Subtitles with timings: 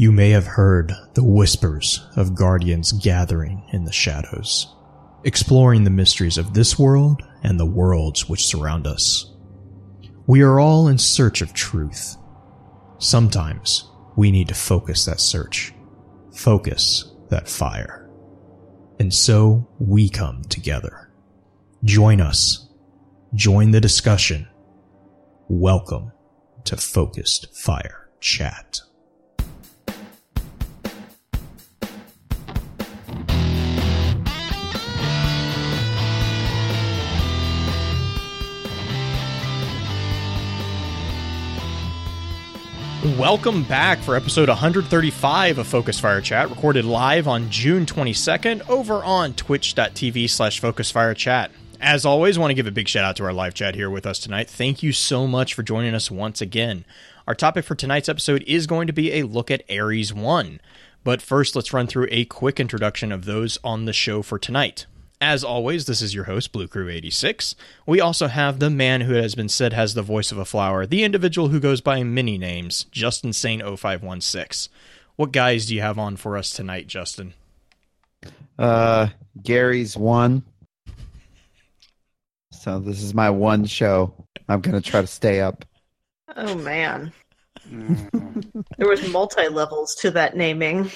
[0.00, 4.72] You may have heard the whispers of guardians gathering in the shadows,
[5.24, 9.34] exploring the mysteries of this world and the worlds which surround us.
[10.24, 12.16] We are all in search of truth.
[12.98, 15.74] Sometimes we need to focus that search,
[16.32, 18.08] focus that fire.
[19.00, 21.10] And so we come together.
[21.82, 22.68] Join us.
[23.34, 24.46] Join the discussion.
[25.48, 26.12] Welcome
[26.66, 28.82] to Focused Fire Chat.
[43.18, 49.02] Welcome back for episode 135 of Focus Fire Chat, recorded live on June 22nd over
[49.02, 51.50] on twitch.tv slash Focus Fire Chat.
[51.80, 54.06] As always, want to give a big shout out to our live chat here with
[54.06, 54.48] us tonight.
[54.48, 56.84] Thank you so much for joining us once again.
[57.26, 60.60] Our topic for tonight's episode is going to be a look at Ares 1.
[61.02, 64.86] But first, let's run through a quick introduction of those on the show for tonight.
[65.20, 67.56] As always, this is your host, Blue Crew 86.
[67.86, 70.86] We also have the man who has been said has the voice of a flower,
[70.86, 74.72] the individual who goes by many names, Justin Sane 0516.
[75.16, 77.34] What guys do you have on for us tonight, Justin?
[78.56, 79.08] Uh,
[79.42, 80.44] Gary's one.
[82.52, 84.14] So this is my one show.
[84.48, 85.64] I'm gonna try to stay up.
[86.36, 87.12] Oh man.
[88.78, 90.90] there was multi levels to that naming.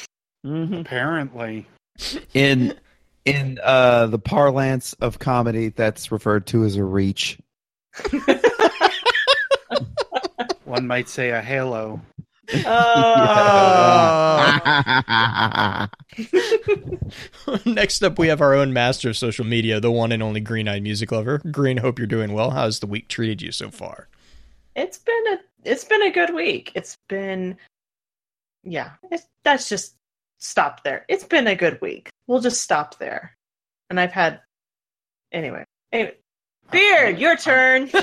[0.45, 1.67] Apparently.
[2.34, 2.75] In
[3.25, 7.39] in uh the parlance of comedy, that's referred to as a reach.
[10.65, 12.00] One might say a halo.
[12.66, 13.49] Uh,
[17.65, 20.69] Next up, we have our own master of social media, the one and only Green
[20.69, 21.39] Eyed Music Lover.
[21.50, 22.50] Green, hope you're doing well.
[22.50, 24.09] How's the week treated you so far?
[24.75, 26.72] it's been a it's been a good week.
[26.75, 27.56] It's been
[28.65, 28.93] yeah.
[29.10, 29.94] It's, that's just
[30.42, 31.04] stop there.
[31.08, 32.10] It's been a good week.
[32.26, 33.36] We'll just stop there.
[33.91, 34.41] And I've had
[35.32, 35.64] anyway.
[35.92, 36.14] Anyway,
[36.70, 37.91] Beard, your turn.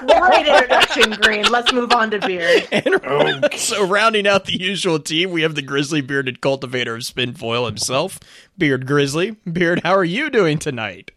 [0.00, 0.28] Oh.
[0.28, 1.44] Great introduction, Green.
[1.50, 2.66] Let's move on to Beard.
[2.72, 3.48] And oh.
[3.56, 8.18] so, rounding out the usual team, we have the grizzly bearded cultivator of spinfoil himself,
[8.56, 9.36] Beard Grizzly.
[9.50, 11.10] Beard, how are you doing tonight?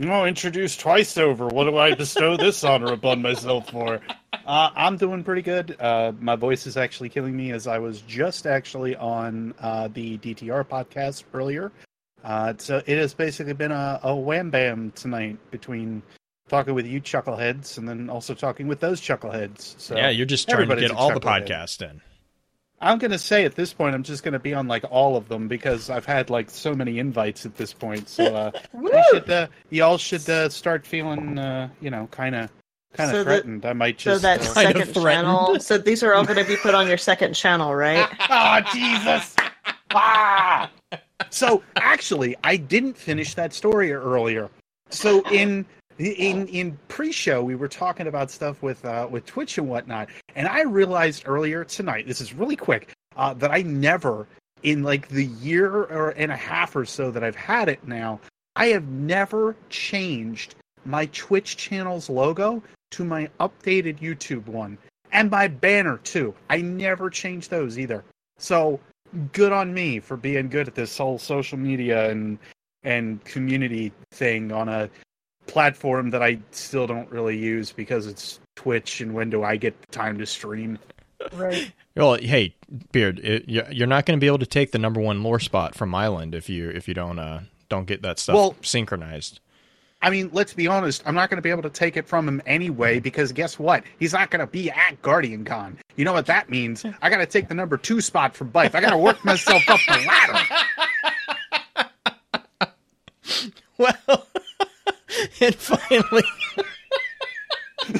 [0.00, 1.46] Oh, introduced twice over.
[1.48, 4.00] What do I bestow this honor upon myself for?
[4.46, 5.76] Uh, I'm doing pretty good.
[5.78, 10.18] Uh, my voice is actually killing me as I was just actually on uh, the
[10.18, 11.70] DTR podcast earlier.
[12.24, 16.02] Uh, so it has basically been a, a wham bam tonight between
[16.48, 19.78] talking with you chuckleheads and then also talking with those chuckleheads.
[19.78, 21.48] So yeah, you're just trying to get all the chucklehead.
[21.48, 22.00] podcast in.
[22.82, 25.48] I'm gonna say at this point, I'm just gonna be on like all of them
[25.48, 28.08] because I've had like so many invites at this point.
[28.08, 28.50] So uh,
[28.82, 32.50] you should, uh, y'all should uh, start feeling, uh, you know, kind of,
[32.94, 33.64] kind of So that- threatened.
[33.66, 34.44] I might just So just.
[34.44, 35.60] that uh, Kind of second channel.
[35.60, 38.06] So these are all going to be put on your second channel, right?
[38.28, 39.36] oh Jesus!
[39.92, 40.70] Ah!
[41.30, 44.50] So actually, I didn't finish that story earlier.
[44.90, 45.64] So in
[45.98, 50.48] in in pre-show, we were talking about stuff with uh, with Twitch and whatnot, and
[50.48, 52.06] I realized earlier tonight.
[52.06, 54.26] This is really quick uh, that I never,
[54.62, 58.20] in like the year or and a half or so that I've had it now,
[58.56, 60.54] I have never changed
[60.84, 64.76] my Twitch channel's logo to my updated YouTube one
[65.12, 66.34] and my banner too.
[66.50, 68.04] I never changed those either.
[68.38, 68.80] So
[69.32, 72.38] good on me for being good at this whole social media and
[72.82, 74.90] and community thing on a
[75.46, 79.80] platform that I still don't really use because it's Twitch and when do I get
[79.80, 80.78] the time to stream?
[81.32, 81.72] Right.
[81.94, 82.54] Well, hey,
[82.90, 85.38] Beard, it, you- you're not going to be able to take the number one lore
[85.38, 89.40] spot from Island if you if you don't uh don't get that stuff Well- synchronized.
[90.00, 92.26] I mean, let's be honest, I'm not going to be able to take it from
[92.26, 93.84] him anyway because guess what?
[94.00, 95.76] He's not going to be at Guardian Con.
[95.96, 96.82] You know what that means?
[97.02, 98.74] I got to take the number 2 spot from Byf.
[98.74, 100.40] I got to work myself up the ladder.
[103.78, 104.26] Well,
[105.40, 106.22] and finally.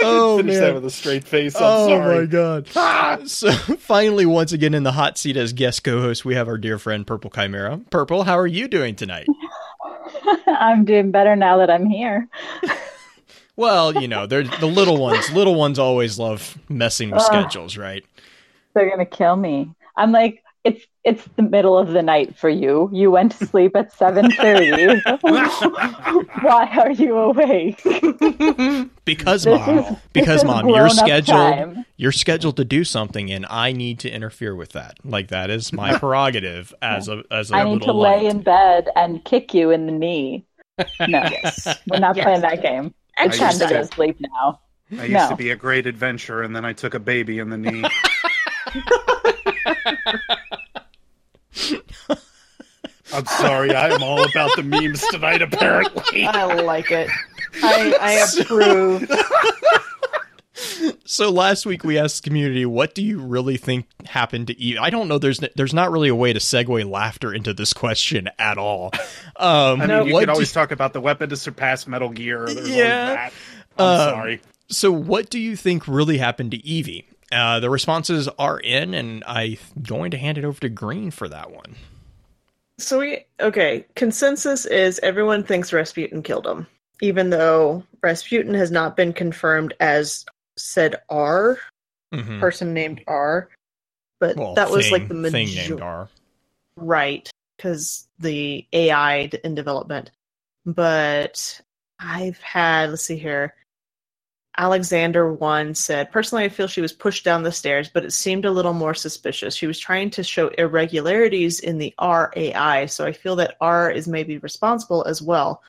[0.00, 1.54] oh Finish that with a straight face.
[1.56, 2.20] I'm Oh sorry.
[2.20, 2.68] my god.
[2.76, 3.18] Ah!
[3.26, 6.78] So finally, once again in the hot seat as guest co-host, we have our dear
[6.78, 7.80] friend Purple Chimera.
[7.90, 9.26] Purple, how are you doing tonight?
[10.46, 12.28] I'm doing better now that I'm here.
[13.56, 15.30] Well, you know, they're the little ones.
[15.32, 17.26] Little ones always love messing with Ugh.
[17.26, 18.04] schedules, right?
[18.74, 19.70] They're gonna kill me.
[19.96, 22.88] I'm like, it's it's the middle of the night for you.
[22.92, 24.86] You went to sleep at seven thirty.
[26.42, 27.82] Why are you awake?
[29.04, 31.36] Because This mom, is- because mom, you're grown-up scheduled.
[31.38, 31.86] time.
[31.96, 34.96] You're scheduled to do something, and I need to interfere with that.
[35.04, 38.24] Like that is my prerogative as a as a I need to lay light.
[38.34, 40.46] in bed and kick you in the knee.
[40.78, 41.68] No, Yes.
[41.88, 42.24] we're not Yes.
[42.24, 42.94] playing that game.
[43.18, 44.60] It's time to go to sleep now.
[44.92, 45.28] I used No.
[45.30, 47.84] to be a great adventurer, and then I took a baby in the knee.
[53.12, 56.24] I'm sorry, I am all about the memes tonight, apparently.
[56.26, 57.08] I like it.
[57.62, 59.10] I, I approve.
[61.06, 64.78] So last week we asked the community, what do you really think happened to Eve?
[64.80, 65.18] I don't know.
[65.18, 68.90] There's there's not really a way to segue laughter into this question at all.
[69.36, 72.08] Um, I mean, you what could do- always talk about the weapon to surpass Metal
[72.08, 72.46] Gear.
[72.48, 73.14] There's Yeah.
[73.14, 73.32] that.
[73.78, 74.40] I'm Um, sorry.
[74.68, 77.06] So, what do you think really happened to Evie?
[77.34, 81.28] Uh, the responses are in, and I'm going to hand it over to Green for
[81.28, 81.74] that one.
[82.78, 83.84] So we okay.
[83.96, 86.66] Consensus is everyone thinks Rasputin killed him,
[87.00, 90.24] even though Rasputin has not been confirmed as
[90.56, 91.58] said R
[92.12, 92.40] Mhm.
[92.40, 93.48] person named R.
[94.20, 96.08] But Well, that was like the thing major- named R.
[96.76, 100.10] right because the AI in development.
[100.66, 101.60] But
[102.00, 103.54] I've had let's see here.
[104.56, 108.44] Alexander one said, personally, I feel she was pushed down the stairs, but it seemed
[108.44, 109.56] a little more suspicious.
[109.56, 113.90] She was trying to show irregularities in the R AI, so I feel that R
[113.90, 115.62] is maybe responsible as well,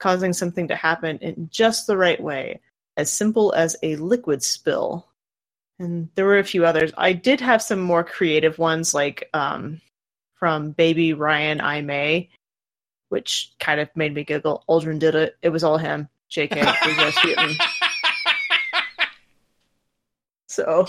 [0.00, 2.60] causing something to happen in just the right way,
[2.96, 5.06] as simple as a liquid spill.
[5.78, 6.92] And there were a few others.
[6.98, 9.80] I did have some more creative ones, like um,
[10.34, 12.28] from Baby Ryan I May,
[13.08, 14.64] which kind of made me giggle.
[14.68, 15.36] Aldrin did it.
[15.42, 16.08] It was all him.
[16.32, 17.56] JK it was Rasputin.
[20.52, 20.86] So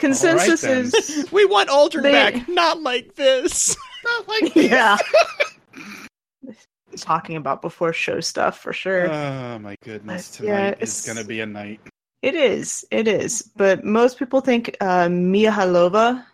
[0.00, 0.86] consensus then.
[0.86, 3.76] is We want Aldrin They- back, not like this.
[4.04, 4.70] Not like this.
[4.70, 4.96] yeah.
[6.96, 9.08] Talking about before show stuff for sure.
[9.12, 10.40] Oh my goodness!
[10.40, 11.80] Uh, yeah, Tonight it's- is going to be a night.
[12.22, 12.84] It is.
[12.90, 13.42] It is.
[13.56, 16.24] But most people think uh, Mihaylova,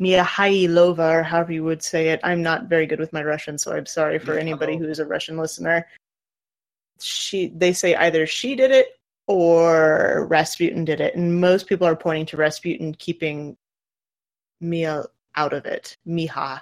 [0.00, 2.20] Mihaylova, or however you would say it.
[2.22, 5.06] I'm not very good with my Russian, so I'm sorry for anybody who is a
[5.06, 5.86] Russian listener.
[7.00, 8.97] She, they say either she did it
[9.28, 13.56] or Rasputin did it, and most people are pointing to Rasputin keeping
[14.60, 15.04] Mia
[15.36, 15.96] out of it.
[16.06, 16.60] Miha.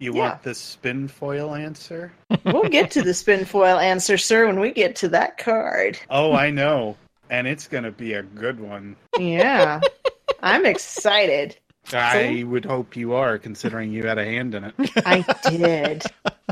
[0.00, 0.20] You Yeah.
[0.20, 2.12] want the spin foil answer?
[2.44, 5.98] We'll get to the spin foil answer, sir, when we get to that card.
[6.08, 6.96] Oh, I know,
[7.30, 8.96] and it's going to be a good one.
[9.18, 9.80] Yeah,
[10.42, 11.56] I'm excited.
[11.92, 14.74] I would hope you are, considering you had a hand in it.
[15.04, 16.04] I did.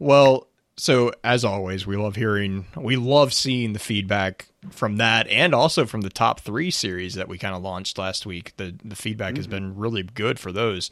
[0.00, 5.54] Well, so as always, we love hearing, we love seeing the feedback from that, and
[5.54, 8.54] also from the top three series that we kind of launched last week.
[8.56, 10.90] The the feedback has been really good for those.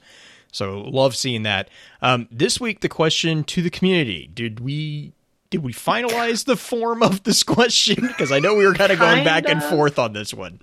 [0.53, 1.69] So love seeing that.
[2.03, 5.13] Um, this week, the question to the community: Did we
[5.51, 8.07] did we finalize the form of this question?
[8.07, 10.61] Because I know we were kind of going back and forth on this one.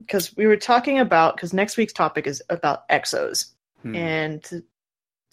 [0.00, 3.52] because we were talking about because next week's topic is about exos
[3.82, 3.94] Hmm.
[3.94, 4.62] and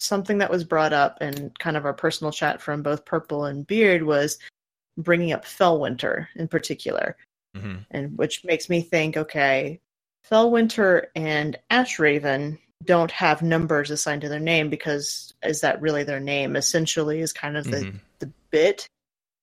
[0.04, 3.66] something that was brought up in kind of our personal chat from both purple and
[3.66, 4.38] beard was
[4.96, 7.16] bringing up fellwinter in particular
[7.54, 9.80] hmm and which makes me think okay
[10.30, 16.20] fellwinter and ashraven don't have numbers assigned to their name because is that really their
[16.20, 16.56] name?
[16.56, 18.00] Essentially is kind of the Mhm.
[18.18, 18.88] the bit.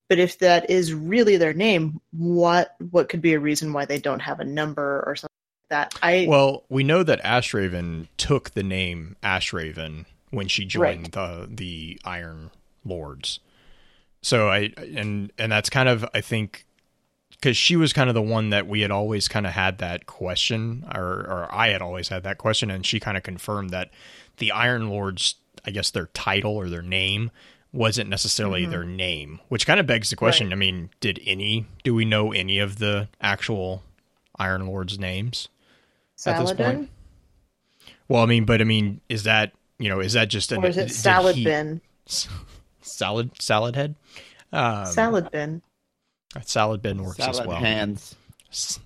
[0.09, 3.99] But if that is really their name what what could be a reason why they
[3.99, 5.29] don't have a number or something
[5.63, 5.99] like that?
[6.03, 11.99] I Well, we know that Ashraven took the name Ashraven when she joined the the
[12.03, 12.51] Iron
[12.83, 13.39] Lords.
[14.21, 16.65] So I and and that's kind of I think
[17.31, 20.05] because she was kind of the one that we had always kind of had that
[20.05, 23.89] question, or or I had always had that question, and she kind of confirmed that
[24.37, 25.35] the Iron Lords,
[25.65, 27.31] I guess their title or their name
[27.73, 28.69] wasn't necessarily Mhm.
[28.69, 30.47] their name, which kind of begs the question.
[30.47, 30.53] Right.
[30.53, 33.81] I mean, did any do we know any of the actual
[34.37, 35.47] Iron Lords names?
[36.25, 36.89] at this point?
[38.07, 40.67] Well, I mean, but I mean, is that you know, is that just an or
[40.67, 41.81] is it salad he- bin
[42.81, 43.95] salad salad head?
[44.53, 45.61] Um, salad bin
[46.43, 47.57] salad bin works as well.
[47.57, 48.15] hands.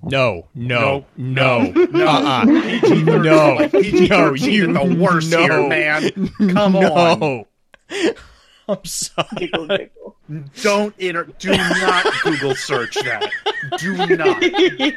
[0.03, 2.07] No, no, no, no, no.
[2.07, 2.45] uh-uh.
[2.45, 6.31] PG-13, no, like no, you the worst no, here, man.
[6.53, 6.93] Come no.
[6.93, 7.45] on.
[8.69, 9.27] I'm sorry.
[9.37, 10.15] giggle giggle
[10.61, 11.25] Don't enter.
[11.37, 13.31] Do not Google search that.
[13.77, 14.41] Do not.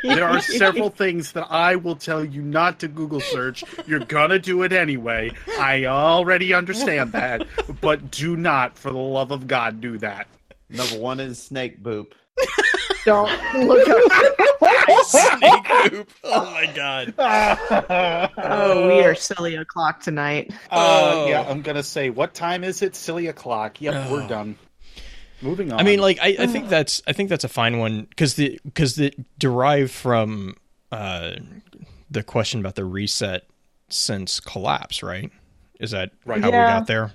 [0.03, 3.63] There are several things that I will tell you not to Google search.
[3.87, 5.33] You're gonna do it anyway.
[5.59, 7.47] I already understand that,
[7.81, 10.29] but do not, for the love of God, do that.
[10.71, 12.13] Number one is snake boop.
[13.05, 13.31] Don't
[13.67, 16.11] look up Snake poop.
[16.25, 17.15] Oh my god.
[18.41, 20.53] Oh, we are silly o'clock tonight.
[20.71, 21.27] Uh, Oh.
[21.29, 22.95] yeah, I'm gonna say, what time is it?
[22.97, 23.81] Silly o'clock.
[23.81, 24.13] Yep, Oh.
[24.13, 24.57] we're done.
[25.41, 25.79] Moving on.
[25.81, 28.59] I mean, like I, I think that's I think that's a fine one because the
[28.65, 30.57] because the derived from
[30.91, 31.33] uh,
[32.11, 33.47] the question about the reset
[33.89, 35.31] since collapse, right?
[35.81, 36.41] Is that Right.
[36.43, 36.65] how Yeah.
[36.67, 37.13] we got there?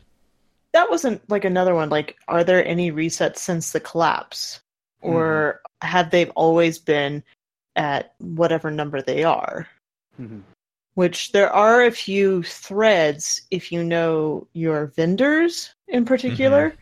[0.73, 1.89] That wasn't like another one.
[1.89, 4.59] Like, are there any resets since the collapse?
[5.03, 7.23] Or have they always been
[7.75, 9.67] at whatever number they are?
[10.19, 10.43] Mhm.
[10.95, 16.75] Which there are a few threads, if you know your vendors in particular,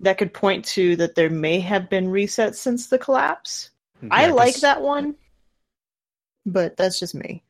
[0.00, 3.70] that could point to that there may have been resets since the collapse.
[4.10, 5.16] I Yeah, 'cause- like that one,
[6.44, 7.42] but that's just me.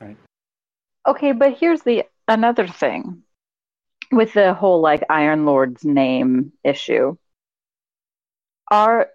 [0.00, 0.16] Right.
[1.06, 3.22] Okay, but here's the another thing
[4.12, 7.16] with the whole like Iron Lord's name issue.
[8.70, 9.10] Are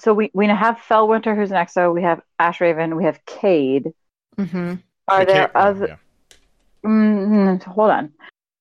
[0.00, 3.92] so we we have Fellwinter who's an EXO, we have Ashraven, we have Cayde.
[4.36, 4.74] Mm-hmm.
[5.08, 5.86] Are Okay, there other?
[5.88, 5.96] yeah.
[6.84, 8.12] Mm, hold on.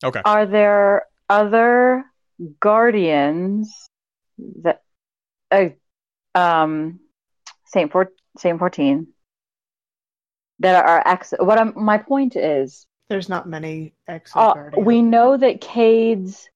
[0.03, 0.22] Okay.
[0.25, 2.03] Are there other
[2.60, 3.89] guardians
[4.62, 4.82] that
[5.51, 5.70] uh,
[6.36, 7.00] um
[7.65, 9.08] Saint Four Saint Fourteen
[10.60, 11.34] that are ex?
[11.39, 14.86] What I'm my point is There's not many exo Uh, guardians.
[14.86, 16.50] we know that Cayde's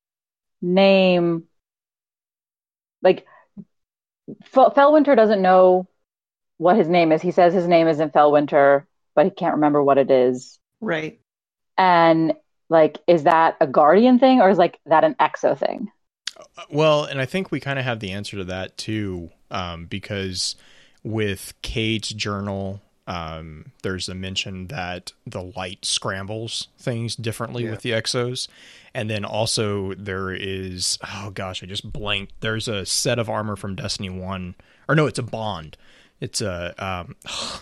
[0.62, 1.44] name,
[3.02, 3.26] like,
[4.44, 5.88] Fel- Fellwinter doesn't know
[6.58, 7.22] what his name is.
[7.22, 8.86] He says his name isn't Fellwinter,
[9.16, 10.60] but he can't remember what it is.
[10.80, 11.20] right.
[11.78, 12.34] And
[12.70, 15.90] like, is that a Guardian thing or is like that an Exo thing?
[16.70, 20.56] Well, and I think we kind of have the answer to that too, um, because
[21.04, 27.72] with Cayde's journal, um, there's a mention that the light scrambles things differently Yeah.
[27.72, 28.48] with the exos,
[28.94, 32.34] and then also there is oh gosh, I just blanked.
[32.42, 34.56] There's a set of armor from Destiny One,
[34.88, 35.78] or no, it's a bond.
[36.20, 37.16] It's a um,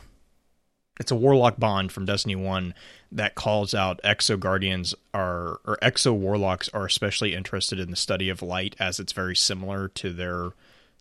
[1.00, 2.74] it's a warlock bond from Destiny One
[3.12, 8.29] that calls out exo guardians are or exo warlocks are especially interested in the study
[8.29, 10.51] of light as it's very similar to their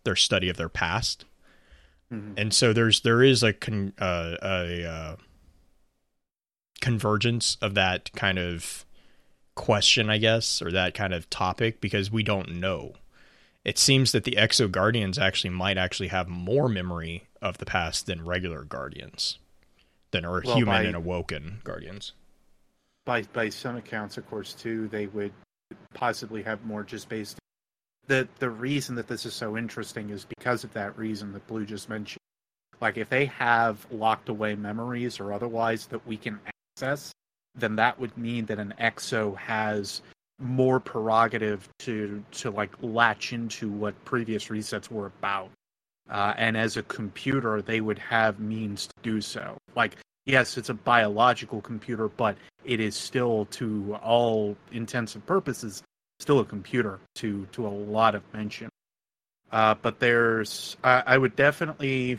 [0.05, 1.25] their study of their past
[2.13, 2.35] Mhm.
[2.37, 5.17] and so there's there is a con, uh, a uh,
[6.81, 8.85] convergence of that kind of
[9.57, 12.95] question i guess or that kind of topic because we don't know
[13.65, 18.07] it seems that the exo guardians actually might actually have more memory of the past
[18.07, 19.39] than regular guardians
[20.13, 22.13] than or Well, human by- and awoken guardians
[23.05, 25.33] by by some accounts, of course, too, they would
[25.95, 27.39] possibly have more just based.
[28.09, 31.65] The the reason that this is so interesting is because of that reason that Blue
[31.65, 32.19] just mentioned.
[32.81, 36.41] Like if they have locked away memories or otherwise that we can
[36.77, 37.13] access,
[37.55, 40.03] then that would mean that an exo has
[40.41, 45.51] more prerogative to to like latch into what previous resets were about.
[46.11, 49.59] Uh, and as a computer, they would have means to do so.
[49.77, 49.97] Like
[50.29, 55.83] yes, it's a biological computer, but it is still, to all intents and purposes,
[56.19, 58.69] still a computer to to a lot of mention.
[59.51, 62.19] Uh, but there's, I, I would definitely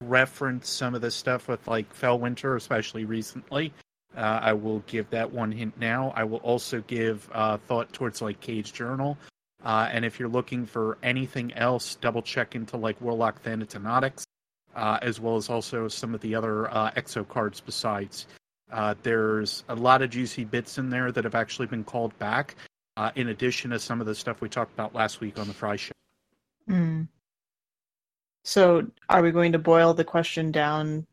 [0.00, 3.72] reference some of the stuff with like Fellwinter, especially recently.
[4.16, 6.12] Uh, I will give that one hint now.
[6.16, 9.18] I will also give uh, thought towards like Cayde Journal.
[9.64, 14.24] Uh, and if you're looking for anything else, double check into like Warlock Thanatonautics
[14.74, 18.26] uh, as well as also some of the other uh, exo cards besides.
[19.02, 22.54] There's a lot of juicy bits in there that have actually been called back,
[23.00, 25.54] uh, in addition to some of the stuff we talked about last week on the
[25.54, 25.92] Fry Show.
[26.68, 27.08] Mm.
[28.44, 31.06] So, are we going to boil the question down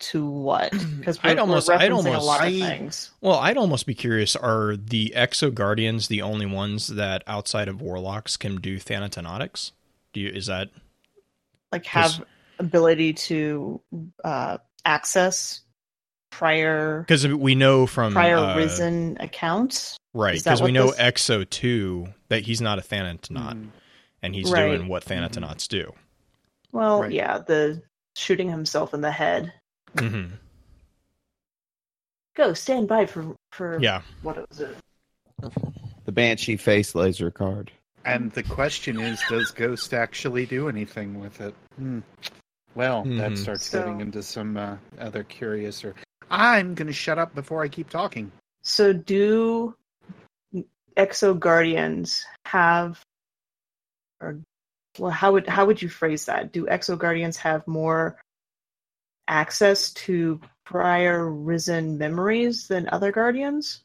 [0.00, 0.70] to what?
[0.98, 3.10] Because we're, I'd almost- we're I'd almost- a lot of I- things.
[3.22, 7.80] Well, I'd almost be curious: Are the Exo Guardians the only ones that outside of
[7.80, 9.72] Warlocks can do Thanatonautics?
[10.12, 10.68] Do you is that
[11.72, 12.20] Like, have Yes.
[12.58, 13.80] ability to
[14.24, 15.60] uh, access
[16.30, 19.96] prior because we know from prior uh, risen accounts.
[20.18, 20.42] Right?
[20.42, 23.68] Because we know this- Exo Two that he's not a Thanatonaut, Mhm.
[24.22, 24.66] and he's Right.
[24.76, 25.92] doing what Thanatonauts do.
[26.72, 27.12] Well, Right.
[27.12, 27.82] yeah, the
[28.16, 29.52] shooting himself in the head.
[29.98, 30.26] hmm
[32.36, 34.76] Go stand by for for Yeah, what was it?
[36.04, 37.72] The Banshee face laser card.
[38.04, 41.54] And the question is, does Ghost actually do anything with it?
[41.76, 42.00] Hmm.
[42.74, 43.38] Well, that Mhm.
[43.38, 45.84] starts So- getting into some uh, other curious.
[45.84, 45.94] Or
[46.30, 48.30] I'm going to shut up before I keep talking.
[48.62, 49.74] So, do
[50.98, 53.00] Exo Guardians have,
[54.20, 54.40] or
[54.98, 56.52] well, how would how would you phrase that?
[56.52, 58.18] Do Exo Guardians have more
[59.28, 63.80] access to prior risen memories than other Guardians?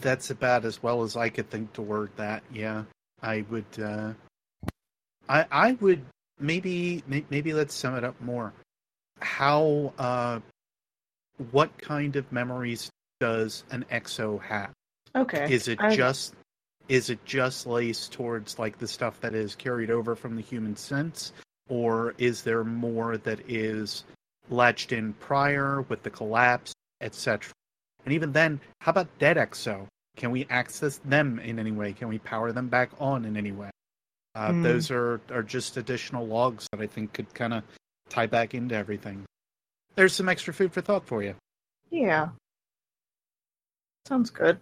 [0.00, 2.42] That's about as well as I could think to word that.
[2.52, 2.84] Yeah,
[3.22, 3.64] I would.
[3.80, 4.12] Uh,
[5.28, 6.04] I I would
[6.40, 8.52] maybe maybe let's sum it up more.
[9.20, 10.40] How uh,
[11.52, 12.90] what kind of memories
[13.20, 14.72] does an exo have?
[15.14, 15.52] Okay.
[15.52, 16.34] Is it I- just
[16.88, 20.74] is it just laced towards like the stuff that is carried over from the human
[20.74, 21.32] sense,
[21.68, 24.02] or is there more that is
[24.48, 27.52] latched in prior with the collapse, etc.?
[28.04, 29.86] And even then, how about dead exo?
[30.16, 31.92] Can we access them in any way?
[31.92, 33.70] Can we power them back on in any way?
[34.34, 34.62] Uh, Hmm.
[34.62, 37.62] Those are are just additional logs that I think could kind of
[38.08, 39.24] tie back into everything.
[39.94, 41.34] There's some extra food for thought for you.
[41.90, 42.30] Yeah.
[44.06, 44.58] Sounds good.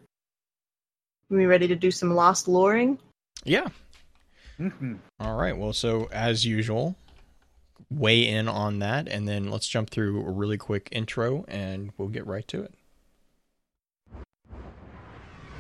[1.30, 2.99] We ready to do some lost loring?
[3.45, 3.68] Yeah.
[4.57, 5.57] hmm All right.
[5.57, 6.97] Well, so as usual,
[7.90, 12.09] weigh in on that, and then let's jump through a really quick intro, and we'll
[12.09, 12.75] get right to it.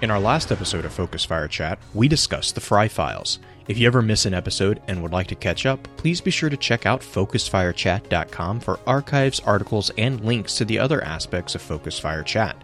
[0.00, 3.40] In our last episode of Focus Fire Chat, we discussed the Fry Files.
[3.66, 6.48] If you ever miss an episode and would like to catch up, please be sure
[6.48, 11.98] to check out FocusFireChat.com for archives, articles, and links to the other aspects of Focus
[11.98, 12.56] Fire Chat.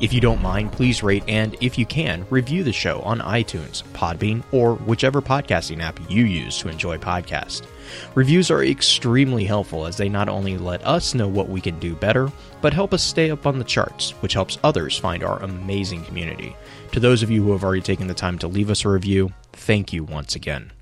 [0.00, 3.82] If you don't mind, please rate and, if you can, review the show on iTunes,
[3.92, 7.66] Podbean, or whichever podcasting app you use to enjoy podcasts.
[8.14, 11.94] Reviews are extremely helpful as they not only let us know what we can do
[11.94, 16.02] better, but help us stay up on the charts, which helps others find our amazing
[16.04, 16.56] community.
[16.92, 19.34] To those of you who have already taken the time to leave us a review,
[19.52, 20.72] thank you once again.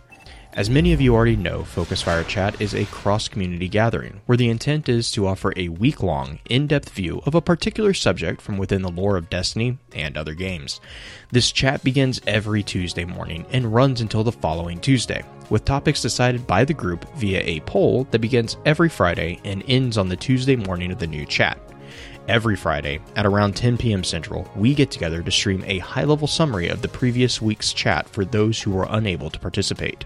[0.59, 4.37] As many of you already know, Focus Fire Chat is a cross community gathering where
[4.37, 8.41] the intent is to offer a week long, in depth view of a particular subject
[8.41, 10.81] from within the lore of Destiny and other games.
[11.31, 16.45] This chat begins every Tuesday morning and runs until the following Tuesday, with topics decided
[16.45, 20.57] by the group via a poll that begins every Friday and ends on the Tuesday
[20.57, 21.57] morning of the new chat.
[22.27, 24.03] Every Friday at around 10 p.m.
[24.03, 28.09] Central, we get together to stream a high level summary of the previous week's chat
[28.09, 30.05] for those who were unable to participate.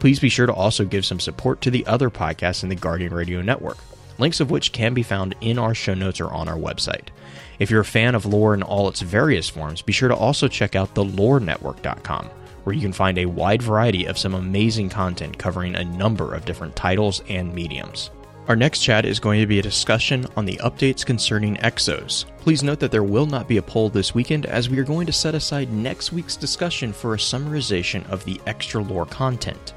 [0.00, 3.12] Please be sure to also give some support to the other podcasts in the Guardian
[3.12, 3.76] Radio Network,
[4.18, 7.08] links of which can be found in our show notes or on our website.
[7.58, 10.48] If you're a fan of lore in all its various forms, be sure to also
[10.48, 12.30] check out thelorenetwork.com,
[12.64, 16.46] where you can find a wide variety of some amazing content covering a number of
[16.46, 18.10] different titles and mediums.
[18.48, 22.24] Our next chat is going to be a discussion on the updates concerning Exos.
[22.38, 25.06] Please note that there will not be a poll this weekend as we are going
[25.06, 29.74] to set aside next week's discussion for a summarization of the extra lore content.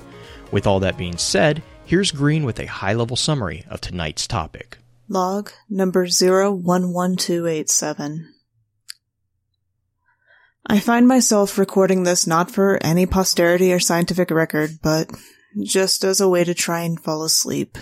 [0.54, 4.78] With all that being said, here's Green with a high level summary of tonight's topic.
[5.10, 8.32] Log number 011287.
[10.68, 15.10] I find myself recording this not for any posterity or scientific record, but
[15.64, 17.76] just as a way to try and fall asleep.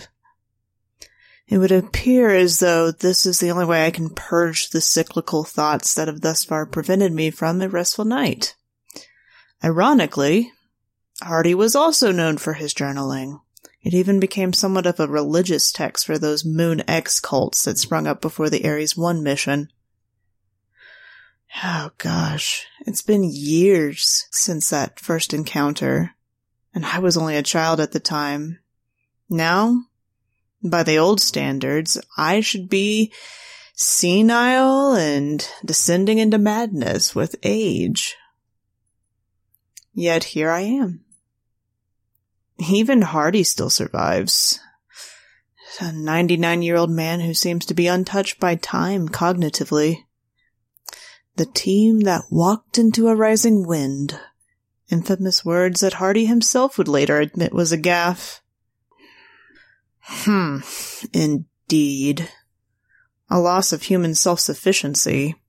[1.49, 5.43] It would appear as though this is the only way I can purge the cyclical
[5.43, 8.55] thoughts that have thus far prevented me from a restful night.
[9.61, 10.53] Ironically,
[11.21, 13.41] Hardy was also known for his journaling.
[13.83, 18.07] It even became somewhat of a religious text for those Moon X cults that sprung
[18.07, 19.71] up before the Ares 1 mission.
[21.63, 26.15] Oh gosh, it's been years since that first encounter,
[26.73, 28.59] and I was only a child at the time.
[29.29, 29.85] Now,
[30.63, 33.11] by the old standards, I should be
[33.75, 38.15] senile and descending into madness with age.
[39.93, 41.03] Yet here I am.
[42.69, 44.59] Even Hardy still survives.
[45.79, 50.03] A 99 year old man who seems to be untouched by time cognitively.
[51.37, 54.19] The team that walked into a rising wind.
[54.91, 58.41] Infamous words that Hardy himself would later admit was a gaffe.
[60.01, 60.57] Hmm,
[61.13, 62.29] indeed.
[63.29, 65.40] A loss of human self-sufficiency.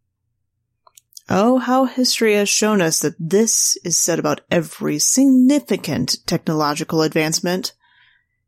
[1.29, 7.73] Oh, how history has shown us that this is said about every significant technological advancement.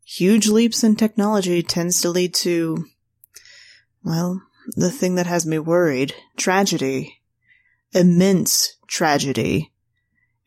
[0.05, 2.85] Huge leaps in technology tends to lead to,
[4.03, 4.41] well,
[4.75, 7.21] the thing that has me worried, tragedy.
[7.93, 9.71] Immense tragedy.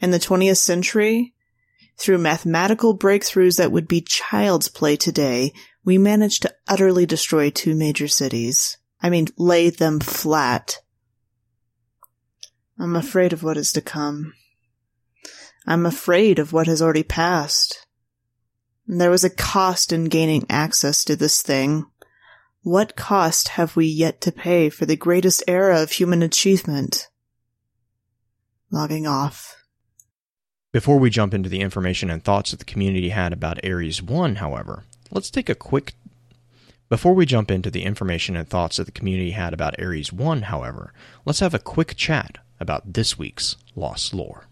[0.00, 1.34] In the 20th century,
[1.96, 5.52] through mathematical breakthroughs that would be child's play today,
[5.84, 8.76] we managed to utterly destroy two major cities.
[9.02, 10.80] I mean, lay them flat.
[12.80, 14.34] I'm afraid of what is to come.
[15.66, 17.84] I'm afraid of what has already passed.
[18.86, 21.86] There was a cost in gaining access to this thing.
[22.62, 27.08] What cost have we yet to pay for the greatest era of human achievement?
[28.70, 29.56] Logging off.
[30.70, 34.36] Before we jump into the information and thoughts that the community had about Ares 1,
[34.36, 35.94] however, let's take a quick.
[36.88, 40.42] Before we jump into the information and thoughts that the community had about Ares 1,
[40.42, 40.92] however,
[41.24, 44.46] let's have a quick chat about this week's Lost Lore.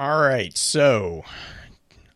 [0.00, 1.24] All right, so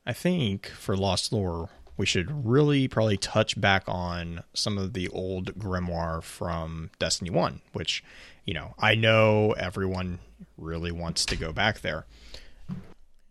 [0.07, 5.09] I think for Lost Lore, we should really probably touch back on some of the
[5.09, 8.03] old grimoire from Destiny 1, which,
[8.45, 10.19] you know, I know everyone
[10.59, 12.07] really wants to go back there.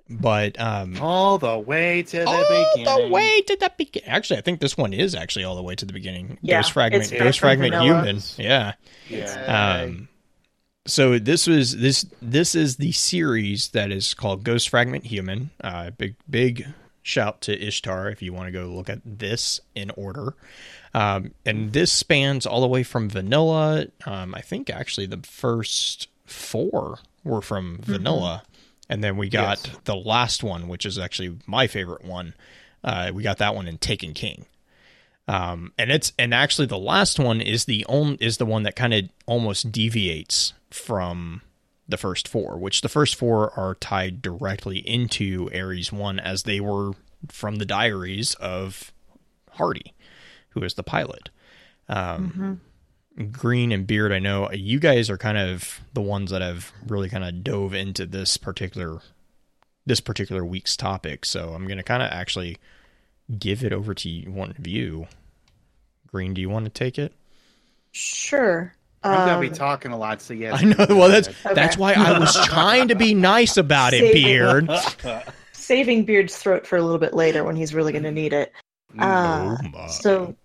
[0.09, 2.43] But um All the way to the all
[2.75, 3.07] beginning.
[3.07, 4.09] the way to the beginning.
[4.09, 6.37] Actually, I think this one is actually all the way to the beginning.
[6.41, 8.03] Yeah, Ghost Fragment, it's Ghost Fragment vanilla.
[8.03, 8.21] Human.
[8.37, 8.73] Yeah.
[9.07, 9.83] Yeah.
[9.85, 10.09] Um,
[10.91, 15.49] so this was this this is the series that is called Ghost Fragment Human.
[15.63, 16.67] Uh, big big
[17.01, 20.35] shout to Ishtar if you want to go look at this in order.
[20.93, 23.87] Um, and this spans all the way from vanilla.
[24.05, 28.43] Um, I think actually the first four were from vanilla,
[28.89, 29.77] and then we got Yes.
[29.85, 32.33] the last one, which is actually my favorite one.
[32.83, 34.45] Uh, we got that one in Taken King.
[35.27, 38.75] Um, and it's and actually the last one is the only is the one that
[38.75, 41.41] kind of almost deviates from
[41.87, 46.59] the first four, which the first four are tied directly into Ares one as they
[46.59, 46.93] were
[47.29, 48.91] from the diaries of
[49.51, 49.93] Hardy,
[50.49, 51.29] who is the pilot.
[51.89, 52.61] Um,
[53.31, 57.09] Green and Beard, I know you guys are kind of the ones that have really
[57.09, 59.01] kind of dove into this particular
[59.85, 61.25] this particular week's topic.
[61.25, 62.57] So I'm going to kind of actually
[63.37, 65.07] give it over to one of you.
[66.07, 67.13] Green, do you want to take it?
[67.91, 68.73] Sure.
[69.03, 70.61] I'm gonna be Um, talking a lot, so yes.
[70.61, 70.85] I know.
[70.95, 71.53] Well, that's Okay.
[71.55, 74.69] that's why I was trying to be nice about it, Save- Beard.
[75.53, 78.51] saving Beard's throat for a little bit later when he's really going to need it.
[78.99, 80.35] Uh, Oh so,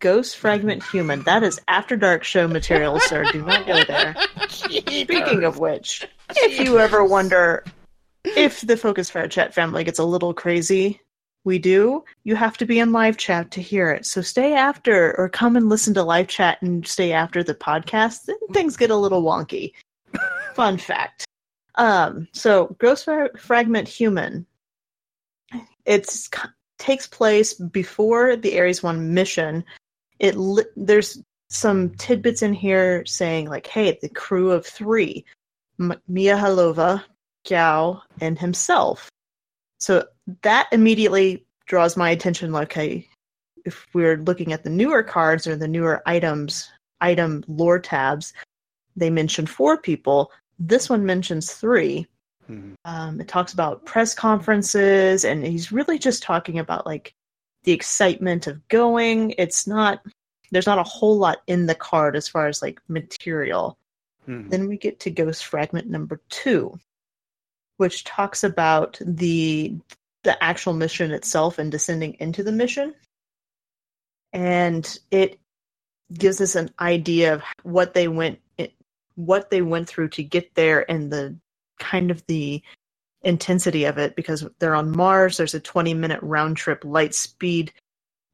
[0.00, 1.22] Ghost Fragment Human.
[1.22, 3.24] That is After Dark show material, sir.
[3.30, 4.14] Do not go there.
[4.48, 7.64] Speaking of which, if you ever wonder
[8.24, 11.00] if the Focus Fire Chat family gets a little crazy,
[11.44, 12.04] we do.
[12.24, 14.06] You have to be in live chat to hear it.
[14.06, 18.24] So stay after or come and listen to live chat and stay after the podcast.
[18.24, 19.72] Then things get a little wonky.
[20.54, 21.26] Fun fact.
[21.76, 24.46] Um, so Ghost Fra- Fragment Human.
[25.84, 26.30] It's
[26.78, 29.64] takes place before the Ares One mission.
[30.18, 35.24] It li- there's some tidbits in here saying like, "Hey, the crew of three,
[35.78, 37.04] M- Mihaylova,
[37.48, 39.10] Gao, and himself."
[39.78, 40.06] So
[40.42, 42.52] that immediately draws my attention.
[42.52, 43.08] Like, okay,
[43.64, 48.32] if we're looking at the newer cards or the newer items, item lore tabs,
[48.96, 50.30] they mention four people.
[50.58, 52.06] This one mentions three.
[52.48, 52.74] Mhm.
[52.84, 57.14] Um, it talks about press conferences, and he's really just talking about like
[57.64, 59.34] the excitement of going.
[59.38, 60.04] It's not
[60.50, 63.76] there's not a whole lot in the card as far as like material.
[64.28, 64.50] Mhm.
[64.50, 66.78] Then we get to Ghost Fragment number two,
[67.78, 69.76] which talks about the
[70.24, 72.94] the actual mission itself and descending into the mission.
[74.32, 75.38] And it
[76.12, 78.40] gives us an idea of what they went
[79.16, 81.36] what they went through to get there and the
[81.78, 82.60] kind of the
[83.22, 85.36] intensity of it because they're on Mars.
[85.36, 87.72] There's a 20 minute round trip light speed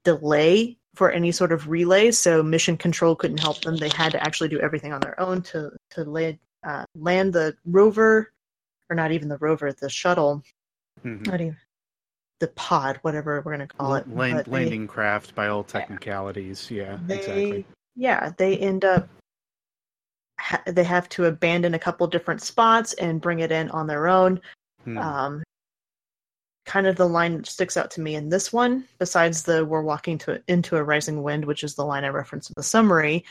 [0.04, 3.76] delay for any sort of relay, so mission control couldn't help them.
[3.76, 7.56] They had to actually do everything on their own to to land uh, land the
[7.64, 8.32] rover,
[8.88, 10.42] or not even the rover, the shuttle,
[11.04, 11.26] Mhm.
[11.26, 11.56] not even
[12.40, 14.08] the pod, whatever we're gonna call it.
[14.08, 16.70] Land- they- landing craft by all technicalities.
[16.70, 17.66] Yeah, they exactly.
[17.96, 19.08] yeah they end up
[20.38, 24.08] ha- they have to abandon a couple different spots and bring it in on their
[24.08, 24.40] own
[24.86, 24.98] Mhm.
[25.02, 25.42] um
[26.66, 29.82] kind of the line that sticks out to me in this one besides the we're
[29.82, 33.24] walking to into a rising wind which is the line i referenced in the summary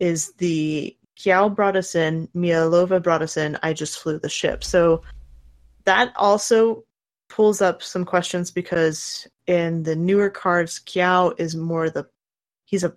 [0.00, 4.64] is the Chiao brought us in Mihaylova brought us in i just flew the ship
[4.64, 5.02] so
[5.84, 6.82] that also
[7.32, 12.06] pulls up some questions because in the newer cards Chiao is more the
[12.66, 12.94] he's a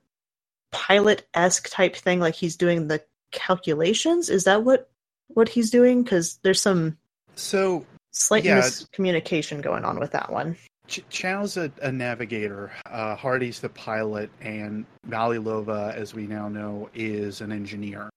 [0.71, 4.30] pilot esque type thing, like he's doing the calculations.
[4.30, 4.89] Is that what
[5.28, 6.04] what he's doing?
[6.04, 6.98] Because there's some
[7.36, 8.60] so slight Yeah.
[8.60, 10.58] miscommunication going on with that one.
[10.88, 12.71] Ch- Chiao's a, a navigator.
[12.86, 18.10] Uh, Hardy's the pilot, and Valilova, as we now know, is an engineer.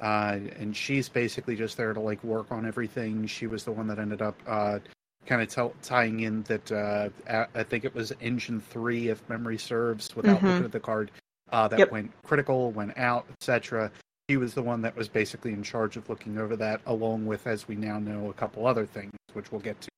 [0.00, 3.26] Uh, and she's basically just there to like work on everything.
[3.26, 4.78] She was the one that ended up uh,
[5.26, 7.08] kind of tell tying in that uh,
[7.54, 10.46] I think it was engine three, if memory serves, without Mhm.
[10.48, 11.10] looking at the card,
[11.50, 11.90] uh, that Yep.
[11.90, 13.90] went critical, went out, etc.
[14.28, 17.46] He was the one that was basically in charge of looking over that, along with,
[17.46, 19.88] as we now know, a couple other things, which we'll get to.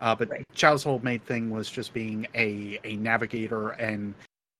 [0.00, 0.44] Uh, but Right.
[0.54, 4.14] Chiao's whole main thing was just being a, a navigator and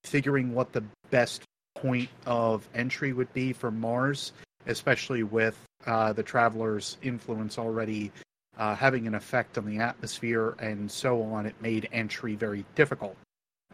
[0.04, 1.42] figuring what the best
[1.74, 4.32] point of entry would be for Mars,
[4.66, 8.12] especially with uh, the traveler's influence already
[8.58, 11.46] uh, having an effect on the atmosphere and so on.
[11.46, 13.16] It made entry very difficult,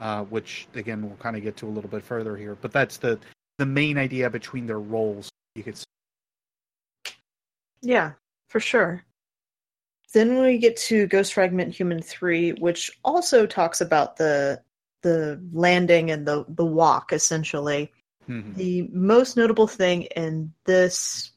[0.00, 2.56] uh, which again we'll kind of get to a little bit further here.
[2.60, 3.18] But that's the
[3.58, 5.28] the main idea between their roles.
[5.54, 5.84] You could say.
[7.82, 8.12] Yeah,
[8.48, 9.04] for sure.
[10.14, 14.62] then we get to Ghost Fragment Human 3, which also talks about the
[15.02, 17.92] the landing and the the walk essentially.
[18.28, 18.54] Mhm.
[18.56, 21.32] The most notable thing in this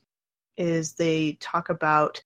[0.58, 2.24] is they talk about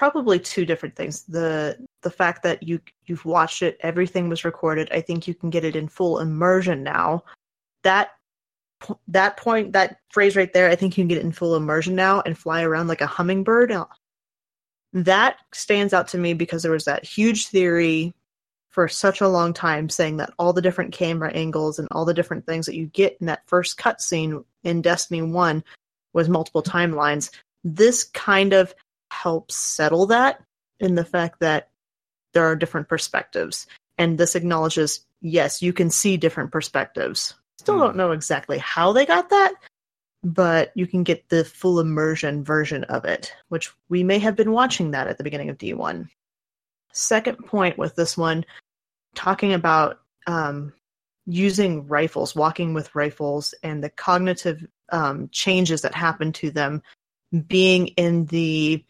[0.00, 1.24] probably two different things.
[1.24, 4.88] The the fact that you you've watched it, everything was recorded.
[4.90, 7.22] I think you can get it in full immersion now.
[7.82, 8.08] That
[9.08, 11.96] that point, that phrase right there, I think you can get it in full immersion
[11.96, 13.74] now and fly around like a hummingbird.
[14.94, 18.14] That stands out to me because there was that huge theory
[18.70, 22.14] for such a long time saying that all the different camera angles and all the
[22.14, 25.62] different things that you get in that first cutscene in Destiny 1
[26.14, 27.30] was multiple timelines.
[27.64, 28.74] This kind of
[29.22, 30.42] helps settle that
[30.78, 31.68] in the fact that
[32.32, 33.66] there are different perspectives.
[33.98, 37.34] And this acknowledges, yes, you can see different perspectives.
[37.58, 37.80] Still Hmm.
[37.80, 39.54] don't know exactly how they got that,
[40.22, 44.52] but you can get the full immersion version of it, which we may have been
[44.52, 46.08] watching that at the beginning of D1.
[46.92, 48.44] Second point with this one,
[49.14, 50.72] talking about um,
[51.26, 56.82] using rifles, walking with rifles, and the cognitive um, changes that happen to them
[57.46, 58.84] being in the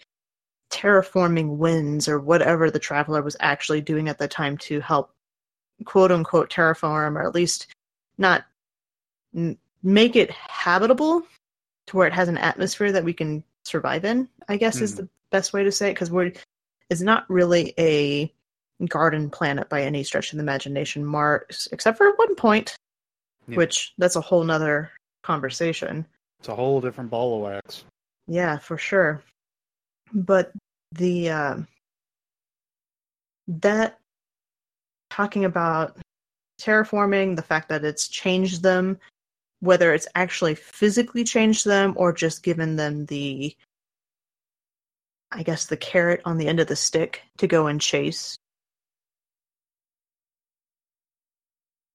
[0.71, 5.11] terraforming winds or whatever the traveler was actually doing at the time to help
[5.85, 7.67] quote unquote terraform or at least
[8.19, 8.45] not
[9.35, 11.23] m- make it habitable
[11.87, 14.97] to where it has an atmosphere that we can survive in i guess is Mhm.
[14.99, 16.33] the best way to say it because we're
[16.91, 18.33] it's not really a
[18.87, 22.77] garden planet by any stretch of the imagination mars except for one point
[23.49, 23.57] Yeah.
[23.57, 24.91] which that's a whole nother
[25.23, 26.07] conversation
[26.39, 27.85] It's a whole different ball of wax.
[28.27, 29.23] yeah, for sure.
[30.13, 30.53] But
[30.93, 31.69] the um
[33.49, 33.99] that
[35.11, 35.97] talking about
[36.61, 38.99] terraforming, the fact that it's changed them,
[39.61, 43.55] whether it's actually physically changed them or just given them the
[45.33, 48.37] I guess the carrot on the end of the stick to go and chase.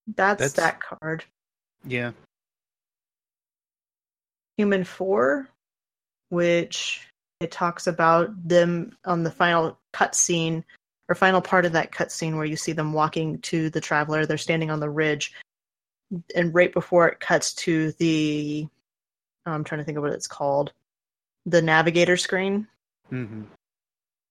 [0.07, 1.25] That's, That's- that card.
[1.83, 2.11] Yeah.
[4.57, 5.49] Human 4,
[6.29, 7.05] which
[7.45, 10.63] it talks about them on the final cutscene
[11.07, 14.25] or final part of that cutscene where you see them walking to the traveler.
[14.25, 15.31] They're standing on the ridge,
[16.35, 18.67] and right before it cuts to the,
[19.45, 20.73] I'm trying to think of what it's called,
[21.45, 22.67] the navigator screen.
[23.09, 23.43] hmm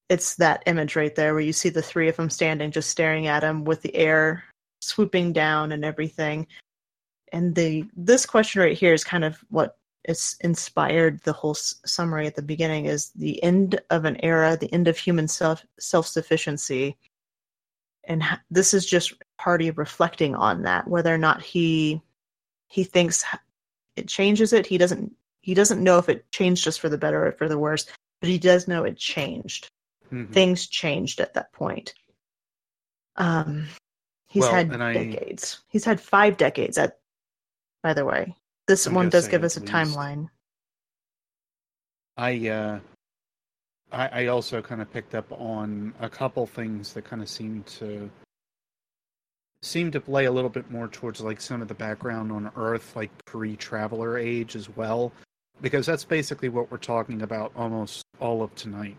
[0.08, 3.28] It's that image right there where you see the three of them standing, just staring
[3.28, 4.42] at him with the air
[4.80, 6.48] swooping down and everything.
[7.32, 11.76] And the this question right here is kind of what it's inspired the whole s-
[11.86, 15.64] summary at the beginning is the end of an era, the end of human self
[15.78, 16.96] self sufficiency,
[18.04, 22.00] and h- this is just Hardy reflecting on that, whether or not he
[22.68, 23.24] he thinks
[23.96, 24.66] it changes it.
[24.66, 27.58] He doesn't he doesn't know if it changed just for the better or for the
[27.58, 27.86] worse,
[28.20, 29.68] but he does know it changed.
[30.10, 31.94] hmm Things changed at that point.
[33.16, 33.66] Um,
[34.28, 35.62] he's Well, had I- decades.
[35.68, 36.76] He's had five decades.
[36.78, 36.98] At
[37.82, 38.34] by the way,
[38.66, 39.72] this I'm one does give us a least.
[39.72, 40.28] timeline.
[42.16, 42.80] I uh,
[43.92, 47.66] I, I also kind of picked up on a couple things that kind of seemed
[47.66, 48.10] to
[49.62, 52.94] seem to play a little bit more towards like some of the background on Earth,
[52.94, 55.10] like pre-traveler age as well,
[55.62, 58.96] because that's basically what we're talking about almost all of tonight.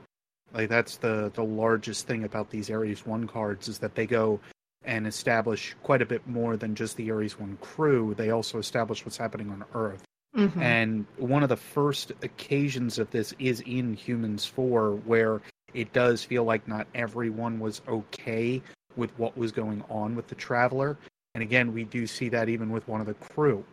[0.53, 4.39] Like that's the the largest thing about these Ares One cards is that they go
[4.85, 8.13] and establish quite a bit more than just the Ares One crew.
[8.15, 10.03] They also establish what's happening on Earth.
[10.35, 10.57] Mhm.
[10.57, 15.41] And one of the first occasions of this is in Humans 4, where
[15.73, 18.61] it does feel like not everyone was okay
[18.95, 20.97] with what was going on with the Traveler.
[21.33, 23.63] And again, we do see that even with one of the crew.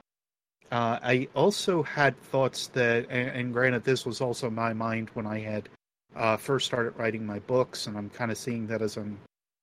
[0.71, 5.27] Uh, I also had thoughts that, and, and granted, this was also my mind when
[5.27, 5.69] I had
[6.17, 9.19] uh, first started writing my books, and I'm kind of seeing that as I'm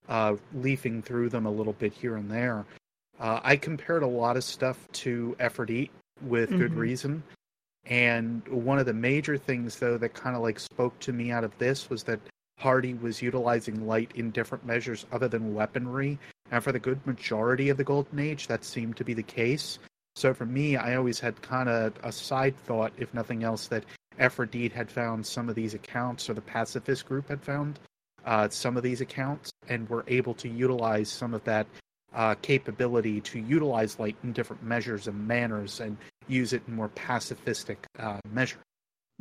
[0.10, 2.66] uh, leafing through them a little bit here and there.
[3.20, 5.92] Uh, I compared a lot of stuff to Effort Eat
[6.22, 6.78] with good Mhm.
[6.78, 7.24] reason.
[7.86, 11.44] And one of the major things, though, that kind of like spoke to me out
[11.44, 12.20] of this was that
[12.58, 16.20] Hardy was utilizing light in different measures other than weaponry.
[16.52, 19.80] And for the good majority of the Golden Age, that seemed to be the case.
[20.16, 23.86] So for me, I always had kind of a side thought, if nothing else, that
[24.18, 27.80] Ephrodite had found some of these accounts, or the pacifist group had found
[28.30, 31.66] uh, some of these accounts, and were able to utilize some of that
[32.14, 36.90] uh, capability to utilize light in different measures and manners and use it in more
[36.90, 38.60] pacifistic uh, measure.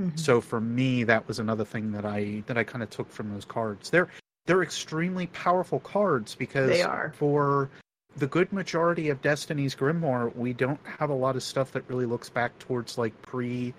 [0.00, 0.18] Mhm.
[0.18, 3.30] So for me, that was another thing that I that I kind of took from
[3.32, 3.90] those cards.
[3.90, 4.08] They're
[4.46, 7.12] they're extremely powerful cards because They are.
[7.16, 7.68] for
[8.16, 12.06] the good majority of Destiny's Grimoire, we don't have a lot of stuff that really
[12.06, 13.74] looks back towards like pre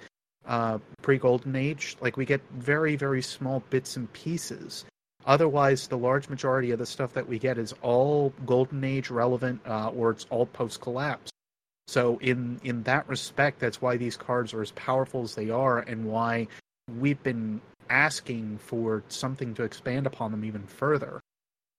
[0.45, 1.97] uh, pre-golden age.
[2.01, 4.85] Like we get very very small bits and pieces.
[5.25, 9.59] Otherwise, the large majority of the stuff that we get is all golden age relevant,
[9.67, 11.29] uh, or it's all post collapse.
[11.87, 15.79] So in in that respect, that's why these cards are as powerful as they are,
[15.79, 16.47] and why
[16.99, 21.19] we've been asking for something to expand upon them even further.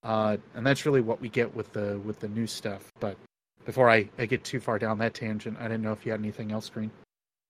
[0.03, 2.91] Uh, and that's really what we get with the with the new stuff.
[3.01, 3.17] But
[3.65, 6.21] before I, I get too far down that tangent, I didn't know if you had
[6.21, 6.91] anything else, Green.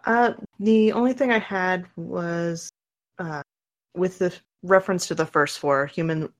[0.04, 2.70] Uh, the only thing I had was
[3.18, 3.42] uh,
[3.94, 6.32] with the reference to the first four human,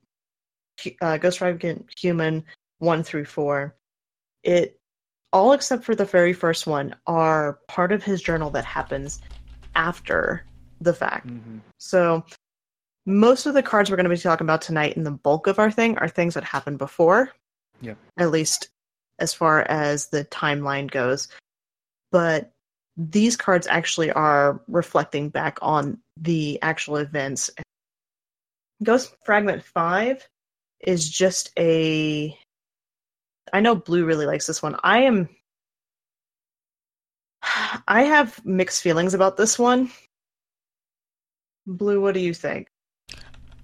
[1.00, 2.44] uh, Ghost Rider Human
[2.78, 3.76] one through four.
[4.42, 4.80] It
[5.32, 9.20] all except for the very first one are part of his journal that happens
[9.74, 10.44] after
[10.80, 11.28] the fact.
[11.28, 11.58] Mm-hmm.
[11.78, 12.24] So
[13.06, 15.58] most of the cards we're going to be talking about tonight and the bulk of
[15.58, 17.30] our thing are things that happened before.
[17.80, 17.94] Yeah.
[18.18, 18.68] At least
[19.18, 21.28] as far as the timeline goes.
[22.10, 22.52] But
[22.96, 27.50] these cards actually are reflecting back on the actual events.
[28.82, 30.26] Ghost Fragment 5
[30.80, 32.36] is just a
[33.52, 34.76] I know Blue really likes this one.
[34.82, 35.28] I am
[37.88, 39.90] I have mixed feelings about this one.
[41.66, 42.68] Blue, what do you think?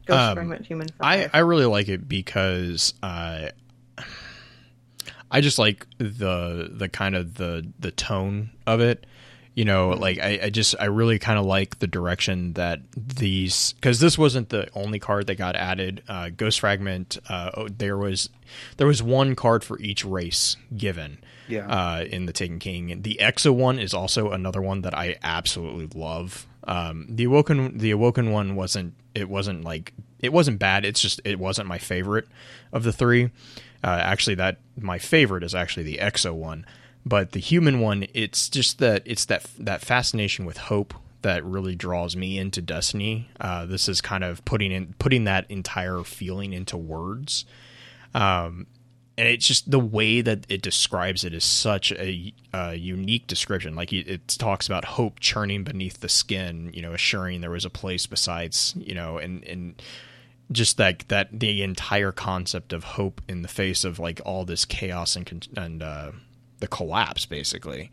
[0.06, 0.96] Ghost Um, Fragment Human 5.
[1.00, 3.50] I, I really like it because uh,
[5.30, 9.06] I just like the the kind of the the tone of it.
[9.56, 13.72] You know, like I, I just I really kind of like the direction that these
[13.72, 16.02] because this wasn't the only card that got added.
[16.08, 18.28] Uh, Ghost Fragment, uh, oh, there was
[18.76, 21.66] there was one card for each race given Yeah.
[21.68, 23.00] uh, in the Taken King.
[23.00, 26.46] The Exo one is also another one that I absolutely love.
[26.64, 28.92] Um, the Awoken, the Awoken one wasn't.
[29.14, 30.84] It wasn't like it wasn't bad.
[30.84, 32.28] It's just it wasn't my favorite
[32.74, 33.30] of the three.
[33.82, 36.66] Uh, actually, that my favorite is actually the Exo one,
[37.06, 38.04] but the human one.
[38.12, 40.92] It's just that it's that that fascination with hope
[41.22, 43.30] that really draws me into Destiny.
[43.40, 47.44] Uh, this is kind of putting in putting that entire feeling into words.
[48.12, 48.66] Um,
[49.18, 53.74] and it's just the way that it describes it is such a, a unique description.
[53.74, 57.64] Like it, it talks about hope churning beneath the skin, you know, assuring there was
[57.64, 59.80] a place besides, you know, and and
[60.52, 64.64] just like that the entire concept of hope in the face of like all this
[64.64, 66.10] chaos and and uh,
[66.60, 67.90] the collapse, basically.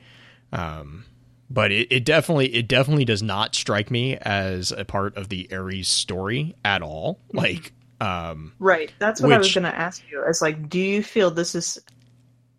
[0.52, 1.06] Um,
[1.49, 5.49] but it, it definitely it definitely does not strike me as a part of the
[5.52, 7.19] Ares story at all.
[7.34, 8.91] Like, um, Right.
[8.99, 10.23] That's what I was going to ask you.
[10.28, 11.80] It's like, do you feel this is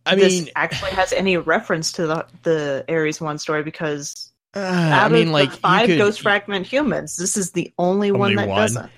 [0.06, 3.62] I this mean, actually has any reference to the the Ares one story?
[3.62, 7.52] Because uh, out I mean, of like the five could- Ghost Fragment humans, this is
[7.52, 8.60] the only, one that one?
[8.60, 8.90] doesn't.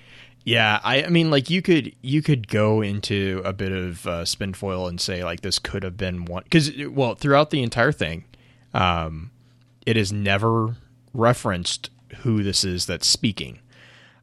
[0.47, 4.23] Yeah, I, I mean, like you could you could go into a bit of uh,
[4.23, 7.91] spin foil and say like this could have been one because well throughout the entire
[7.91, 8.23] thing,
[8.73, 9.31] um,
[9.85, 10.77] it is never
[11.13, 13.59] referenced who this is that's speaking,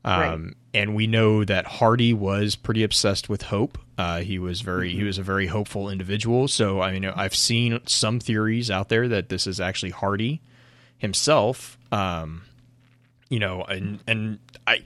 [0.03, 0.55] um, Right.
[0.73, 3.77] and we know that Hardy was pretty obsessed with hope.
[3.99, 6.49] Uh, he was very he was a very hopeful individual.
[6.49, 10.41] So I mean, I've seen some theories out there that this is actually Hardy
[10.97, 11.77] himself.
[11.93, 12.45] Um,
[13.29, 14.85] you know, and and I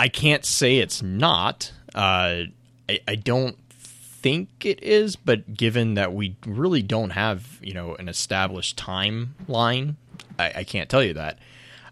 [0.00, 1.72] I can't say it's not.
[1.94, 2.44] Uh,
[2.88, 7.94] I I don't think it is, but given that we really don't have you know
[7.96, 9.96] an established timeline,
[10.38, 11.38] I, I can't tell you that.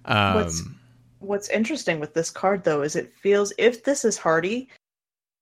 [0.06, 0.74] What's- Um,
[1.20, 4.68] What's interesting with this card, though, is it feels if this is Hardy,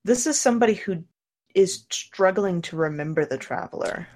[0.06, 1.04] this is somebody who
[1.54, 4.08] is struggling to remember the traveler,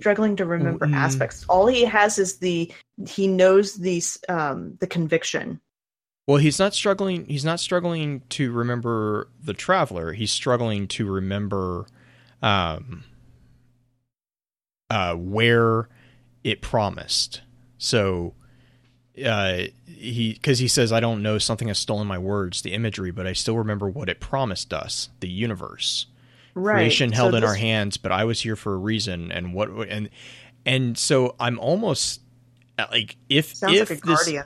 [0.00, 0.96] struggling to remember Mm.
[0.96, 1.44] aspects.
[1.48, 2.72] All he has is the
[3.08, 5.60] he knows these um the conviction.
[6.26, 7.26] Well, he's not struggling.
[7.26, 10.12] He's not struggling to remember the traveler.
[10.12, 11.86] He's struggling to remember,
[12.42, 13.04] um,
[14.90, 15.88] uh, where
[16.42, 17.42] it promised.
[17.78, 18.34] So,
[19.24, 21.38] uh, he because he says, "I don't know.
[21.38, 25.10] Something has stolen my words, the imagery, but I still remember what it promised us,
[25.20, 26.06] the universe."
[26.58, 26.76] Right.
[26.76, 29.68] creation held So in our hands but i was here for a reason and what
[29.90, 30.08] and
[30.64, 32.22] and so i'm almost
[32.78, 34.44] uh, like if Sounds if like a this guardian.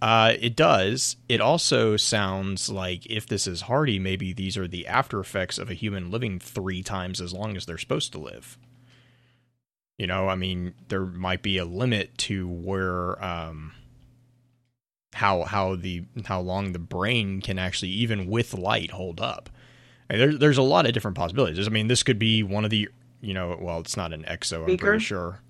[0.00, 1.16] Uh it does.
[1.28, 5.70] It also sounds like if this is hardy maybe these are the after effects of
[5.70, 8.58] a human living three times as long as they're supposed to live.
[9.96, 13.72] You know i mean there might be a limit to where um
[15.14, 19.50] how how the how long the brain can actually even with light hold up.
[20.08, 21.66] And there, there's a lot of different possibilities.
[21.66, 22.88] I mean this could be one of the
[23.20, 25.40] you know well it's not an exo i'm pretty sure.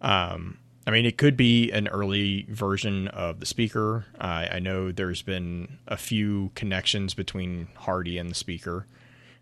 [0.00, 4.90] Um i mean it could be an early version of the speaker uh, i know
[4.92, 8.86] there's been a few connections between hardy and the speaker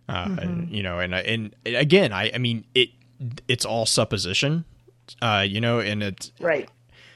[0.09, 0.74] uh, Mm-hmm.
[0.74, 2.91] you know and and again i i mean it
[3.49, 4.64] it's all supposition
[5.22, 6.68] uh you know and it's Right.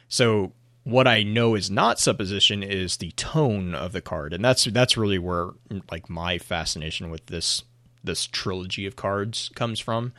[0.09, 0.53] so
[0.87, 4.99] what I know is not supposition is the tone of the card, and that's that's
[4.99, 5.49] really where
[5.91, 7.63] like my fascination with this
[8.05, 10.13] this trilogy of cards comes from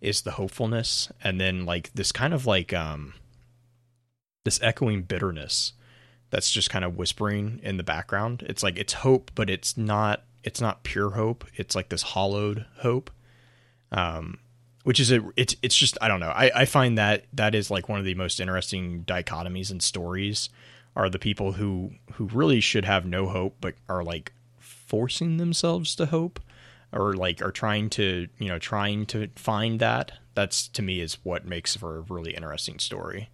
[0.00, 3.14] is the hopefulness and then like this kind of like um
[4.44, 5.72] this echoing bitterness
[6.30, 8.42] that's just kind of whispering in the background.
[8.46, 11.44] It's like it's hope, but it's not it's not pure hope.
[11.54, 13.10] It's like this hollowed hope.
[13.90, 14.38] Um
[14.84, 16.30] which is a it's it's just I don't know.
[16.30, 20.48] I, I find that that is like one of the most interesting dichotomies in stories
[20.96, 25.94] are the people who who really should have no hope but are like forcing themselves
[25.96, 26.40] to hope
[26.92, 31.18] or like are trying to you know trying to find that that's to me is
[31.22, 33.28] what makes for a really interesting story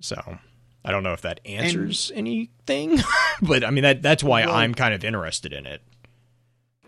[0.00, 0.38] so
[0.84, 2.98] i don't know if that answers and, anything
[3.42, 5.82] but i mean that that's why well, i'm kind of interested in it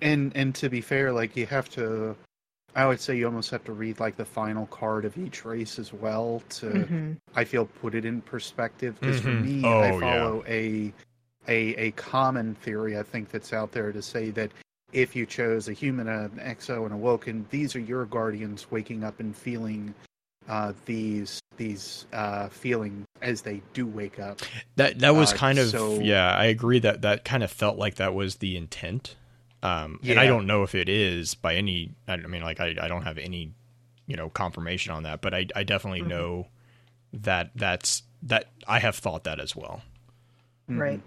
[0.02, 2.16] and and to be fair like you have to
[2.74, 5.78] i would say you almost have to read like the final card of each race
[5.78, 7.12] as well to mm-hmm.
[7.34, 9.38] i feel put it in perspective because mm-hmm.
[9.38, 10.52] for me oh, i follow yeah.
[10.52, 10.92] a
[11.48, 14.50] a a common theory i think that's out there to say that
[14.92, 19.20] if you chose a human, an exo, and Awoken, these are your guardians waking up
[19.20, 19.94] and feeling
[20.50, 24.40] uh, these these uh, feelings as they do wake up.
[24.74, 26.34] That that was uh, kind of so, yeah.
[26.34, 29.14] I agree that that kind of felt like that was the intent.
[29.62, 30.12] Um, yeah.
[30.12, 31.92] And I don't know if it is by any.
[32.08, 33.52] I mean, like I, I don't have any,
[34.06, 36.10] you know, confirmation on that, but I I definitely mm-hmm.
[36.10, 36.46] know
[37.12, 39.82] that that's that I have thought that as well.
[40.68, 41.00] Right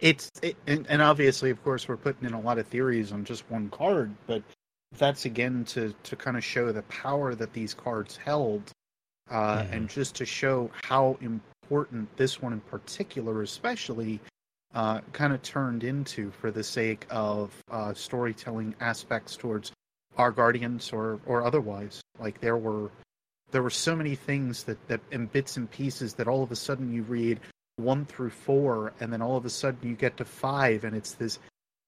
[0.00, 3.24] it's it, and, and, obviously of course we're putting in a lot of theories on
[3.24, 4.42] just one card but
[4.96, 8.72] that's again to to kind of show the power that these cards held
[9.30, 14.20] uh, and just to show how important this one in particular especially
[14.74, 19.72] uh, kind of turned into for the sake of uh, storytelling aspects towards
[20.16, 22.00] our guardians or or otherwise.
[22.18, 22.90] Like there were
[23.50, 26.56] there were so many things that that in bits and pieces that all of a
[26.56, 27.40] sudden you read
[27.76, 31.12] one through four, and then all of a sudden you get to five, and it's
[31.12, 31.38] this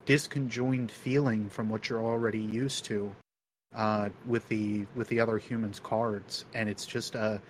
[0.07, 3.15] disconjoined feeling from what you're already used to
[3.75, 7.41] uh, with the with the other humans cards, and it's just a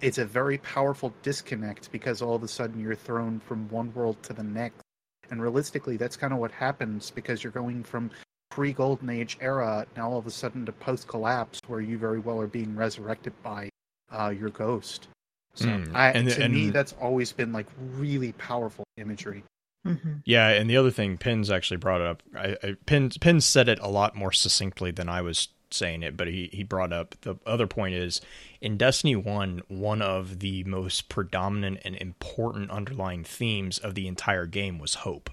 [0.00, 4.22] it's a very powerful disconnect because all of a sudden you're thrown from one world
[4.22, 4.82] to the next,
[5.30, 8.10] and realistically, that's kind of what happens because you're going from
[8.50, 12.18] pre Golden Age era now all of a sudden to post collapse, where you very
[12.18, 13.68] well are being resurrected by
[14.10, 15.08] uh, your ghost.
[15.54, 15.94] So mm.
[15.94, 19.42] I, and, to and, me, that's always been like really powerful imagery.
[19.86, 20.14] Mm-hmm.
[20.24, 22.22] Yeah, and the other thing, Pins actually brought it up.
[22.34, 26.16] I, I, Pins Pins said it a lot more succinctly than I was saying it,
[26.16, 28.20] but he he brought up the other point is
[28.60, 34.46] in Destiny One, one of the most predominant and important underlying themes of the entire
[34.46, 35.30] game was hope.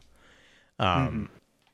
[0.80, 1.26] Um, mm-hmm.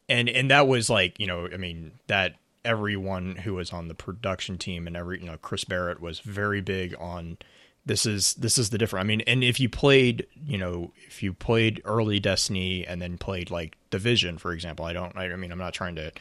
[0.10, 2.36] and and that was like you know, I mean that
[2.66, 6.62] everyone who was on the production team and every you know Chris Barrett was very
[6.62, 7.38] big on
[7.86, 9.06] this is this is the different.
[9.06, 13.18] I mean, and if you played, you know, if you played early Destiny and then
[13.18, 15.18] played like Division, for example, I don't.
[15.18, 16.12] I mean, I'm not trying to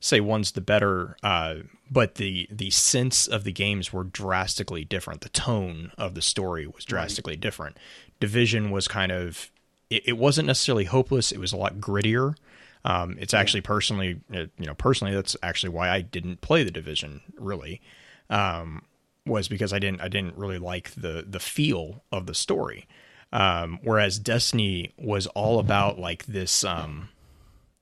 [0.00, 1.56] say one's the better, uh,
[1.90, 5.20] but the the sense of the games were drastically different.
[5.20, 7.40] The tone of the story was drastically right.
[7.40, 7.76] different.
[8.18, 9.50] Division was kind of
[9.90, 11.32] it, it, wasn't necessarily hopeless.
[11.32, 12.34] It was a lot grittier.
[12.84, 13.40] Um, it's yeah.
[13.40, 17.80] actually personally, you know, personally, that's actually why I didn't play the Division really.
[18.30, 18.82] Um,
[19.26, 22.88] was because I didn't I didn't really like the the feel of the story.
[23.32, 27.10] Um, whereas Destiny was all about like this um,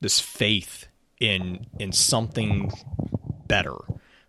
[0.01, 0.88] this faith
[1.21, 2.71] in in something
[3.47, 3.75] better.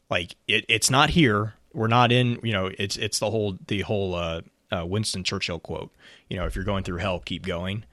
[0.09, 1.55] Like it, it's not here.
[1.73, 2.39] We're not in.
[2.43, 5.91] You know, it's it's the whole the whole uh, uh, Winston Churchill quote.
[6.29, 7.85] You know, if you're going through hell, keep going.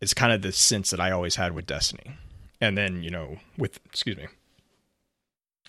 [0.00, 2.16] It's kind of the sense that I always had with Destiny.
[2.60, 4.26] And then you know, with excuse me,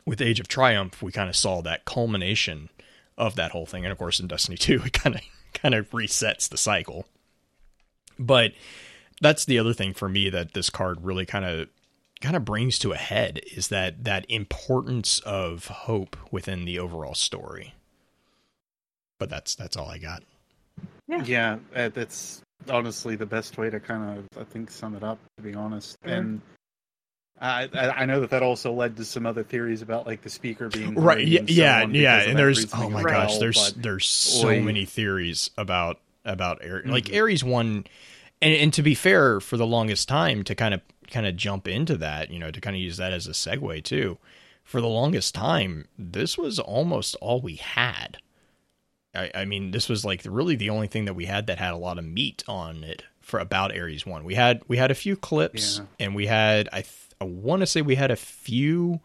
[0.06, 2.70] with Age of Triumph, we kind of saw that culmination
[3.18, 3.86] of that whole thing.
[3.86, 5.22] And of course, in Destiny 2, it kind of
[5.54, 7.06] kind of resets the cycle.
[8.20, 8.54] But
[9.20, 11.70] that's the other thing for me that this card really kind of
[12.22, 17.16] kind of brings to a head is that that importance of hope within the overall
[17.16, 17.74] story.
[19.20, 20.24] But that's that's all I got.
[21.08, 25.04] Yeah, yeah, uh, that's honestly the best way to kind of I think sum it
[25.04, 25.20] up.
[25.38, 26.10] To be honest, mm-hmm.
[26.10, 26.42] and
[27.42, 30.70] I, I know that that also led to some other theories about like the speaker
[30.70, 31.26] being right.
[31.26, 32.22] Yeah, yeah, yeah.
[32.22, 34.62] And there's oh my gosh, there's there's so oy.
[34.62, 36.84] many theories about about Ares.
[36.84, 36.92] Mm-hmm.
[36.92, 37.86] Like Ares one,
[38.42, 40.82] and and to be fair, for the longest time, to kind of
[41.12, 43.84] kind of jump into that, you know, to kind of use that as a segue
[43.84, 44.18] too.
[44.64, 48.18] For the longest time, this was almost all we had.
[49.14, 51.74] I, I mean, this was like really the only thing that we had that had
[51.74, 54.24] a lot of meat on it for about Ares one.
[54.24, 56.06] We had we had a few clips, yeah.
[56.06, 56.82] and we had I.
[56.82, 59.00] Th- I want to say we had a few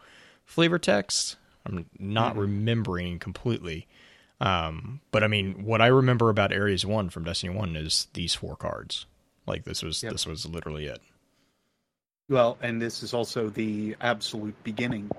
[0.46, 1.36] flavor texts.
[1.66, 2.40] I'm not mm-hmm.
[2.40, 3.86] remembering completely.
[4.40, 8.34] Um, but I mean, what I remember about Ares One from Destiny One is these
[8.34, 9.04] four cards.
[9.46, 10.12] Like this was Yep.
[10.12, 11.02] this was literally it.
[12.28, 15.10] Well, and this is also the absolute beginning.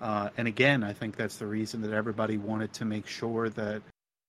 [0.00, 3.82] Uh, and again, I think that's the reason that everybody wanted to make sure that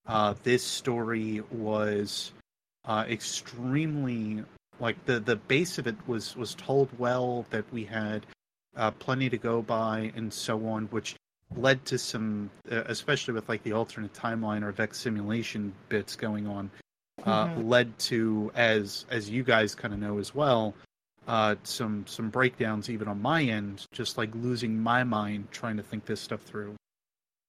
[0.07, 2.31] uh, this story was
[2.85, 4.43] uh, extremely
[4.79, 7.45] like the the base of it was was told well.
[7.49, 8.25] That we had
[8.75, 11.15] uh, plenty to go by and so on, which
[11.55, 16.47] led to some, uh, especially with like the alternate timeline or Vex simulation bits going
[16.47, 16.69] on,
[17.23, 17.67] uh, Mhm.
[17.69, 20.73] led to as as you guys kind of know as well
[21.27, 25.83] uh, some some breakdowns even on my end, just like losing my mind trying to
[25.83, 26.75] think this stuff through.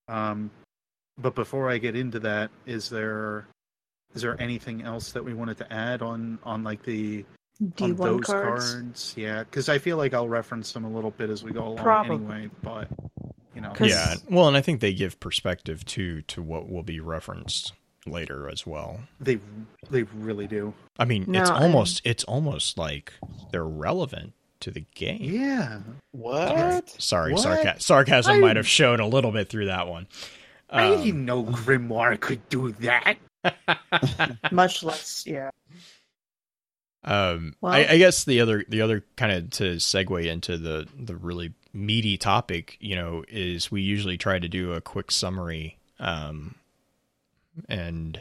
[0.09, 0.51] Um,
[1.18, 3.47] but before I get into that, is there
[4.14, 7.24] is there anything else that we wanted to add on on like the
[7.62, 8.74] D1 those cards.
[8.74, 9.14] cards?
[9.16, 11.79] Yeah, because I feel like I'll reference them a little bit as we go along
[11.79, 12.35] Probably.
[12.35, 12.51] anyway.
[12.62, 12.89] But
[13.55, 14.14] you know, Yeah.
[14.31, 17.72] Well, and I think they give perspective too to what will be referenced
[18.07, 19.01] later as well.
[19.21, 19.39] they
[19.91, 20.73] they really do.
[20.99, 23.13] I mean, No, it's I- almost it's almost like
[23.53, 25.19] they're relevant to the game.
[25.21, 25.81] Yeah.
[26.13, 26.89] What?
[27.01, 27.43] Sorry, What?
[27.43, 30.07] sarca- sarcasm I- might have showed a little bit through that one.
[30.71, 33.19] I Um, didn't know Grimoire could do that.
[34.51, 35.51] Much less, yeah.
[37.05, 40.89] Um, Well- I, I guess the other the other kind of to segue into the
[40.99, 45.79] the really meaty topic, you know, is we usually try to do a quick summary.
[46.01, 46.57] Um,
[47.69, 48.21] and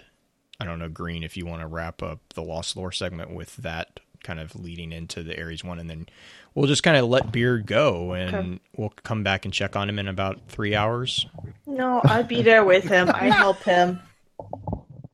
[0.59, 3.55] I don't know, Green, if you want to wrap up the Lost Lore segment with
[3.57, 6.07] that kind of leading into the Ares one, and then
[6.55, 8.59] we'll just kind of let Beard go, and Okay.
[8.77, 11.27] we'll come back and check on him in about three hours.
[11.67, 13.09] No, I'd be there with him.
[13.13, 13.99] I help him.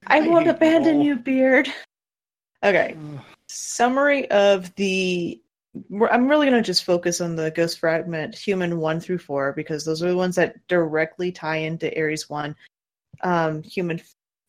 [0.07, 1.67] I I won't abandon you, Beard.
[2.63, 2.95] Okay.
[3.47, 5.41] Summary of the.
[6.09, 9.85] I'm really going to just focus on the Ghost Fragment Human 1 through 4 because
[9.85, 12.53] those are the ones that directly tie into Ares 1.
[13.23, 14.01] Um, human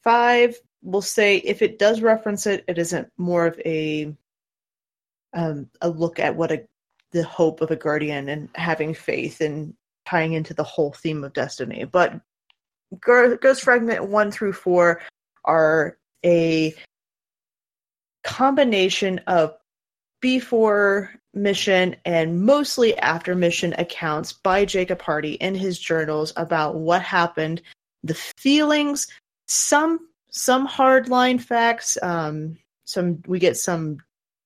[0.03, 4.15] 5, we'll say if it does reference it, it isn't more of a
[5.35, 6.67] um, a look at what a
[7.13, 9.75] the hope of a guardian and having faith and
[10.07, 11.85] tying into the whole theme of destiny.
[11.85, 12.21] But
[13.01, 15.01] Gho- Ghost Fragment 1 through 4
[15.45, 16.75] are a
[18.25, 19.55] combination of
[20.21, 27.03] before mission and mostly after mission accounts by Jacob Hardy in his journals about what
[27.03, 27.63] happened,
[28.03, 29.07] the feelings,
[29.47, 33.99] some some hardline facts, um, some we get some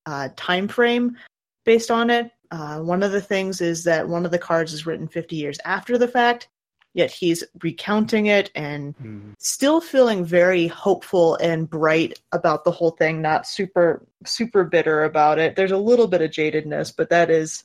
[0.07, 1.17] uh, time frame
[1.65, 2.31] based on it.
[2.51, 5.59] Uh, one of the things is that one of the cards is written 50 years
[5.65, 6.49] after the fact,
[6.97, 9.35] yet he's recounting it and Mhm.
[9.39, 15.39] still feeling very hopeful and bright about the whole thing not super super bitter about
[15.39, 17.63] it there's a little bit of jadedness but that is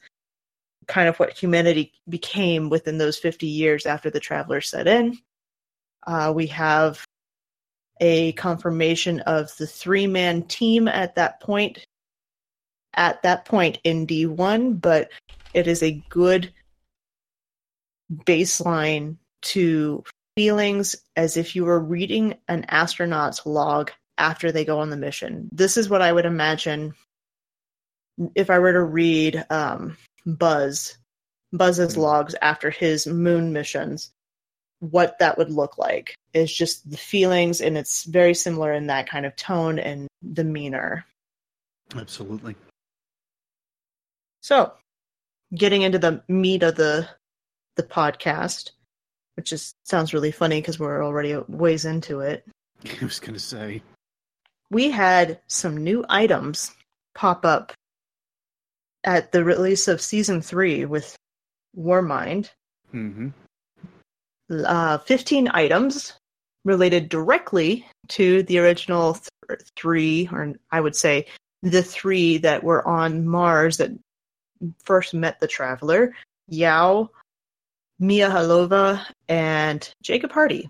[0.87, 5.17] kind of what humanity became within those 50 years after the traveler set in
[6.07, 7.03] uh, we have
[7.99, 11.85] a confirmation of the three man team at that point
[12.95, 15.09] at that point in d1 but
[15.53, 16.51] it is a good
[18.25, 20.03] baseline to
[20.35, 25.49] feelings as if you were reading an astronaut's log after they go on the mission.
[25.51, 26.93] This is what I would imagine
[28.35, 30.97] if I were to read um, Buzz,
[31.53, 32.01] Buzz's Hmm.
[32.01, 34.11] logs after his moon missions.
[34.81, 39.09] What that would look like is just the feelings, and it's very similar in that
[39.09, 41.05] kind of tone and demeanor.
[41.95, 42.55] Absolutely.
[44.41, 44.73] So,
[45.53, 47.07] getting into the meat of the
[47.75, 48.71] the podcast,
[49.35, 52.45] which is sounds really funny because we're already ways into it.
[53.01, 53.81] I was gonna say.
[54.69, 56.71] We had some new items
[57.13, 57.73] pop up
[59.03, 61.15] at the release of season three with
[61.77, 62.49] Warmind.
[62.91, 63.29] hmm
[64.51, 66.13] Uh, 15 items
[66.65, 71.27] related directly to the original th- three, or I would say
[71.63, 73.91] the three that were on Mars that
[74.83, 76.13] first met the Traveler
[76.51, 77.09] Chiao,
[77.99, 80.69] Mia Halova, and Jacob Hardy.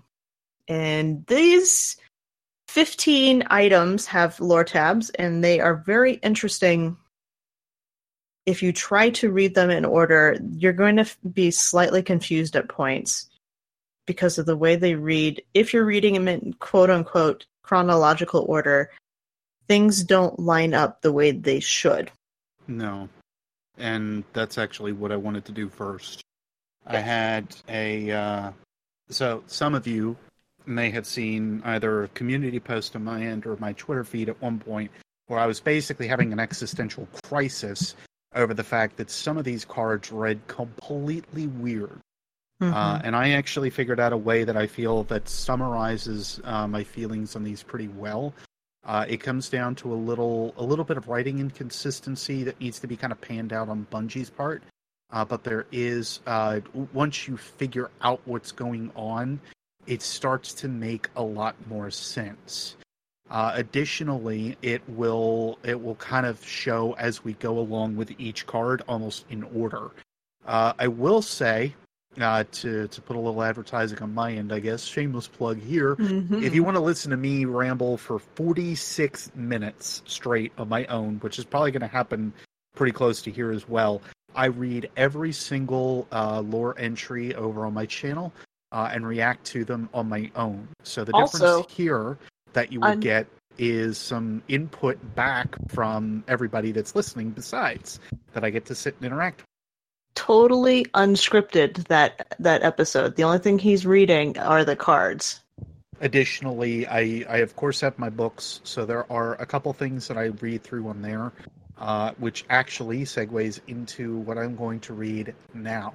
[0.68, 1.96] And these
[2.68, 6.96] 15 items have lore tabs, and they are very interesting.
[8.46, 12.68] If you try to read them in order, you're going to be slightly confused at
[12.68, 13.28] points
[14.06, 15.42] because of the way they read.
[15.54, 18.90] If you're reading them in quote unquote chronological order,
[19.68, 22.10] things don't line up the way they should.
[22.66, 23.08] No.
[23.78, 26.22] And that's actually what I wanted to do first.
[26.86, 28.52] I had a uh,
[29.08, 30.16] so some of you
[30.66, 34.40] may have seen either a community post on my end or my Twitter feed at
[34.40, 34.90] one point
[35.26, 37.94] where I was basically having an existential crisis
[38.34, 41.98] over the fact that some of these cards read completely weird.
[42.62, 43.00] Uh, Mhm.
[43.04, 47.34] and I actually figured out a way that I feel that summarizes uh, my feelings
[47.34, 48.32] on these pretty well.
[48.84, 52.78] Uh, it comes down to a little a little bit of writing inconsistency that needs
[52.80, 54.62] to be kind of panned out on Bungie's part.
[55.10, 56.60] Uh, but there is uh,
[56.92, 59.40] once you figure out what's going on,
[59.86, 62.76] it starts to make a lot more sense.
[63.30, 68.46] Uh, additionally, it will it will kind of show as we go along with each
[68.46, 69.90] card, almost in order.
[70.46, 71.74] Uh, I will say
[72.20, 75.96] uh, to to put a little advertising on my end, I guess shameless plug here.
[75.96, 76.42] Mhm.
[76.42, 81.18] If you want to listen to me ramble for 46 minutes straight on my own,
[81.20, 82.32] which is probably going to happen
[82.74, 84.02] pretty close to here as well,
[84.34, 88.32] I read every single uh, lore entry over on my channel
[88.72, 90.68] uh, and react to them on my own.
[90.82, 92.18] So the difference here
[92.52, 93.26] that you will I'm- get
[93.58, 98.00] is some input back from everybody that's listening besides
[98.32, 99.46] that I get to sit and interact with.
[100.14, 103.16] Totally unscripted that that episode.
[103.16, 105.40] The only thing he's reading are the cards.
[106.00, 110.16] Additionally, I, I of course have my books, so there are a couple things that
[110.18, 111.32] I read through on there,
[111.78, 115.94] uh, which actually segues into what I'm going to read now.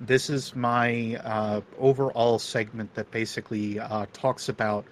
[0.00, 4.84] This is my uh, overall segment that basically uh, talks about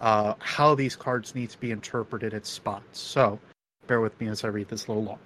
[0.00, 2.98] uh, how these cards need to be interpreted at spots.
[2.98, 3.38] So,
[3.86, 5.18] bear with me as I read this little long.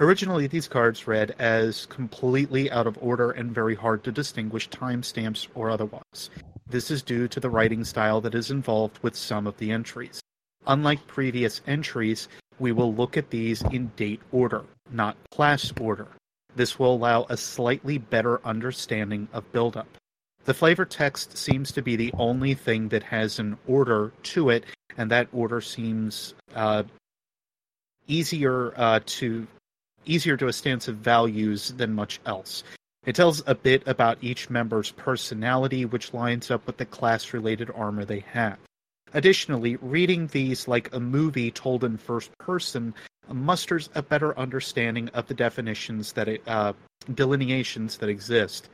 [0.00, 5.48] Originally, these cards read as completely out of order and very hard to distinguish timestamps
[5.56, 6.30] or otherwise.
[6.68, 10.20] This is due to the writing style that is involved with some of the entries.
[10.68, 12.28] Unlike previous entries,
[12.60, 16.06] we will look at these in date order, not class order.
[16.54, 19.88] This will allow a slightly better understanding of buildup.
[20.44, 24.64] The flavor text seems to be the only thing that has an order to it,
[24.96, 26.84] and that order seems uh,
[28.06, 29.46] easier uh, to
[30.08, 32.64] easier to a stance of values than much else.
[33.06, 37.70] It tells a bit about each member's personality, which lines up with the class related
[37.74, 38.58] armor they have.
[39.14, 42.94] Additionally, reading these like a movie told in first person
[43.32, 46.72] musters a better understanding of the definitions that it, uh,
[47.14, 48.68] delineations that exist.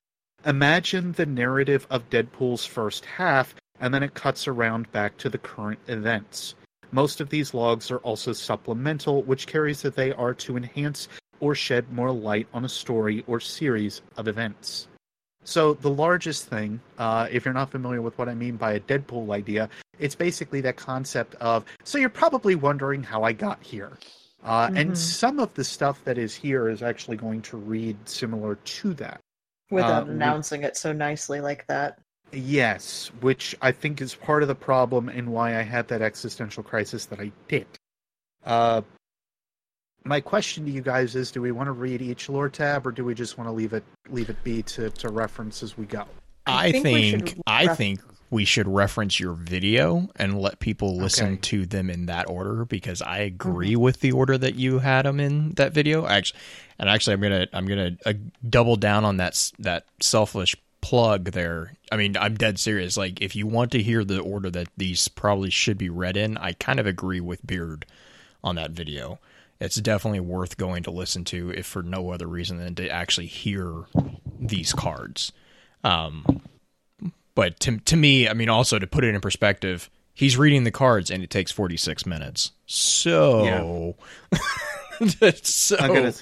[0.47, 5.39] Imagine the narrative of Deadpool's first half, and then it cuts around back to the
[5.39, 6.55] current events.
[6.91, 11.09] Most of these logs are also supplemental, which carries that they are to enhance
[11.41, 14.89] or shed more light on a story or series of events.
[15.47, 18.81] So, the largest thing, uh, if you're not familiar with what I mean by a
[18.81, 19.69] Deadpool idea,
[19.99, 23.99] it's basically that concept of, so you're probably wondering how I got here.
[24.43, 24.77] Uh, Mhm.
[24.79, 28.95] And some of the stuff that is here is actually going to read similar to
[28.95, 29.21] that.
[29.71, 31.99] without Uh, we- announcing it so nicely like that.
[32.33, 36.63] Yes, which I think is part of the problem and why I had that existential
[36.63, 37.67] crisis that I did.
[38.45, 38.83] Uh,
[40.05, 42.93] my question to you guys is: Do we want to read each lore tab, or
[42.93, 45.87] do we just want to leave it leave it be to, to reference as we
[45.87, 46.05] go?
[46.47, 48.01] I think we think, should I ref- think
[48.31, 51.37] we should reference your video and let people listen Okay.
[51.43, 53.81] to them in that order because I agree Mm-hmm.
[53.81, 56.07] with the order that you had them in that video.
[56.07, 56.41] Actually,
[56.79, 58.13] and actually, I'm gonna I'm gonna uh,
[58.49, 61.73] double down on that that selfish plug there.
[61.91, 62.99] I mean, I'm dead serious.
[62.99, 66.37] Like, if you want to hear the order that these probably should be read in,
[66.37, 67.87] I kind of agree with Beard
[68.43, 69.19] on that video.
[69.65, 73.27] It's definitely worth going to listen to, if for no other reason than to actually
[73.27, 73.85] hear
[74.39, 75.33] these cards.
[75.83, 76.43] Um,
[77.35, 80.71] but to to me, I mean, also to put it in perspective, he's reading the
[80.71, 82.53] cards and it takes 46 minutes.
[82.67, 83.97] So,
[85.43, 86.15] so I'm gonna.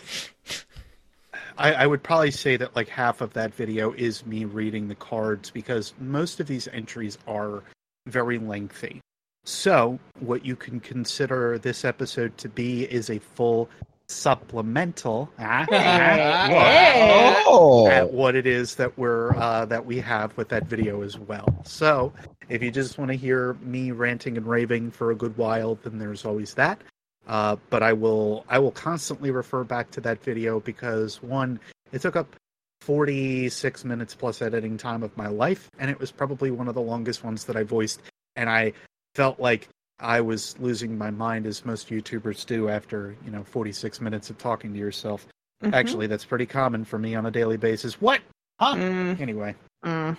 [1.58, 4.94] I, I would probably say that like half of that video is me reading the
[4.94, 7.62] cards because most of these entries are
[8.06, 9.00] very lengthy.
[9.44, 13.68] So, what you can consider this episode to be is a full
[14.06, 20.48] supplemental ah, look Oh, at what it is that we're uh, that we have with
[20.50, 21.60] that video as well.
[21.64, 22.12] So,
[22.48, 25.98] if you just want to hear me ranting and raving for a good while, then
[25.98, 26.80] there's always that.
[27.26, 31.58] Uh, but I will I will constantly refer back to that video because one,
[31.90, 32.36] it took up
[32.82, 36.80] 46 minutes plus editing time of my life, and it was probably one of the
[36.80, 38.02] longest ones that I voiced,
[38.36, 38.72] and I
[39.14, 39.68] felt like
[40.00, 44.38] I was losing my mind as most YouTubers do after you know 46 minutes of
[44.38, 45.26] talking to yourself.
[45.62, 45.72] Mhm.
[45.72, 48.00] Actually, that's pretty common for me on a daily basis.
[48.00, 48.20] What?
[48.58, 48.74] Huh?
[48.74, 49.54] Mm, Anyway,
[49.84, 50.16] mm.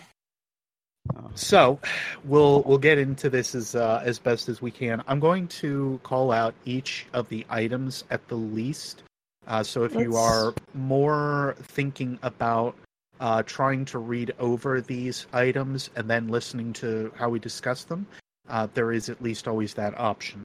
[1.36, 1.80] so
[2.24, 5.04] we'll we'll get into this as uh, as best as we can.
[5.08, 9.04] I'm going to call out each of the items at the least.
[9.48, 12.76] Uh, so if you Let's- are more thinking about
[13.20, 18.08] uh, trying to read over these items and then listening to how we discuss them,
[18.50, 20.44] uh, there is at least always that option.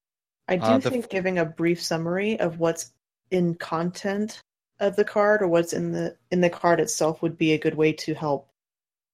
[0.48, 2.92] I do Uh, think f- giving a brief summary of what's
[3.30, 4.40] in content
[4.80, 7.74] of the card or what's in the in the card itself would be a good
[7.74, 8.48] way to help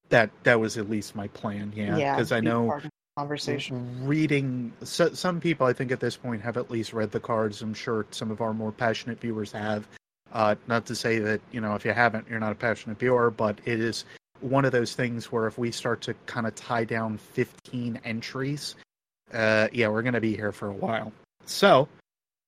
[0.09, 1.73] that that was at least my plan.
[1.75, 4.05] Yeah, because I know part of the conversation.
[4.05, 7.61] reading so, some people i think at this point have at least read the cards
[7.61, 9.87] i'm sure some of our more passionate viewers have
[10.33, 13.31] uh, not to say that you know if you haven't you're not a passionate viewer
[13.31, 14.03] but it is
[14.41, 18.75] one of those things where if we start to kind of tie down 15 entries
[19.33, 21.11] uh, yeah we're going to be here for a while
[21.45, 21.87] so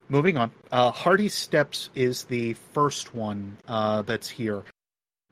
[0.09, 4.63] moving on uh, hardy steps is the first one uh, that's here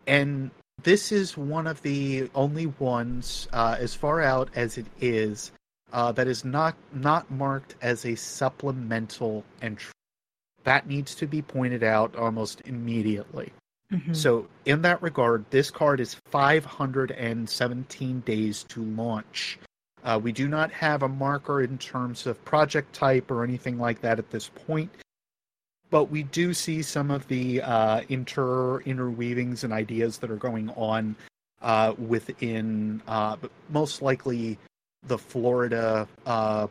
[0.07, 0.51] and
[0.83, 5.51] this is one of the only ones, uh, as far out as it is,
[5.93, 9.93] uh, that is not not marked as a supplemental entry.
[10.63, 13.53] That needs to be pointed out almost immediately.
[13.91, 14.15] Mhm.
[14.15, 19.59] So, in that regard, this card is 517 days to launch.
[20.03, 24.01] Uh, we do not have a marker in terms of project type or anything like
[24.01, 24.91] that at this point,
[25.89, 30.69] but we do see some of the uh, inter interweavings and ideas that are going
[30.71, 31.15] on
[31.61, 33.37] uh, within, uh,
[33.69, 34.57] most likely,
[35.03, 36.07] the Florida.
[36.25, 36.67] Uh,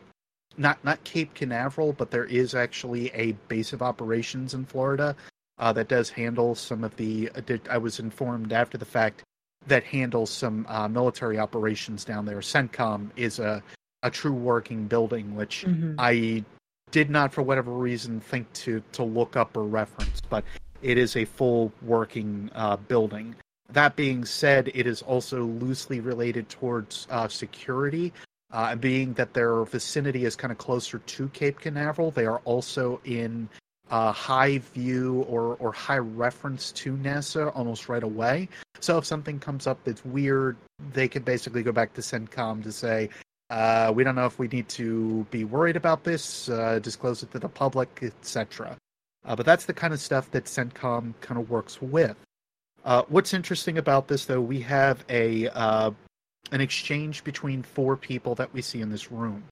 [0.57, 5.15] not not Cape Canaveral, but there is actually a base of operations in Florida
[5.57, 7.29] uh, that does handle some of the.
[7.69, 9.23] I was informed after the fact
[9.67, 12.39] that handles some uh, military operations down there.
[12.39, 13.63] CENTCOM is a
[14.03, 15.95] a true working building, which Mhm.
[15.97, 16.43] I
[16.91, 20.43] did not, for whatever reason, think to to look up or reference, but
[20.81, 23.35] it is a full working uh, building.
[23.71, 28.13] That being said, it is also loosely related towards uh, security.
[28.53, 32.39] Uh, and being that their vicinity is kind of closer to Cape Canaveral, they are
[32.45, 33.49] also in
[33.91, 38.49] uh, high view or, or high reference to NASA almost right away.
[38.79, 40.57] So if something comes up that's weird,
[40.93, 43.09] they could basically go back to CENTCOM to say,
[43.49, 47.31] uh, we don't know if we need to be worried about this, uh, disclose it
[47.31, 48.75] to the public, etc.
[49.23, 52.15] Uh, but that's the kind of stuff that CENTCOM kind of works with.
[52.83, 55.91] Uh, what's interesting about this, though, we have a uh,
[56.51, 59.43] an exchange between four people that we see in this room.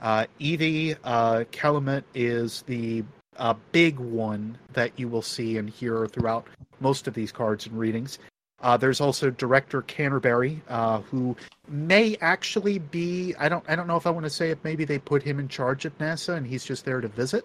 [0.00, 3.02] Uh, Evie uh, Calumet is the
[3.38, 6.46] uh, big one that you will see and hear throughout
[6.80, 8.18] most of these cards and readings.
[8.60, 11.36] Uh, there's also director Canterbury, uh, who
[11.68, 13.34] may actually be.
[13.38, 13.64] I don't.
[13.68, 14.58] I don't know if I want to say it.
[14.64, 17.44] Maybe they put him in charge of NASA, and he's just there to visit.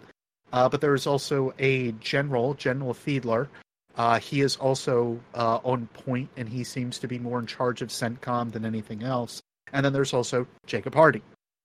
[0.54, 3.48] Uh, but there is also a general, General Fiedler.
[3.96, 7.82] Uh, he is also uh, on point, and he seems to be more in charge
[7.82, 9.42] of CENTCOM than anything else.
[9.74, 11.22] And then there's also Jacob Hardy.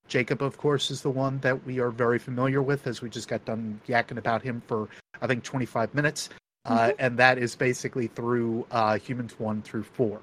[0.09, 3.29] Jacob, of course, is the one that we are very familiar with, as we just
[3.29, 4.89] got done yakking about him for,
[5.21, 6.29] I think, 25 minutes.
[6.67, 10.21] Uh, and that is basically through uh, Humans 1 through 4.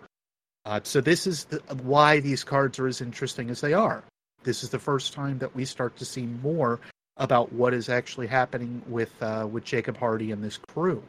[0.66, 4.04] Uh, so this is the, why these cards are as interesting as they are.
[4.44, 6.80] This is the first time that we start to see more
[7.18, 11.04] about what is actually happening with uh, with Jacob Hardy and this crew.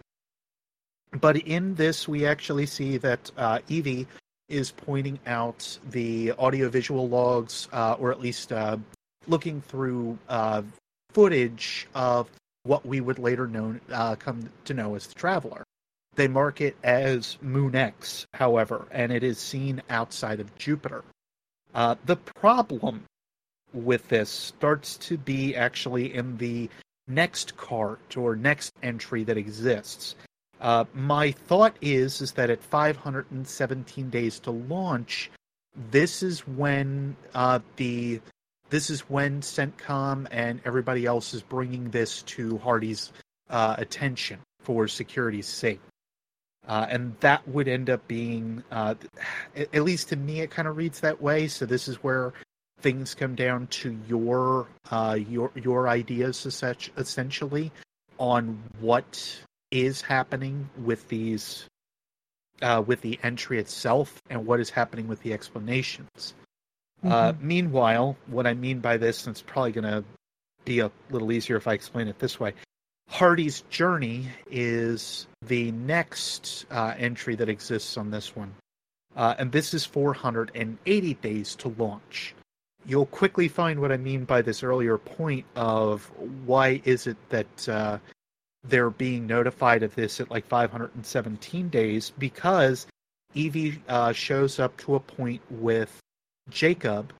[1.13, 4.07] But in this, we actually see that uh, Evie
[4.53, 8.77] is pointing out the audiovisual logs, uh, or at least uh,
[9.27, 10.63] looking through uh,
[11.13, 12.31] footage of
[12.65, 15.65] what we would later know, uh, come to know as the Traveler.
[16.15, 21.03] They mark it as Moon X, however, and it is seen outside of Jupiter.
[21.75, 23.05] Uh, the problem
[23.73, 26.69] with this starts to be actually in the
[27.09, 30.15] next cart or next entry that exists.
[30.63, 35.31] Uh, my thought is is that at 517 days to launch,
[35.91, 38.21] this is when uh, the
[38.71, 43.13] this is when CENTCOM and everybody else is bringing this to Hardy's
[43.51, 45.81] uh, attention for security's sake.
[46.67, 48.95] Uh, and that would end up being, uh,
[49.57, 51.49] at least to me, it kind of reads that way.
[51.49, 52.33] So this is where
[52.81, 57.73] things come down to your uh, your your ideas, essen- essentially,
[58.19, 59.37] on what
[59.73, 61.65] is happening with these
[62.61, 66.35] uh, with the entry itself and what is happening with the explanations.
[67.05, 70.05] Uh, meanwhile, what I mean by this, and it's probably going to
[70.65, 72.55] be a little easier if I explain it this way.
[73.09, 78.55] Hardy's journey is the next uh, entry that exists on this one,
[79.17, 82.35] uh, and this is 480 days to launch.
[82.87, 86.11] You'll quickly find what I mean by this earlier point of
[86.47, 87.99] why is it that uh,
[88.65, 92.87] they're being notified of this at like 517 days because
[93.35, 95.99] Evie uh, shows up to a point with
[96.51, 97.13] Jacob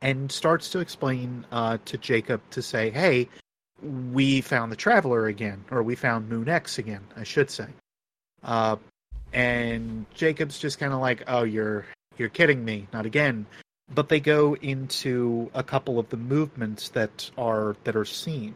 [0.00, 3.28] and starts to explain uh, to Jacob to say, "Hey,
[3.82, 7.66] we found the Traveler again, or we found Moon X again, I should say."
[8.42, 8.76] Uh,
[9.32, 11.86] and Jacob's just kind of like, "Oh, you're
[12.18, 13.46] you're kidding me, not again."
[13.94, 18.54] But they go into a couple of the movements that are that are seen.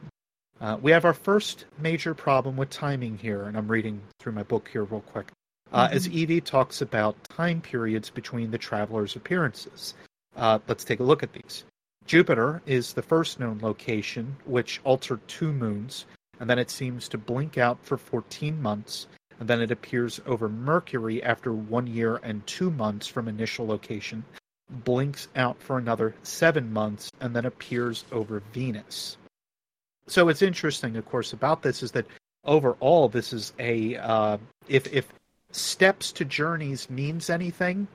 [0.61, 4.42] Uh, we have our first major problem with timing here, and I'm reading through my
[4.42, 5.30] book here real quick.
[5.72, 9.94] uh, as Evie talks about time periods between the travelers' appearances.
[10.36, 11.64] Uh, let's take a look at these.
[12.07, 16.07] Jupiter is the first known location, which altered two moons,
[16.38, 19.09] and then it seems to blink out for 14 months,
[19.40, 24.24] and then it appears over Mercury after one year and two months from initial location,
[24.70, 29.16] blinks out for another seven months, and then appears over Venus.
[30.09, 32.07] So what's interesting, of course, about this is that
[32.44, 34.38] overall, this is a uh,
[34.68, 35.12] if if
[35.50, 37.88] steps to journeys means anything,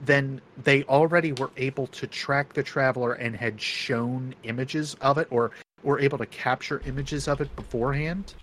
[0.00, 5.28] then they already were able to track the traveler and had shown images of it
[5.30, 5.50] or
[5.82, 8.34] were able to capture images of it beforehand.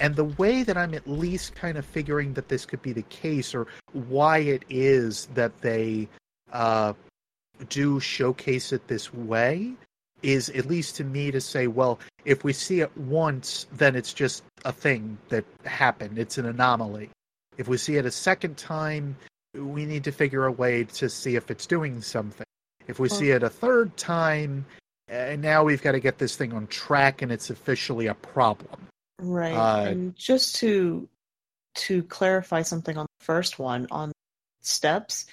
[0.00, 3.02] And the way that I'm at least kind of figuring that this could be the
[3.02, 6.08] case or why it is that they
[6.52, 6.92] uh,
[7.68, 9.74] do showcase it this way
[10.22, 14.12] is at least to me to say, well, if we see it once, then it's
[14.12, 16.18] just a thing that happened.
[16.18, 17.10] It's an anomaly.
[17.56, 19.16] If we see it a second time,
[19.54, 22.46] we need to figure a way to see if it's doing something.
[22.86, 24.66] If we Well- see it a third time,
[25.10, 28.88] uh, now we've got to get this thing on track and it's officially a problem.
[29.20, 29.54] Right.
[29.54, 31.08] Uh, and just to
[31.74, 34.10] to clarify something on the first one on
[34.62, 35.26] steps,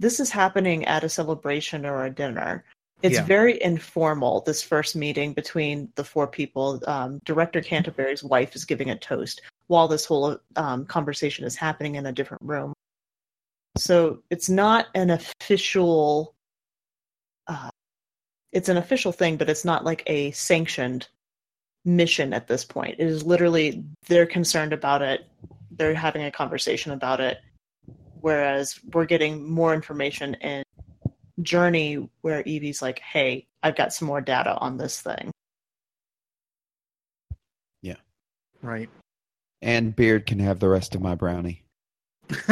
[0.00, 2.64] this is happening at a celebration or a dinner.
[3.02, 3.24] It's Yeah.
[3.24, 4.42] very informal.
[4.42, 9.42] This first meeting between the four people, um, Director Canterbury's wife is giving a toast
[9.66, 12.72] while this whole um, conversation is happening in a different room.
[13.76, 16.34] So it's not an official.
[17.48, 17.70] Uh,
[18.52, 21.08] it's an official thing, but it's not like a sanctioned
[21.84, 22.96] mission at this point.
[23.00, 25.26] It is literally they're concerned about it,
[25.72, 27.38] they're having a conversation about it,
[28.20, 30.62] whereas we're getting more information in
[31.42, 35.30] Journey where Evie's like, "Hey, I've got some more data on this thing."
[37.82, 37.96] Yeah.
[38.62, 38.88] Right.
[39.60, 41.62] And Beard can have the rest of my brownie.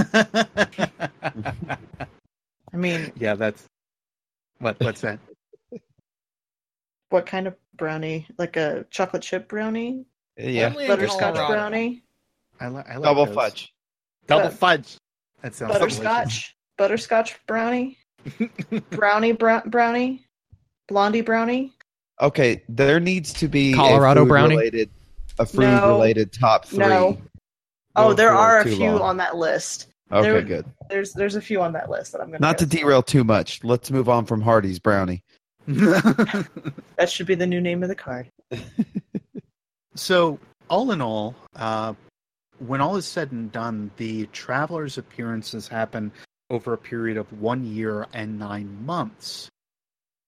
[2.72, 3.64] I mean, yeah, that's
[4.58, 5.18] what what's that?
[7.10, 8.26] what kind of brownie?
[8.38, 10.04] Like a chocolate chip brownie,
[10.36, 10.70] Yeah.
[10.70, 12.02] Butterscotch brownie,
[12.60, 13.34] I, li- I like Double those.
[13.34, 13.72] fudge.
[14.26, 14.96] Double Uh, fudge.
[15.42, 15.98] That sounds delicious.
[15.98, 17.98] butterscotch, butterscotch brownie,
[18.90, 20.24] brownie brow- brownie,
[20.88, 21.72] blondie brownie.
[22.20, 24.56] Okay, there needs to be Colorado a food brownie?
[24.56, 24.90] related
[25.38, 25.88] a food No.
[25.88, 26.78] related top three.
[26.78, 27.18] No.
[27.96, 29.00] Oh, there are a few long.
[29.00, 29.86] on that list.
[30.12, 30.66] Okay, there- good.
[30.88, 32.78] There's there's a few on that list that I'm gonna Not to go.
[32.78, 33.62] derail too much.
[33.64, 35.22] Let's move on from Hardy's brownie.
[35.66, 38.28] That should be the new name of the card.
[39.94, 41.94] so, all in all, uh,
[42.58, 46.12] when all is said and done, the traveler's appearances happen
[46.50, 49.48] over a period of one year and nine months.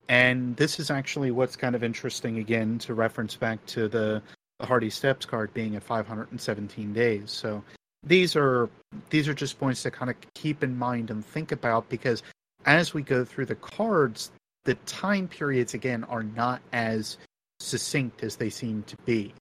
[0.08, 4.22] And this is actually what's kind of interesting again to reference back to the,
[4.58, 7.30] the Hardy Steps card being at 517 days.
[7.30, 7.62] So
[8.04, 8.68] these are
[9.10, 12.22] these are just points to kind of keep in mind and think about because
[12.66, 14.30] as we go through the cards,
[14.64, 17.16] the time periods again are not as
[17.60, 19.32] succinct as they seem to be.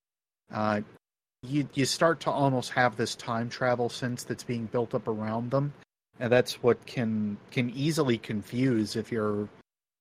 [0.53, 0.81] Uh,
[1.43, 5.49] you you start to almost have this time travel sense that's being built up around
[5.49, 5.73] them,
[6.21, 9.49] and that's what can can easily confuse if you're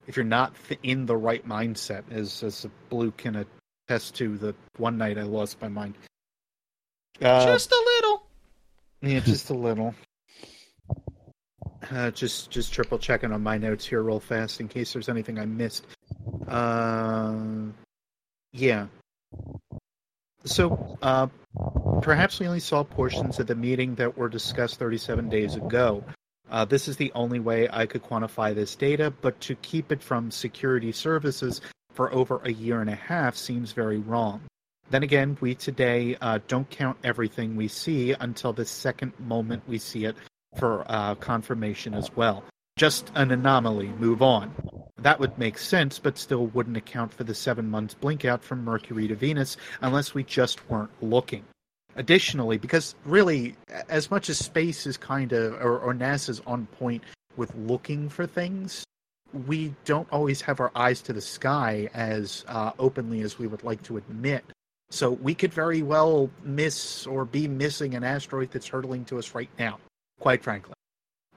[0.06, 2.02] if you're not in the right mindset.
[2.12, 3.46] As as Blue can
[3.88, 5.94] attest to, the one night I lost my mind.
[7.22, 8.22] Uh, Just a little.
[9.02, 9.94] yeah, just a little.
[11.90, 15.38] Uh, just just triple checking on my notes here real fast in case there's anything
[15.38, 15.86] I missed.
[16.46, 17.34] Uh,
[18.52, 18.86] yeah.
[20.45, 21.26] So, uh,
[22.01, 26.03] perhaps we only saw portions of the meeting that were discussed 37 days ago.
[26.51, 30.03] Uh, this is the only way I could quantify this data, but to keep it
[30.03, 31.61] from security services
[31.93, 34.41] for over a year and a half seems very wrong.
[34.91, 39.78] Then again, we today uh, don't count everything we see until the second moment we
[39.78, 40.16] see it
[40.57, 42.43] for uh, confirmation as well.
[42.80, 44.54] Just an anomaly, move on.
[44.96, 48.64] That would make sense, but still wouldn't account for the seven months blink out from
[48.64, 51.44] Mercury to Venus unless we just weren't looking.
[51.96, 53.54] Additionally, because really,
[53.90, 57.04] as much as space is kind of, or, or NASA's on point
[57.36, 58.82] with looking for things,
[59.46, 63.62] we don't always have our eyes to the sky as uh, openly as we would
[63.62, 64.42] like to admit.
[64.88, 69.34] So we could very well miss or be missing an asteroid that's hurtling to us
[69.34, 69.78] right now,
[70.18, 70.72] quite frankly.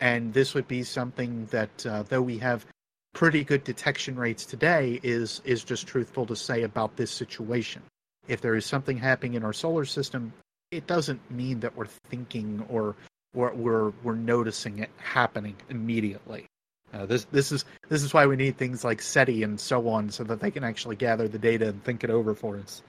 [0.03, 2.65] And this would be something that, uh, though we have
[3.13, 7.81] pretty good detection rates today, is is just truthful to say about this situation.
[8.27, 10.33] If there is something happening in our solar system,
[10.71, 12.97] it doesn't mean that we're thinking or
[13.33, 16.47] or we're we're noticing it happening immediately.
[16.93, 20.09] Uh, this this is this is why we need things like SETI and so on,
[20.09, 22.81] so that they can actually gather the data and think it over for us.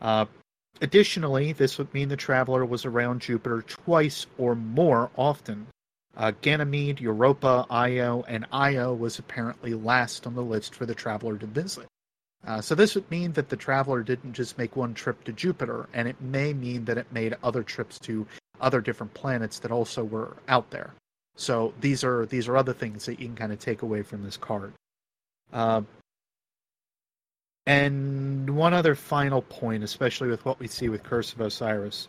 [0.00, 0.24] Uh,
[0.80, 5.66] additionally, this would mean the traveler was around Jupiter twice or more often.
[6.16, 11.36] Uh, Ganymede, Europa, Io, and Io was apparently last on the list for the traveler
[11.36, 11.86] to visit.
[12.46, 15.88] Uh, so this would mean that the traveler didn't just make one trip to Jupiter,
[15.92, 18.26] and it may mean that it made other trips to
[18.60, 20.94] other different planets that also were out there.
[21.34, 24.22] So these are these are other things that you can kind of take away from
[24.22, 24.72] this card.
[25.52, 25.82] Uh,
[27.66, 32.08] and one other final point, especially with what we see with Curse of Osiris.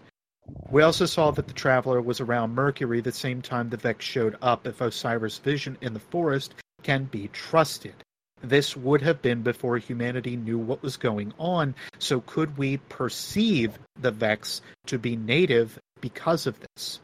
[0.69, 4.37] We also saw that the Traveler was around Mercury the same time the Vex showed
[4.41, 7.95] up if Osiris' vision in the forest can be trusted.
[8.41, 13.79] This would have been before humanity knew what was going on, so could we perceive
[13.99, 16.99] the Vex to be native because of this?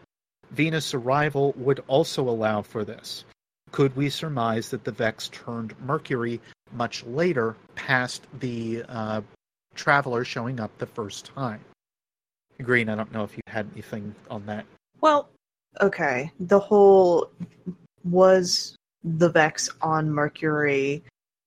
[0.51, 3.25] Venus' arrival would also allow for this.
[3.71, 6.39] Could we surmise that the Vex turned Mercury
[6.71, 9.21] much later, past the uh,
[9.73, 11.61] traveler showing up the first time?
[12.61, 14.65] Green, I don't know if you had anything on that.
[15.01, 15.29] Well,
[15.81, 16.31] okay.
[16.39, 17.29] The whole
[18.03, 21.03] was the Vex on Mercury.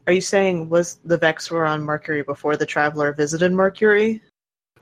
[0.07, 4.23] Are you saying was the Vex were on Mercury before the Traveler visited Mercury?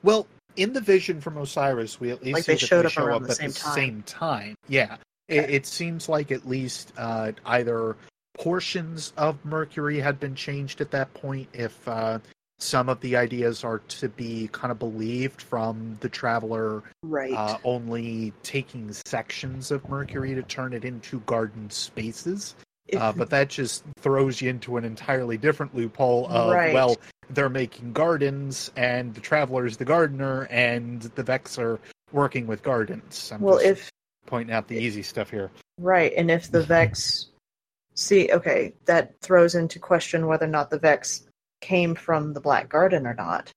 [0.02, 3.04] Well, in the vision from Osiris, we at least Like they showed they up show
[3.04, 3.74] around up the at same the time.
[3.74, 4.54] same time.
[4.68, 4.96] Yeah,
[5.28, 7.96] it, it seems like at least uh, either
[8.36, 11.48] portions of Mercury had been changed at that point.
[11.52, 12.18] If uh,
[12.58, 17.32] some of the ideas are to be kind of believed from the traveler Right.
[17.32, 22.54] uh, only taking sections of Mercury to turn it into garden spaces.
[22.96, 26.74] Uh, but that just throws you into an entirely different loophole of Right.
[26.74, 26.96] well,
[27.30, 31.80] they're making gardens, and the traveler is the gardener, and the Vex are
[32.12, 33.32] working with gardens.
[33.32, 33.90] I'm well, just if
[34.26, 35.50] pointing out the easy stuff here.
[35.80, 37.30] right, and if the Vex,
[37.94, 41.26] see, okay, that throws into question whether or not the Vex
[41.64, 43.50] came from the Black Garden or not.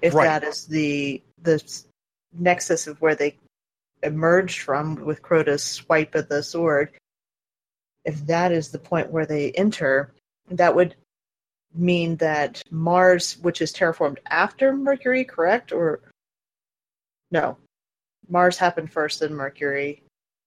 [0.00, 0.24] If Right.
[0.24, 1.62] that is the the
[2.32, 3.38] nexus of where they
[4.02, 6.96] emerged from with Crota's swipe of the sword,
[8.04, 10.14] if that is the point where they enter,
[10.50, 10.96] that would
[11.74, 15.70] mean that Mars, which is terraformed after Mercury, correct?
[15.70, 16.00] Or
[17.30, 17.58] no,
[18.28, 20.02] Mars happened first, then Mercury.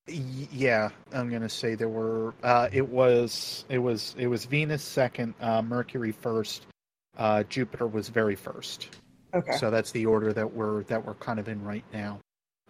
[0.08, 2.34] Yeah, I'm gonna say there were.
[2.42, 6.66] Uh, it was it was it was Venus second, uh, Mercury first,
[7.18, 8.90] uh, Jupiter was very first.
[9.34, 9.58] Okay.
[9.58, 12.20] So that's the order that we're that we're kind of in right now.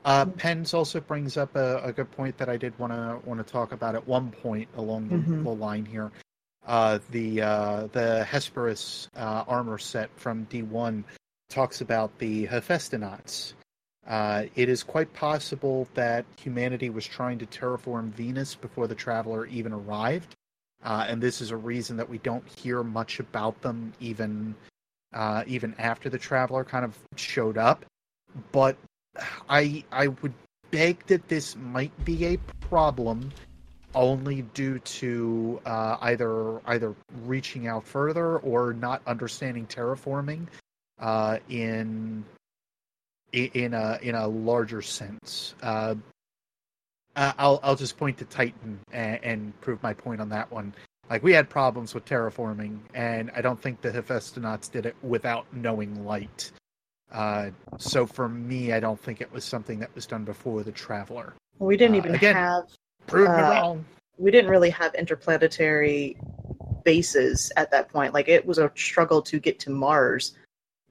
[0.06, 0.38] Uh, Mhm.
[0.38, 3.52] Pens also brings up a, a good point that I did want to want to
[3.52, 5.44] talk about at one point along the, Mhm.
[5.44, 6.12] the line here.
[6.66, 11.04] Uh, the uh, the Hesperus uh, armor set from D1
[11.50, 13.54] talks about the Hesperonauts.
[14.06, 19.46] Uh, it is quite possible that humanity was trying to terraform Venus before the traveler
[19.48, 20.34] even arrived,
[20.84, 24.56] uh, and this is a reason that we don't hear much about them even
[25.14, 27.86] uh, even after the traveler kind of showed up.
[28.52, 28.78] But
[29.50, 30.34] I I would
[30.72, 33.32] beg that this might be a problem
[33.96, 36.94] only due to uh, either either
[37.26, 40.46] reaching out further or not understanding terraforming
[41.00, 42.24] uh, in
[43.34, 45.56] in a in a larger sense.
[45.62, 45.96] Uh,
[47.18, 50.74] I- I'll I'll just point to Titan and, and prove my point on that one.
[51.10, 55.46] Like we had problems with terraforming, and I don't think the Hesperonauts did it without
[55.54, 56.52] knowing light.
[57.12, 60.72] Uh, so for me, I don't think it was something that was done before the
[60.74, 61.34] Traveler.
[61.60, 62.64] we didn't uh, even again- have
[63.08, 63.86] Prove me Uh, wrong.
[64.18, 66.18] we didn't really have interplanetary
[66.84, 68.14] bases at that point.
[68.14, 70.36] Like it was a struggle to get to Mars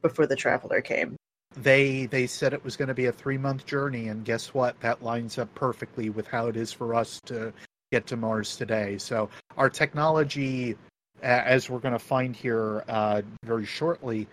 [0.01, 1.15] before the Traveler came.
[1.57, 4.79] They they said it was going to be a three month journey, and guess what?
[4.81, 7.53] That lines up perfectly with how it is for us to
[7.93, 8.99] get to Mars today.
[8.99, 10.77] So our technology,
[11.23, 14.27] as we're going to find here uh, very shortly,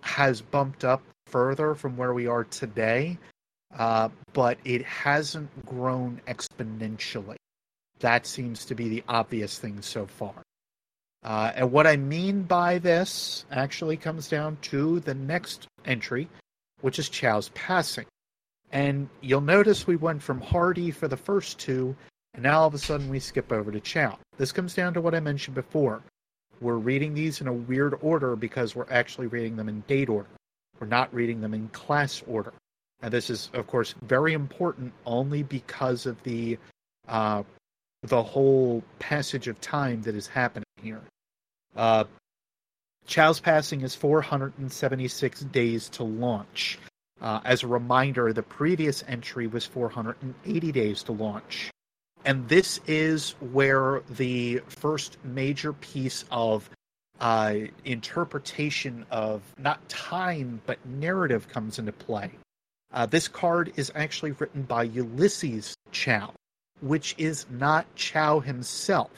[0.00, 3.18] has bumped up further from where we are today,
[3.78, 7.36] uh, but it hasn't grown exponentially.
[8.00, 10.34] That seems to be the obvious thing so far.
[11.22, 16.28] Uh, and what I mean by this actually comes down to the next entry,
[16.84, 18.04] which is Chiao's passing.
[18.70, 21.96] And you'll notice we went from Hardy for the first two,
[22.34, 24.18] and now all of a sudden we skip over to Chiao.
[24.36, 26.02] This comes down to what I mentioned before.
[26.60, 30.28] We're reading these in a weird order because we're actually reading them in date order.
[30.78, 32.52] We're not reading them in class order.
[33.00, 36.58] And this is, of course, very important only because of the
[37.08, 37.44] uh,
[38.02, 41.00] the whole passage of time that is happening here.
[41.74, 42.04] Uh,
[43.06, 46.78] Chiao's passing is 476 days to launch.
[47.20, 51.70] Uh, as a reminder, the previous entry was 480 days to launch.
[52.24, 56.68] And this is where the first major piece of
[57.20, 62.30] uh, interpretation of not time but narrative comes into play.
[62.92, 66.32] Uh, this card is actually written by Ulysses Chiao,
[66.80, 69.10] which is not Chiao himself.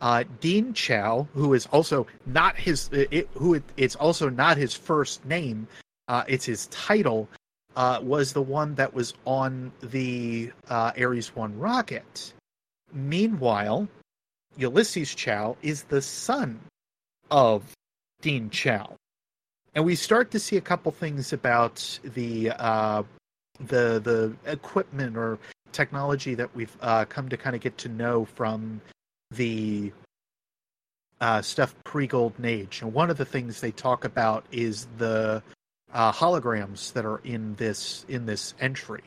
[0.00, 4.74] Uh, Dean Chiao, who is also not his, it, who it, it's also not his
[4.74, 5.68] first name,
[6.08, 7.28] uh, it's his title,
[7.76, 12.32] uh, was the one that was on the uh, Ares One rocket.
[12.92, 13.88] Meanwhile,
[14.56, 16.58] Ulysses Chiao is the son
[17.30, 17.62] of
[18.22, 18.96] Dean Chiao,
[19.74, 23.02] and we start to see a couple things about the uh,
[23.60, 25.38] the the equipment or
[25.72, 28.80] technology that we've uh, come to kind of get to know from
[29.30, 29.92] the
[31.20, 32.82] uh, stuff pre Golden Age.
[32.82, 35.42] And one of the things they talk about is the
[35.92, 39.02] uh, holograms that are in this in this entry.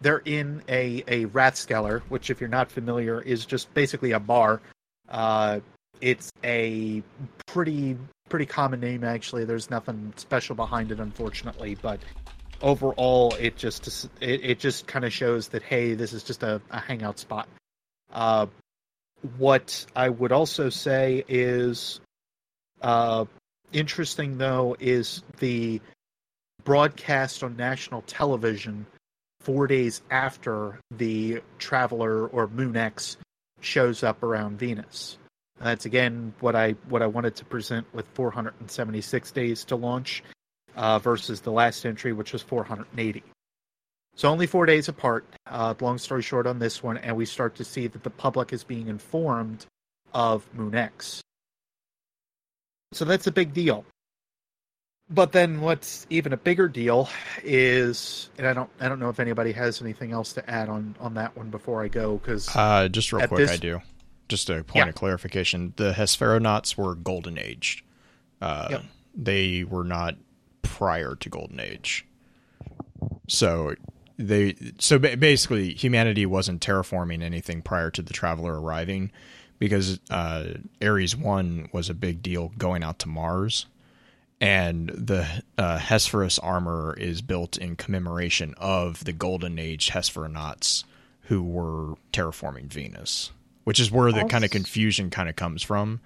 [0.00, 4.60] They're in a a Rathskeller, which, if you're not familiar, is just basically a bar.
[5.08, 5.60] Uh,
[6.00, 7.02] it's a
[7.46, 7.96] pretty
[8.28, 9.44] pretty common name actually.
[9.44, 12.00] There's nothing special behind it, unfortunately, but
[12.62, 16.60] overall, it just it, it just kind of shows that hey, this is just a,
[16.70, 17.48] a hangout spot.
[18.12, 18.46] Uh,
[19.36, 22.00] what I would also say is
[22.80, 23.24] uh,
[23.72, 25.80] interesting, though, is the
[26.64, 28.86] broadcast on national television
[29.40, 33.16] four days after the Traveler or Moon X
[33.60, 35.18] shows up around Venus.
[35.60, 40.22] That's again what I what I wanted to present with 476 days to launch
[40.76, 43.22] uh, versus the last entry, which was 480.
[44.18, 45.24] So only four days apart.
[45.46, 48.52] Uh, long story short on this one, and we start to see that the public
[48.52, 49.64] is being informed
[50.12, 51.20] of Moon X.
[52.92, 53.84] So that's a big deal.
[55.08, 57.08] But then what's even a bigger deal
[57.44, 60.96] is, and I don't, I don't know if anybody has anything else to add on
[60.98, 63.80] on that one before I go, because Uh, just real quick, this- I do.
[64.28, 64.88] Just a point Yeah.
[64.88, 67.82] of clarification: the Hesperonauts were golden aged.
[68.42, 68.84] Uh, Yep.
[69.14, 70.16] They were not
[70.62, 72.04] prior to golden age.
[73.28, 73.74] So
[74.18, 79.10] they, so ba- basically, humanity wasn't terraforming anything prior to the traveler arriving,
[79.58, 83.66] because uh, Ares One was a big deal going out to Mars,
[84.40, 90.84] and the uh, Hesperus armor is built in commemoration of the golden age Hesperonauts
[91.22, 93.32] who were terraforming Venus,
[93.64, 96.00] which is where the kind of confusion kind of comes from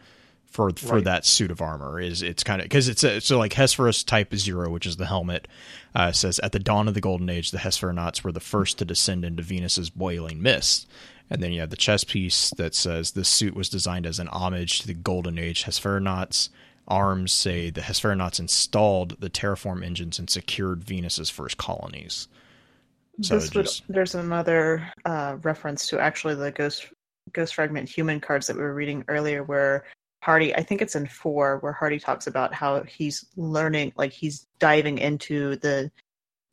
[0.53, 1.05] for for Right.
[1.05, 1.99] that suit of armor.
[1.99, 5.07] Is it's kind of because it's a, so like Hesperus Type Zero, which is the
[5.07, 5.49] helmet,
[5.95, 8.85] uh, says at the dawn of the golden age, the Hesperonauts were the first to
[8.85, 10.89] descend into Venus's boiling mist.
[11.31, 14.29] And then you have the chest piece that says this suit was designed as an
[14.29, 16.51] homage to the golden age Hesperonauts.
[16.89, 22.29] Arms say the Hesperonauts installed the terraform engines and secured Venus's first colonies.
[23.23, 26.87] So this would, there's another uh, reference to actually the ghost
[27.33, 29.85] ghost fragment human cards that we were reading earlier where
[30.23, 34.47] hardy i think it's in four where hardy talks about how he's learning like he's
[34.59, 35.91] diving into the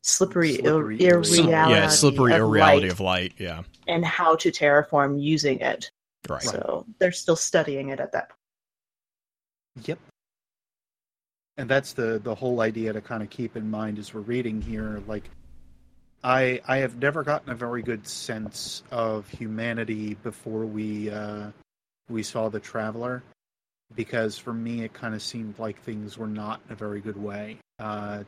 [0.02, 1.38] slippery, Slippery ir- irreality.
[1.42, 3.32] irreality yeah, slippery of irreality light of light.
[3.38, 5.90] Yeah, and how to terraform using it
[6.28, 6.42] right.
[6.42, 8.36] so they're still studying it at that point
[9.84, 9.98] Yep.
[11.56, 14.60] And that's the the whole idea to kind of keep in mind as we're reading
[14.62, 15.02] here.
[15.06, 15.24] Like,
[16.24, 21.50] I I have never gotten a very good sense of humanity before we uh,
[22.08, 23.22] we saw the Traveler,
[23.94, 27.16] because for me it kind of seemed like things were not in a very good
[27.16, 27.58] way.
[27.78, 28.24] Uh,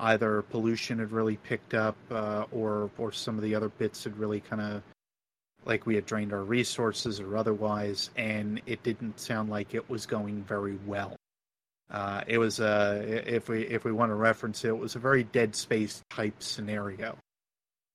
[0.00, 4.16] either pollution had really picked up, uh, or or some of the other bits had
[4.18, 4.82] really kind of
[5.64, 10.06] like we had drained our resources or otherwise, and it didn't sound like it was
[10.06, 11.16] going very well.
[11.90, 14.98] Uh, it was a if we if we want to reference it, it was a
[14.98, 17.16] very Dead Space type scenario.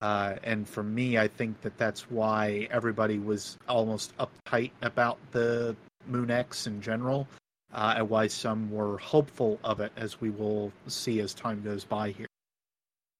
[0.01, 5.77] Uh, and for me, I think that that's why everybody was almost uptight about the
[6.07, 7.27] Moon X in general,
[7.73, 11.83] uh, and why some were hopeful of it, as we will see as time goes
[11.83, 12.27] by here.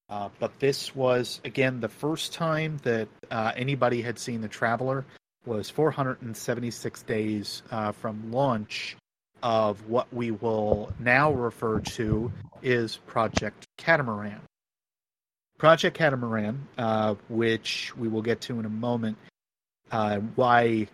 [0.10, 5.05] Uh, but this was again the first time that uh, anybody had seen the Traveler
[5.45, 8.95] was 476 days uh, from launch
[9.41, 12.31] of what we will now refer to
[12.61, 14.39] is Project Catamaran.
[15.57, 19.18] Project Catamaran, uh, which we will get to in a moment,
[19.91, 20.88] uh, why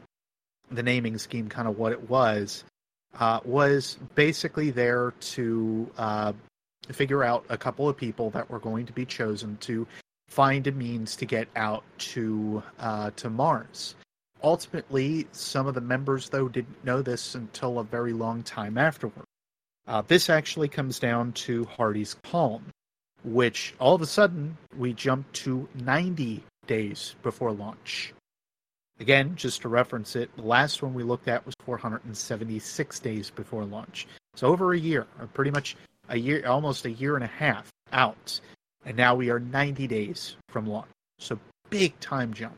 [0.72, 2.64] the naming scheme, kind of what it was,
[3.20, 6.34] uh, was basically there to uh,
[6.92, 9.88] figure out a couple of people that were going to be chosen to
[10.28, 13.96] find a means to get out to uh, to Mars.
[14.42, 19.26] Ultimately, some of the members, though, didn't know this until a very long time afterward.
[19.86, 22.64] Uh, this actually comes down to Hardy's Calm,
[23.26, 28.14] which all of a sudden we jump to 90 days before launch.
[29.00, 33.64] Again, just to reference it, the last one we looked at was 476 days before
[33.64, 34.08] launch.
[34.36, 35.78] So over a year, pretty much
[36.10, 38.40] a year, almost a year and a half out.
[38.86, 40.90] And now we are 90 days from launch.
[41.20, 41.40] So
[41.70, 42.58] big time jump.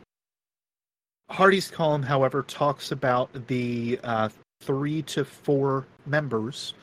[1.29, 4.29] Hardy's column, however, talks about the uh,
[4.61, 6.73] three to four members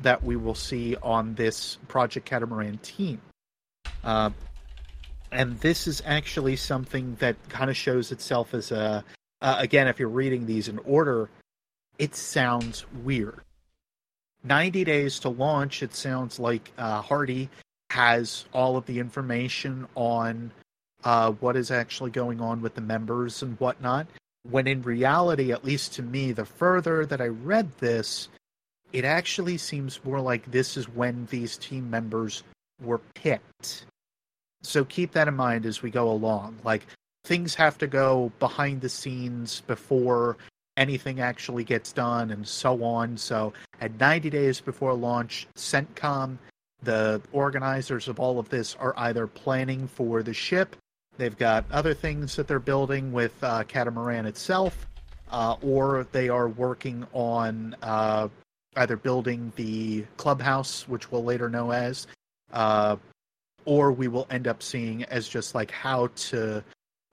[0.00, 3.20] that we will see on this Project Catamaran team.
[4.02, 4.30] Uh,
[5.32, 9.02] and this is actually something that kind of shows itself as a
[9.40, 11.28] uh, again if you're reading these in order
[11.98, 13.42] it sounds weird.
[14.44, 17.48] 90 days to launch it sounds like uh, hardy
[17.90, 20.50] has all of the information on
[21.04, 24.06] uh, what is actually going on with the members and whatnot.
[24.48, 28.28] When in reality at least to me the further that i read this
[28.92, 32.42] it actually seems more like this is when these team members
[32.80, 33.86] were picked
[34.62, 36.58] so keep that in mind as we go along.
[36.64, 36.86] Like
[37.24, 40.36] things have to go behind the scenes before
[40.76, 43.16] anything actually gets done and so on.
[43.16, 46.38] So at 90 days before launch, CENTCOM,
[46.82, 50.76] the organizers of all of this are either planning for the ship,
[51.16, 54.86] they've got other things that they're building with uh, Catamaran itself,
[55.30, 58.28] uh, or they are working on uh,
[58.76, 62.06] either building the clubhouse, which we'll later know as,
[62.52, 62.96] uh,
[63.64, 66.62] or we will end up seeing as just like how to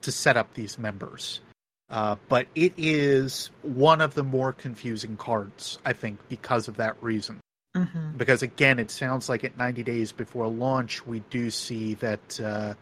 [0.02, 1.40] to set up these members.
[1.90, 7.02] Uh, but it is one of the more confusing cards, I think, because of that
[7.02, 7.40] reason.
[7.76, 8.16] Mm-hmm.
[8.16, 12.74] Because again, it sounds like at 90 days before launch, we do see that uh,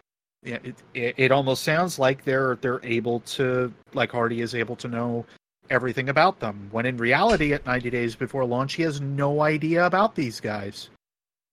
[0.42, 4.88] it, it, it almost sounds like they're they're able to, like Hardy is able to
[4.88, 5.26] know
[5.70, 6.68] everything about them.
[6.70, 10.90] When in reality, at 90 days before launch, he has no idea about these guys.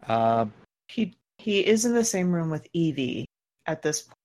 [0.08, 0.46] Uh,
[0.88, 1.14] He
[1.46, 3.28] he is in the same room with Evie
[3.68, 4.18] at this point.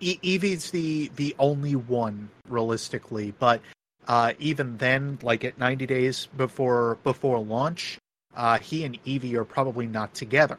[0.00, 3.62] E- Evie's the the only one realistically, but
[4.06, 7.96] uh, even then, like at 90 days before before launch,
[8.36, 10.58] uh, he and Evie are probably not together.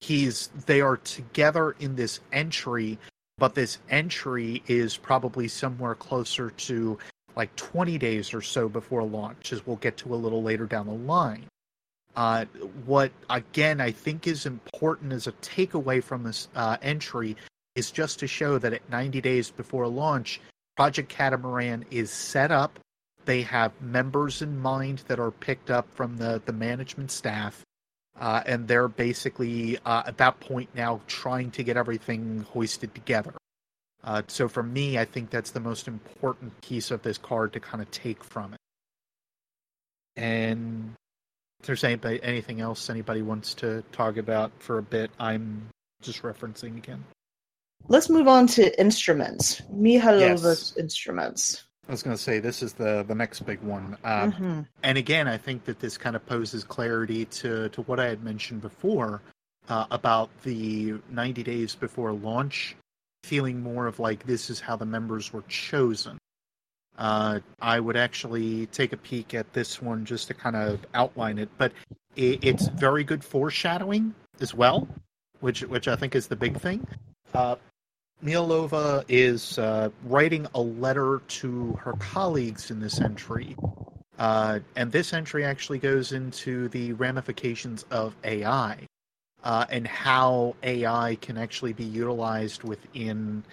[0.00, 2.96] He's they are together in this entry,
[3.38, 6.96] but this entry is probably somewhere closer to
[7.34, 10.86] like 20 days or so before launch, as we'll get to a little later down
[10.86, 11.44] the line.
[12.18, 12.46] Uh,
[12.84, 17.36] what again I think is important as a takeaway from this uh, entry
[17.76, 20.40] is just to show that at 90 days before launch,
[20.76, 22.80] Project Catamaran is set up.
[23.24, 27.62] They have members in mind that are picked up from the, the management staff,
[28.18, 33.34] uh, and they're basically uh, at that point now trying to get everything hoisted together.
[34.02, 37.60] Uh, so for me, I think that's the most important piece of this card to
[37.60, 38.60] kind of take from it.
[40.16, 40.96] And
[41.60, 45.68] if there's anybody, anything else anybody wants to talk about for a bit, I'm
[46.02, 47.04] just referencing again.
[47.88, 49.62] Let's move on to instruments.
[49.72, 50.76] Mihaylova's Yes.
[50.76, 51.64] instruments.
[51.88, 54.66] I was going to say this is the the next big one, um, Mhm.
[54.82, 58.22] and again, I think that this kind of poses clarity to to what I had
[58.22, 59.22] mentioned before
[59.68, 62.74] uh, about the 90 days before launch,
[63.24, 66.18] feeling more of like this is how the members were chosen.
[66.98, 71.38] Uh, I would actually take a peek at this one just to kind of outline
[71.38, 71.72] it, but
[72.16, 74.88] it, it's very good foreshadowing as well,
[75.40, 76.86] which which I think is the big thing.
[77.32, 77.54] Uh,
[79.08, 83.54] is uh, writing a letter to her colleagues in this entry.
[84.18, 88.76] Uh, and this entry actually goes into the ramifications of AI
[89.44, 93.44] uh, and how AI can actually be utilized within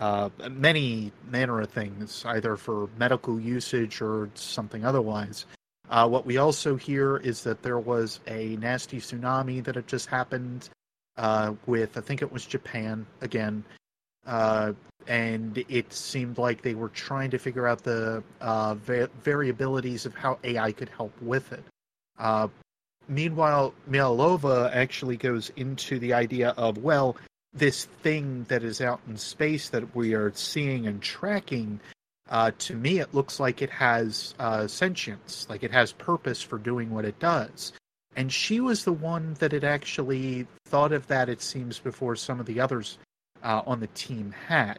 [0.00, 5.46] uh, many manner of things, either for medical usage or something otherwise.
[5.90, 10.08] Uh, what we also hear is that there was a nasty tsunami that had just
[10.08, 10.70] happened
[11.16, 13.62] uh, with, I think it was Japan again,
[14.26, 14.72] uh,
[15.06, 20.14] and it seemed like they were trying to figure out the uh, va- variabilities of
[20.14, 21.64] how AI could help with it.
[23.08, 27.16] Meanwhile, Mialova actually goes into the idea of well,
[27.52, 31.80] this thing that is out in space that we are seeing and tracking.
[32.28, 36.58] Uh, to me, it looks like it has uh, sentience, like it has purpose for
[36.58, 37.72] doing what it does.
[38.16, 42.40] And she was the one that had actually thought of that, it seems, before some
[42.40, 42.98] of the others
[43.42, 44.78] uh, on the team had,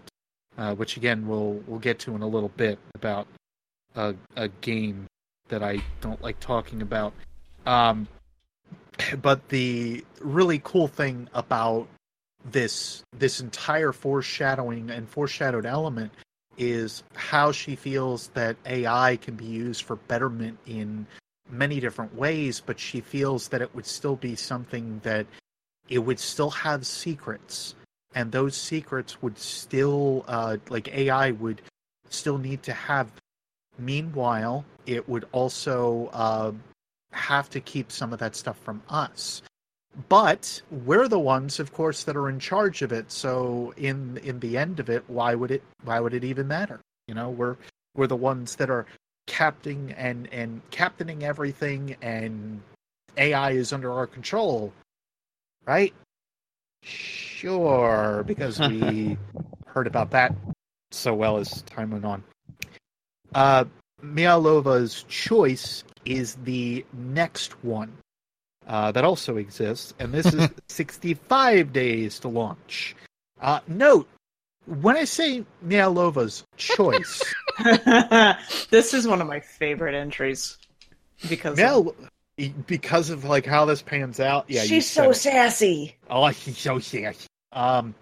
[0.58, 3.28] uh, which again we'll we'll get to in a little bit about
[3.96, 5.08] a, a game
[5.48, 7.14] that I don't like talking about.
[7.66, 8.08] Um,
[9.22, 11.88] but the really cool thing about
[12.46, 16.12] this this entire foreshadowing and foreshadowed element
[16.58, 21.06] is how she feels that AI can be used for betterment in
[21.50, 25.26] many different ways, but she feels that it would still be something that
[25.90, 27.76] it would still have secrets
[28.16, 31.62] and those secrets would still uh, like AI would
[32.10, 33.12] still need to have.
[33.80, 36.52] Meanwhile, it would also uh,
[37.12, 39.42] have to keep some of that stuff from us.
[40.08, 43.12] But we're the ones, of course, that are in charge of it.
[43.12, 46.80] So in in the end of it, why would it why would it even matter?
[47.08, 47.58] You know, we're
[47.96, 48.86] we're the ones that are
[49.28, 52.62] captaining and and captaining everything, and
[53.18, 54.72] AI is under our control,
[55.66, 55.94] right?
[56.84, 59.18] Sure, because we
[59.66, 60.34] heard about that
[60.92, 62.24] so well as time went on.
[63.34, 63.66] Uh,
[64.02, 67.92] Mialova's choice is the next one
[68.68, 72.96] uh, that also exists, and this is 65 days to launch.
[73.42, 74.08] Uh, note,
[74.66, 77.24] when I say Mialova's choice,
[78.70, 80.58] this is one of my favorite entries
[81.28, 81.96] because of-
[82.66, 85.16] because of like how this pans out, yeah, she's so it.
[85.16, 85.96] sassy.
[86.10, 87.28] Oh, she's so sassy.
[87.52, 87.94] Um,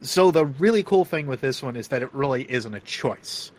[0.00, 3.52] so the really cool thing with this one is that it really isn't a choice.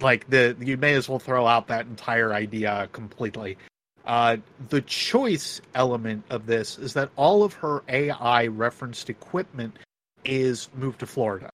[0.00, 3.58] Like the you may as well throw out that entire idea completely.
[4.06, 9.76] Uh, the choice element of this is that all of her AI referenced equipment
[10.24, 11.50] is moved to Florida,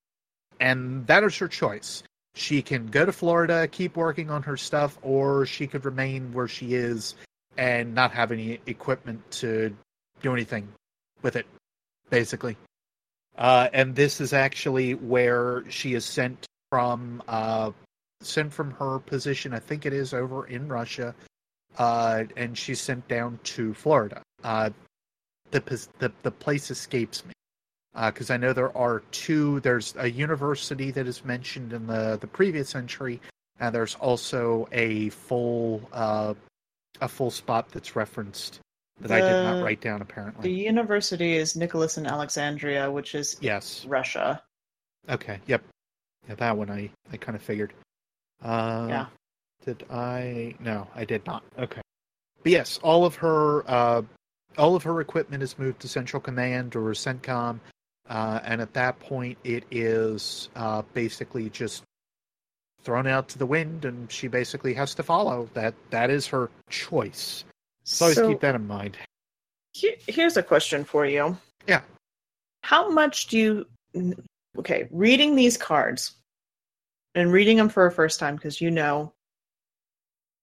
[0.60, 2.02] and that is her choice.
[2.35, 6.48] She can go to Florida, keep working on her stuff, or she could remain where
[6.48, 7.14] she is
[7.56, 9.74] and not have any equipment to
[10.23, 10.68] do anything
[11.23, 11.47] with it,
[12.10, 12.56] basically.
[13.39, 17.70] Uh, and this is actually where she is sent from uh,
[18.20, 19.52] sent from her position.
[19.52, 21.14] I think it is over in Russia,
[21.78, 24.23] uh, and she's sent down to Florida.
[24.43, 24.70] Uh,
[25.51, 25.61] the
[25.98, 27.32] the the place escapes me
[28.05, 29.61] because I know there are two.
[29.61, 33.20] There's a university that is mentioned in the the previous entry,
[33.61, 36.35] and there's also a full uh,
[37.01, 38.61] a full spot that's referenced
[39.01, 40.03] that I did not write down.
[40.03, 43.85] Apparently, the university is Nicholas in Alexandria, which is yes.
[43.86, 44.43] Russia.
[45.09, 45.39] Okay.
[45.47, 45.62] Yep.
[46.28, 47.73] Yeah, that one I I kind of figured.
[48.43, 49.07] Uh, Yeah.
[49.67, 50.55] Did I?
[50.61, 51.43] No, I did not.
[51.59, 51.81] Okay.
[52.43, 54.03] But yes, all of her uh,
[54.57, 57.59] all of her equipment is moved to Central Command or CENTCOM,
[58.09, 61.83] uh, and at that point, it is uh, basically just
[62.83, 65.49] thrown out to the wind, and she basically has to follow.
[65.55, 67.45] That that is her choice.
[67.83, 68.97] So always So- keep that in mind.
[69.73, 71.37] Here- Here's a question for you.
[71.67, 71.83] Yeah.
[72.63, 74.15] How much do you.
[74.59, 76.15] Okay, reading these cards
[77.17, 79.13] and reading them for a first time, because you know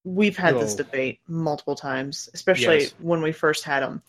[0.03, 0.77] we've had this Oh.
[0.77, 2.93] debate multiple times, especially Yes.
[2.99, 4.01] when we first had them.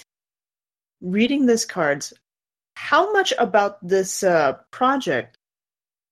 [1.00, 2.12] Reading this cards,
[2.76, 5.38] how much about this uh, project,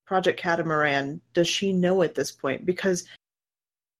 [0.06, 2.66] Project Catamaran, does she know at this point?
[2.66, 3.06] Because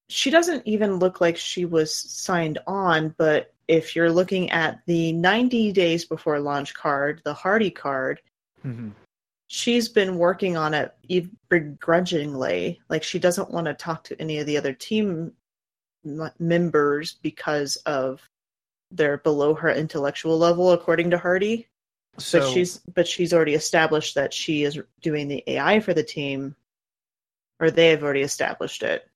[0.08, 5.12] she doesn't even look like she was signed on, but if you're looking at the
[5.14, 8.20] 90 days before launch card, the Hardy card,
[8.62, 8.90] hmm
[9.48, 10.94] she's been working on it
[11.50, 12.80] begrudgingly.
[12.88, 15.34] Like she doesn't want to talk to any of the other team
[16.38, 18.20] members because of
[18.90, 21.68] they're below her intellectual level, according to Hardy.
[22.18, 26.02] So but she's but she's already established that she is doing the AI for the
[26.02, 26.54] team,
[27.58, 29.08] or they have already established it.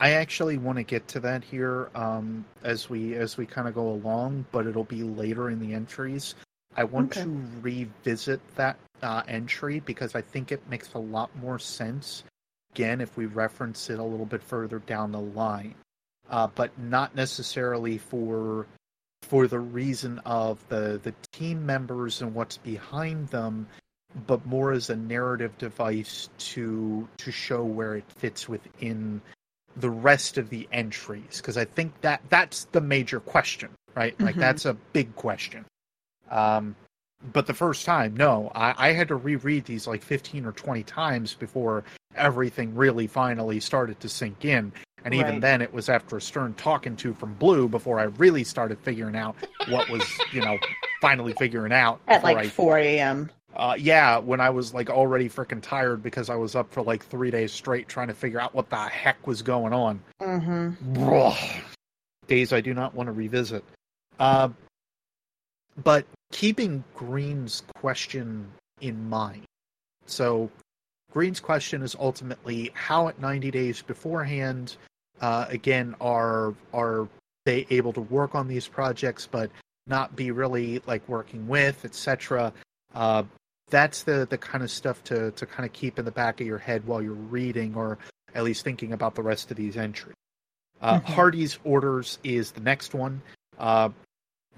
[0.00, 3.74] I actually want to get to that here um, as we as we kind of
[3.74, 6.34] go along, but it'll be later in the entries.
[6.76, 7.22] I want Okay.
[7.22, 12.24] to revisit that uh, entry because I think it makes a lot more sense.
[12.74, 15.74] Again, if we reference it a little bit further down the line,
[16.30, 18.66] uh, but not necessarily for
[19.22, 23.66] for the reason of the the team members and what's behind them,
[24.26, 29.20] but more as a narrative device to to show where it fits within
[29.76, 34.18] the rest of the entries because I think that that's the major question, right?
[34.20, 34.40] Like Mhm.
[34.40, 35.64] that's a big question.
[36.30, 36.74] Um,
[37.32, 40.82] but the first time, no, I, I had to reread these like fifteen or twenty
[40.82, 41.84] times before
[42.16, 44.72] everything really finally started to sink in.
[45.04, 45.40] And even Right.
[45.40, 49.16] then, it was after a stern talking to from Blue before I really started figuring
[49.16, 49.34] out
[49.68, 50.58] what was, you know,
[51.00, 53.30] finally figuring out At like I 4 a.m.
[53.56, 57.02] uh, yeah, when I was like already freaking tired because I was up for like
[57.06, 60.02] three days straight trying to figure out what the heck was going on.
[60.20, 61.58] Mm-hmm.
[62.26, 63.64] Days I do not want to revisit.
[64.18, 64.50] Uh,
[65.82, 68.50] but keeping Green's question
[68.80, 69.44] in mind.
[70.06, 70.50] So,
[71.12, 74.76] Green's question is ultimately how at 90 days beforehand,
[75.20, 77.08] uh, again, are are
[77.46, 79.50] they able to work on these projects but
[79.86, 82.52] not be really like working with, etc.
[82.94, 83.24] Uh,
[83.70, 86.46] that's the the kind of stuff to to kind of keep in the back of
[86.46, 87.98] your head while you're reading or
[88.34, 90.14] at least thinking about the rest of these entries.
[90.80, 91.04] Uh, Mhm.
[91.04, 93.20] Hardy's orders is the next one.
[93.58, 93.90] Uh,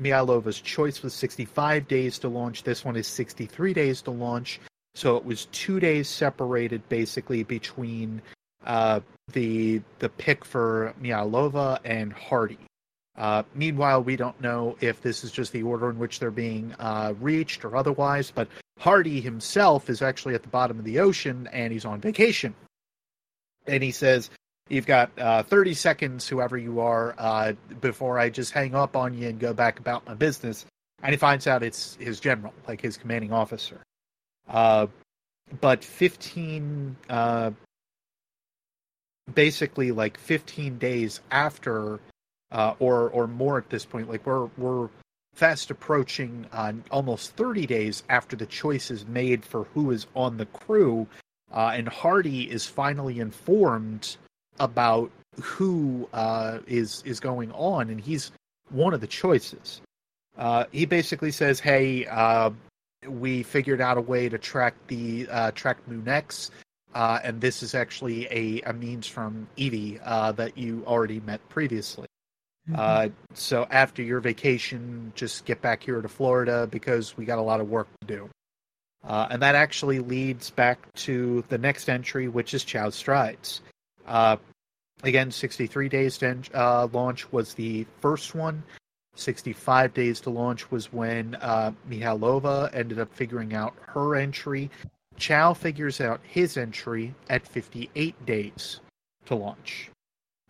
[0.01, 2.62] Mialova's choice was 65 days to launch.
[2.62, 4.60] This one is 63 days to launch.
[4.94, 8.20] So it was two days separated basically between
[8.66, 9.01] uh,
[9.32, 12.59] the the pick for Mialova and Hardy.
[13.16, 16.74] Uh, meanwhile, we don't know if this is just the order in which they're being
[16.78, 18.48] uh, reached or otherwise, but
[18.78, 22.55] Hardy himself is actually at the bottom of the ocean and he's on vacation.
[23.66, 24.31] And he says,
[24.68, 29.14] You've got uh, 30 seconds, whoever you are, uh, before I just hang up on
[29.14, 30.64] you and go back about my business.
[31.02, 33.82] And he finds out it's his general, like his commanding officer.
[34.48, 34.86] Uh,
[35.60, 37.51] but 15, uh,
[39.34, 42.01] basically like 15 days after,
[42.52, 44.89] uh, or or more at this point, like we're we're
[45.34, 50.36] fast approaching uh, almost 30 days after the choice is made for who is on
[50.36, 51.06] the crew,
[51.51, 54.16] and Hardy is finally informed
[54.61, 55.11] about
[55.41, 58.33] who uh, is is going on, and he's
[58.70, 59.81] one of the choices.
[60.37, 62.51] Uh, he basically says, "Hey, uh,
[63.07, 66.51] we figured out a way to track the uh, track Moon X,
[66.95, 71.47] uh, and this is actually a, a means from Evie uh, that you already met
[71.49, 72.07] previously.
[72.77, 77.43] Uh, so after your vacation, just get back here to Florida because we got a
[77.43, 78.31] lot of work to do."
[79.05, 83.61] Uh, and that actually leads back to the next entry, which is Chiao Strides.
[84.07, 84.37] Uh,
[85.03, 88.62] again, 63 days to uh, launch was the first one.
[89.15, 94.70] 65 days to launch was when uh, Mihalova ended up figuring out her entry.
[95.16, 98.81] Chiao figures out his entry at 58 days
[99.27, 99.91] to launch.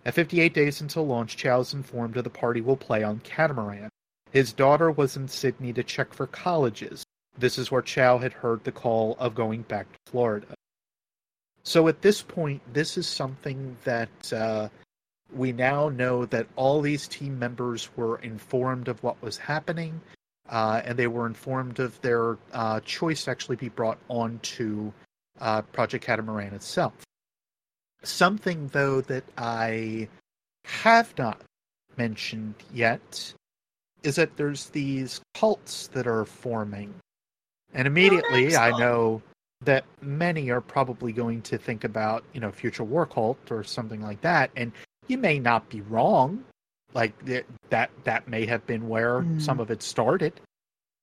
[0.05, 3.89] At 58 days until launch, Chiao is informed of the party will play on Catamaran.
[4.31, 7.05] His daughter was in Sydney to check for colleges.
[7.39, 10.55] This is where Chiao had heard the call of going back to Florida.
[11.64, 14.68] So at this point, this is something that uh,
[15.32, 20.01] we now know that all these team members were informed of what was happening,
[20.48, 24.93] uh, and they were informed of their uh, choice to actually be brought onto
[25.40, 26.94] uh, Project Catamaran itself.
[28.02, 30.09] Something, though, that I
[30.64, 31.40] have not
[31.97, 33.32] mentioned yet
[34.02, 36.93] is that there's these cults that are forming.
[37.74, 39.22] And immediately I know
[39.64, 44.01] that many are probably going to think about, you know, future war cult or something
[44.02, 44.51] like that.
[44.56, 44.72] And
[45.09, 46.44] you may not be wrong.
[46.94, 49.40] Like th- that, that may have been where Mm.
[49.40, 50.34] some of it started.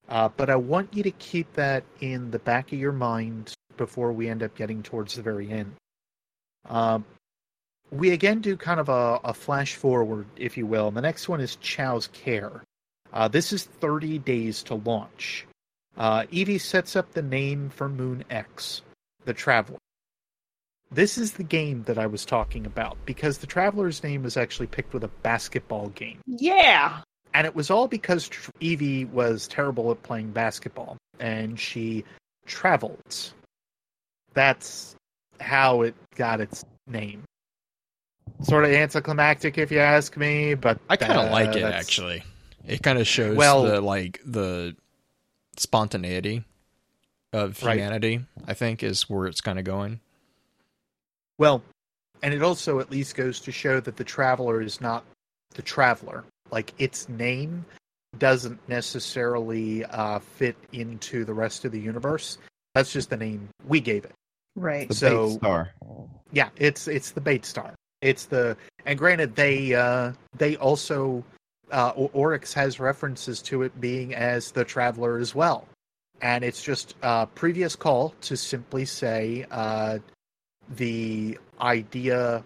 [0.08, 4.12] Uh, but I want you to keep that in the back of your mind before
[4.12, 5.74] we end up getting towards the very end.
[6.68, 7.06] Um,
[7.92, 10.88] we again do kind of a, a flash forward, if you will.
[10.88, 12.64] And the next one is Chiao's Care.
[13.14, 15.48] Uh, this is 30 days to launch.
[16.00, 18.82] Uh, Evie sets up the name for Moon X,
[19.26, 19.78] the Traveler.
[20.92, 24.68] This is the game that I was talking about because the Traveler's name was actually
[24.68, 26.20] picked with a basketball game.
[26.26, 27.02] Yeah.
[27.34, 32.06] And it was all because Evie was terrible at playing basketball and she
[32.48, 33.34] traveled.
[34.34, 34.96] That's
[35.40, 37.24] how it got its name.
[38.42, 41.84] Sort of anticlimactic, if you ask me, but I kind of uh, like it that's-
[41.86, 42.24] actually.
[42.66, 44.76] It kind of shows Well- the like the
[45.60, 46.44] spontaneity
[47.34, 47.78] of Right.
[47.78, 48.26] humanity.
[48.48, 50.00] I think is where it's kind of going.
[51.38, 51.62] Well,
[52.22, 55.04] and it also at least goes to show that the traveler is not
[55.56, 56.24] the traveler.
[56.52, 57.66] Like its name
[58.18, 62.38] doesn't necessarily uh, fit into the rest of the universe.
[62.76, 64.14] That's just the name we gave it.
[64.56, 64.88] Right.
[64.90, 65.72] The So- bait star.
[66.32, 67.74] Yeah, it's it's the bait star.
[68.02, 68.56] It's the
[68.86, 71.24] and granted they uh, they also
[71.72, 75.68] uh, Oryx has references to it being as the traveler as well,
[76.22, 80.00] and it's just a previous call to simply say uh,
[80.76, 82.44] the idea.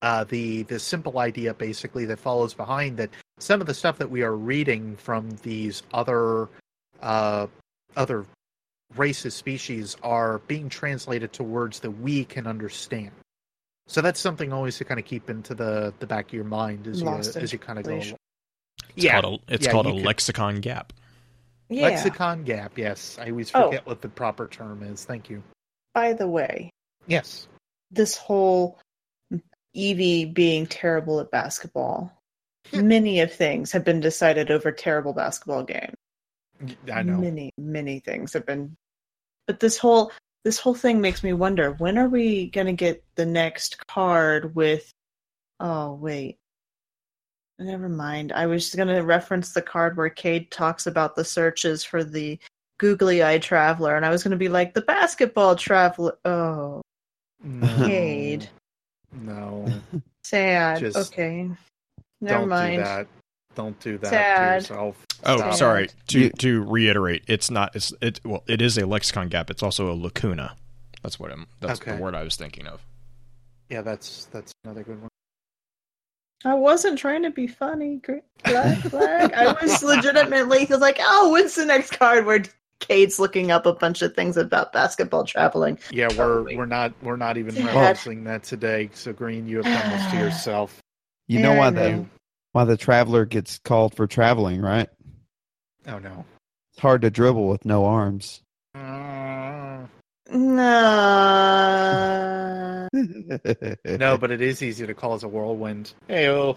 [0.00, 3.10] Uh, the the simple idea basically that follows behind that
[3.40, 6.48] some of the stuff that we are reading from these other
[7.02, 7.48] uh,
[7.96, 8.24] other
[8.96, 13.10] races species are being translated to words that we can understand.
[13.88, 16.86] So that's something always to kind of keep into the the back of your mind
[16.86, 17.92] as you Lost as you kind of go.
[17.92, 18.00] along.
[18.02, 18.16] It's
[19.04, 20.92] yeah, called a, it's yeah, called a could- lexicon gap.
[21.70, 21.82] Yeah.
[21.88, 22.78] lexicon gap.
[22.78, 23.66] Yes, I always Oh.
[23.66, 25.04] forget what the proper term is.
[25.04, 25.42] Thank you.
[25.94, 26.70] By the way,
[27.06, 27.48] Yes.
[27.90, 28.78] this whole
[29.74, 32.12] Evie being terrible at basketball,
[32.70, 32.88] hmm.
[32.88, 35.94] many of things have been decided over terrible basketball game.
[36.92, 37.18] I know.
[37.18, 38.76] Many, many things have been.
[39.46, 40.10] But this whole
[40.44, 44.90] this whole thing makes me wonder when are we gonna get the next card with?
[45.60, 46.36] Oh wait,
[47.58, 48.32] never mind.
[48.32, 52.38] I was gonna reference the card where Cayde talks about the searches for the
[52.78, 56.16] googly eye traveler, and I was gonna be like the basketball traveler.
[56.24, 56.82] Oh,
[57.42, 57.66] No.
[57.86, 58.48] Cayde.
[59.12, 59.66] No.
[60.24, 60.80] sad.
[60.80, 61.50] Just okay,
[62.20, 62.76] never Don't mind.
[62.78, 63.06] do that.
[63.58, 64.48] Don't do that Sad.
[64.48, 65.04] to yourself.
[65.24, 65.54] Oh, Stop.
[65.54, 65.88] sorry.
[66.06, 67.74] To You- to reiterate, it's not.
[67.74, 68.20] It's it.
[68.24, 69.50] Well, it is a lexicon gap.
[69.50, 70.54] It's also a lacuna.
[71.02, 71.48] That's what I'm.
[71.58, 71.96] That's Okay.
[71.96, 72.80] the word I was thinking of.
[73.68, 75.08] Yeah, that's that's another good one.
[76.44, 77.96] I wasn't trying to be funny.
[77.96, 79.34] Gr- Black, black.
[79.34, 82.44] I was legitimately was like, oh, what's the next card where
[82.78, 85.80] Cayde's looking up a bunch of things about basketball traveling?
[85.90, 87.96] Yeah, we're we're not we're not even Dad.
[87.96, 88.88] referencing that today.
[88.94, 90.80] So Green, you have done this to yourself.
[91.26, 92.06] You know Yeah, why I the know.
[92.58, 94.88] Why the traveler gets called for traveling, right?
[95.86, 96.24] Oh no.
[96.72, 98.42] It's hard to dribble with no arms.
[98.74, 99.86] Uh,
[100.32, 100.58] No.
[103.84, 105.92] no, but it is easy to cause a whirlwind.
[106.08, 106.56] Hey, oh,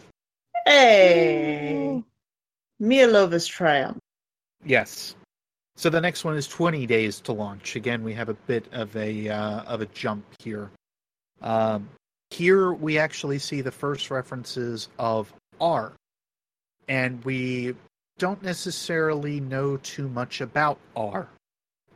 [0.66, 2.04] Hey.
[2.82, 4.00] Mialova's triumph.
[4.66, 5.14] yes.
[5.76, 7.76] So the next one is 20 days to launch.
[7.76, 10.72] Again, we have a bit of a uh, of a jump here.
[11.42, 11.90] Um,
[12.32, 15.94] here we actually see the first references of R,
[16.88, 17.76] and we
[18.18, 21.28] don't necessarily know too much about R.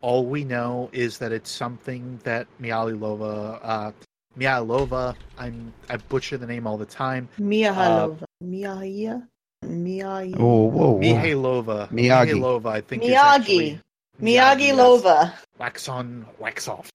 [0.01, 3.91] All we know is that it's something that Mialilova, uh,
[4.37, 7.27] Mialova, I'm I butcher the name all the time.
[7.39, 8.23] Mihalova.
[8.43, 9.27] Miaia?
[9.65, 10.35] Miaia.
[10.37, 10.99] whoa, whoa, whoa.
[10.99, 11.89] Mihaylova.
[11.89, 12.33] Miyagi.
[12.33, 13.03] Mihaylova, I think.
[13.03, 13.39] is Miyagi.
[13.39, 13.79] actually-
[14.21, 14.77] Miyagi yes.
[14.77, 15.33] Lova.
[15.57, 16.89] Wax on, wax off.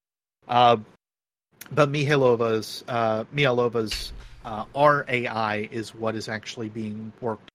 [0.48, 0.76] Uh,
[1.72, 4.12] but Mihaylova's, uh, Mihaylova's
[4.44, 7.48] uh, RAI is what is actually being worked.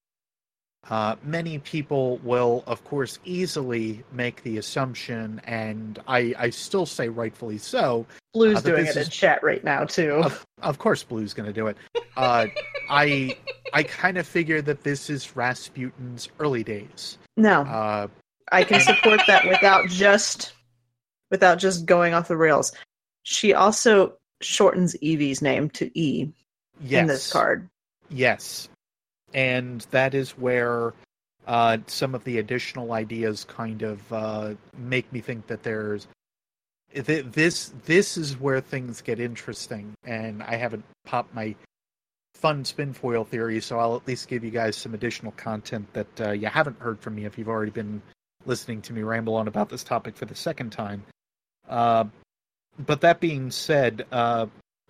[0.88, 7.10] Uh, many people will, of course, easily make the assumption, and I, I still say
[7.10, 8.06] rightfully so,
[8.36, 10.12] Blue's Uh, doing it is- in chat right now too.
[10.24, 11.78] of, of course blue's going to do it
[12.18, 12.46] uh,
[12.90, 13.36] i
[13.74, 18.08] i kind of figure that this is rasputin's early days no, uh,
[18.52, 20.54] I can support that without just
[21.32, 22.72] without just going off the rails.
[23.24, 26.32] She also shortens Evie's name to E
[26.82, 27.68] yes in this card.
[28.10, 28.70] yes.
[29.34, 30.94] And that is where
[31.48, 36.08] uh, some of the additional ideas kind of uh, make me think that there's
[36.94, 41.54] th- this this is where things get interesting and i haven't popped my
[42.36, 46.22] fun spin foil theory so i'll at least give you guys some additional content that
[46.22, 48.02] uh, you haven't heard from me if you've already been
[48.46, 51.04] listening to me ramble on about this topic for the second time.
[51.68, 52.06] Uh,
[52.86, 54.06] but that being said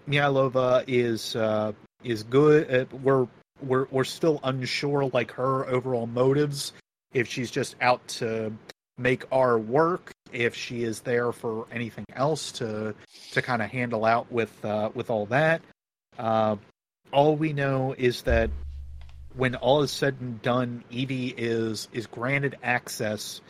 [0.08, 1.74] Mihaylova is uh,
[2.04, 2.74] is good.
[2.74, 3.28] Uh, we're
[3.62, 6.74] we're we're still unsure like her overall motives
[7.14, 8.54] if she's just out to
[8.98, 12.94] make our work if she is there for anything else to
[13.32, 15.62] to kind of handle out with uh, with all that.
[16.18, 16.56] Uh,
[17.12, 18.50] all we know is that
[19.36, 23.42] when all is said and done Evie is is granted access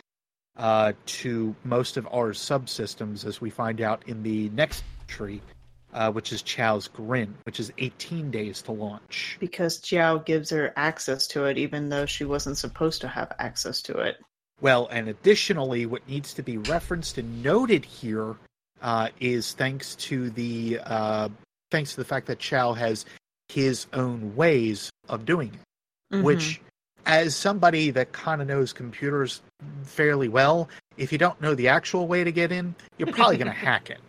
[0.58, 5.42] uh, to most of our subsystems as we find out in the next tree
[5.96, 9.38] uh, which is Chiao's Grin, which is 18 days to launch.
[9.40, 13.82] Because Chiao gives her access to it, even though she wasn't supposed to have access
[13.84, 14.18] to it.
[14.62, 18.36] Well, and additionally, what needs to be referenced and noted here
[18.82, 21.30] uh, is thanks to the uh,
[21.72, 23.06] thanks to the fact that Chiao has
[23.50, 25.60] his own ways of doing it,
[26.14, 26.24] Mm-hmm.
[26.24, 26.62] which,
[27.08, 29.42] as somebody that kind of knows computers
[29.84, 33.48] fairly well, if you don't know the actual way to get in, you're probably going
[33.52, 34.00] to hack it.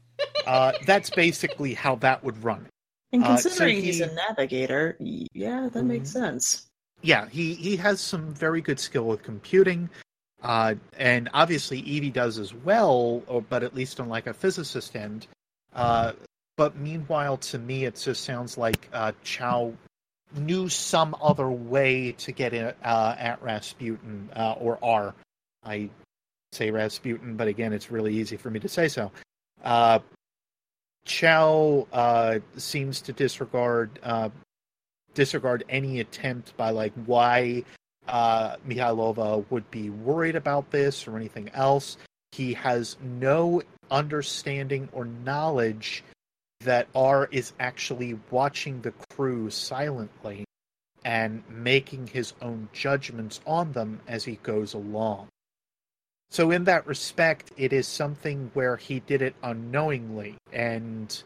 [0.47, 2.67] Uh, that's basically how that would run.
[3.13, 6.67] and uh, so considering he's a navigator, yeah, that makes sense.
[7.03, 9.91] yeah, he he has some very good skill with computing,
[10.43, 14.95] uh, and obviously Evie does as well, or, but at least on like a physicist
[14.95, 15.27] end.
[15.75, 16.13] Uh,
[16.57, 19.75] but meanwhile, to me, it just sounds like uh, Chiao
[20.35, 25.15] knew some other way to get in, uh, at Rasputin uh, or R.
[25.65, 25.91] I
[26.53, 29.11] say Rasputin, but again, it's really easy for me to say so.
[29.63, 30.01] Uh,
[31.07, 34.29] Chiao uh, seems to disregard uh,
[35.15, 37.65] disregard any attempt by like why
[38.09, 41.97] uh, Mihaylova would be worried about this or anything else.
[42.33, 46.05] He has no understanding or knowledge
[46.61, 50.45] that R is actually watching the crew silently
[51.05, 55.29] and making his own judgments on them as he goes along.
[56.31, 61.23] So, in that respect, it is something where he did it unknowingly and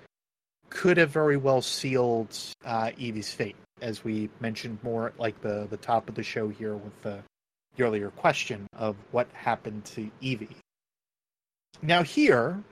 [0.68, 5.66] could have very well sealed uh, Evie's fate, as we mentioned more at like the,
[5.70, 7.18] the top of the show here with the,
[7.76, 10.56] the earlier question of what happened to Evie.
[11.82, 12.62] Now, here,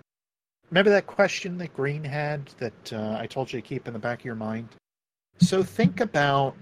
[0.71, 3.99] remember that question that Green had that uh, I told you to keep in the
[3.99, 4.69] back of your mind?
[5.41, 6.55] So, think about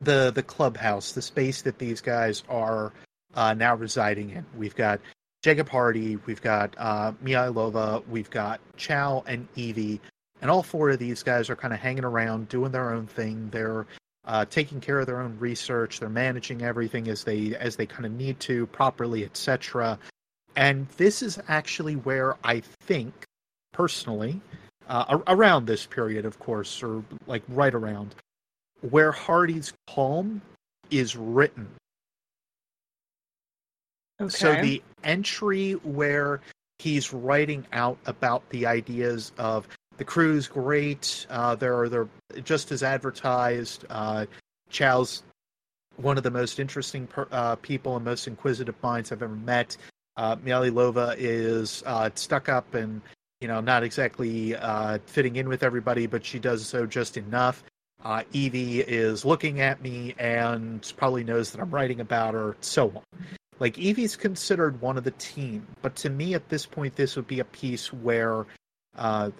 [0.00, 2.92] the the clubhouse, the space that these guys are
[3.34, 4.44] uh, now residing in.
[4.56, 5.00] We've got
[5.42, 10.00] Jacob Hardy, we've got uh, Mihaylova, we've got Chiao and Evie,
[10.42, 13.48] and all four of these guys are kind of hanging around, doing their own thing.
[13.50, 13.86] They're
[14.26, 15.98] uh, taking care of their own research.
[15.98, 19.98] They're managing everything as they as they kind of need to properly, etc.
[20.56, 23.14] And this is actually where I think
[23.72, 24.40] personally,
[24.88, 28.14] uh, around this period, of course, or like right around,
[28.90, 30.42] where Hardy's calm
[30.90, 31.68] is written.
[34.20, 34.28] Okay.
[34.28, 36.40] So the entry where
[36.78, 39.66] he's writing out about the ideas of
[39.96, 42.08] the crew's great, uh, they're they're
[42.42, 43.84] just as advertised.
[43.90, 44.26] Uh,
[44.70, 45.22] Chiao's
[45.96, 49.76] one of the most interesting per, uh, people and most inquisitive minds I've ever met.
[50.16, 53.00] Uh, Miali Lova is uh, stuck up and
[53.40, 57.62] you know not exactly uh, fitting in with everybody, but she does so just enough.
[58.02, 62.90] Uh, Evie is looking at me and probably knows that I'm writing about her, so
[62.96, 63.02] on.
[63.60, 67.26] Like Evie's considered one of the team, but to me at this point, this would
[67.26, 68.46] be a piece where
[68.96, 69.30] uh,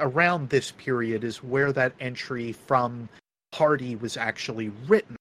[0.00, 3.08] around this period is where that entry from
[3.54, 5.16] Hardy was actually written.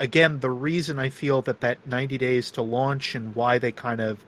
[0.00, 4.00] Again, the reason I feel that that 90 days to launch and why they kind
[4.00, 4.18] of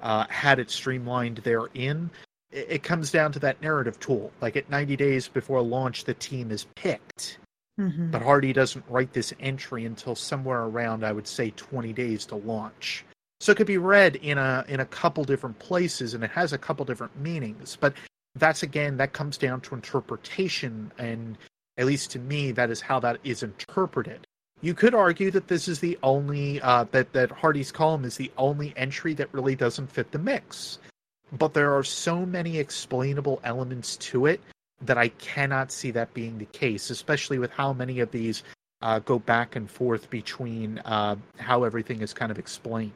[0.00, 2.10] uh, had it streamlined therein,
[2.52, 4.30] it, it comes down to that narrative tool.
[4.40, 7.38] Like at 90 days before launch, the team is picked
[7.78, 8.10] Mhm.
[8.10, 12.36] but Hardy doesn't write this entry until somewhere around I would say 20 days to
[12.36, 13.04] launch.
[13.40, 16.52] So it could be read in a in a couple different places and it has
[16.52, 17.92] a couple different meanings, but
[18.34, 21.36] that's again that comes down to interpretation and
[21.78, 24.26] at least to me that is how that is interpreted.
[24.62, 28.32] You could argue that this is the only uh, that that Hardy's column is the
[28.38, 30.78] only entry that really doesn't fit the mix.
[31.32, 34.40] But there are so many explainable elements to it
[34.82, 38.42] that I cannot see that being the case, especially with how many of these
[38.82, 42.92] uh, go back and forth between uh, how everything is kind of explained.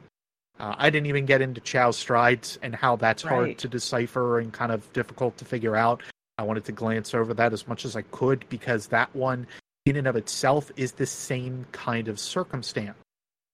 [0.59, 4.53] Uh, I didn't even get into Chiao's strides and how that's hard to decipher and
[4.53, 6.03] kind of difficult to figure out.
[6.37, 9.47] I wanted to glance over that as much as I could because that one,
[9.85, 12.97] in and of itself, is the same kind of circumstance.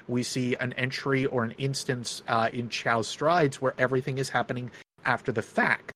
[0.10, 4.72] We see an entry or an instance uh, in Chiao's strides where everything is happening
[5.06, 5.94] after the fact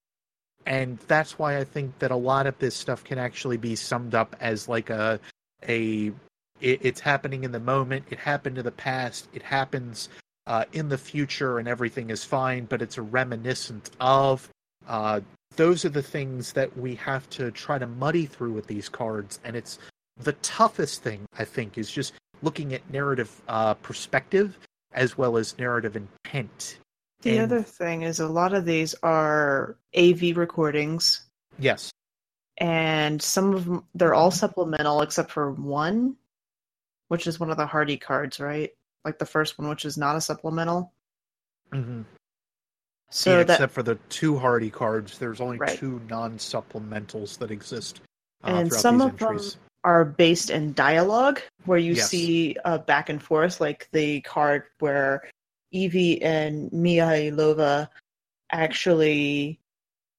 [0.65, 4.15] and that's why I think that a lot of this stuff can actually be summed
[4.15, 5.19] up as like a
[5.67, 6.11] a
[6.59, 10.09] it, it's happening in the moment, it happened in the past, it happens
[10.47, 14.49] uh, in the future, and everything is fine, but it's a reminiscent of.
[14.88, 15.21] Uh,
[15.55, 19.39] those are the things that we have to try to muddy through with these cards,
[19.43, 19.79] and it's
[20.17, 24.57] the toughest thing I think is just looking at narrative uh, perspective
[24.93, 26.77] as well as narrative intent.
[27.22, 31.22] The And- other thing is a lot of these are AV recordings,
[31.60, 31.91] Yes,
[32.57, 36.15] and some of them they're all supplemental except for one,
[37.10, 38.72] which is one of the Hardy cards, right?
[39.06, 40.93] Like the first one, which is not a supplemental.
[41.72, 42.02] Mm-hmm.
[43.11, 45.77] So yeah, that except for the two Hardy cards, there's only Right.
[45.77, 48.02] two non-supplementals that exist.
[48.43, 49.39] Uh, And some of them-
[49.84, 52.10] are based in dialogue where you Yes.
[52.10, 55.27] see uh, back and forth, like the card where
[55.72, 57.89] Evie and Mihaylova
[58.52, 59.60] actually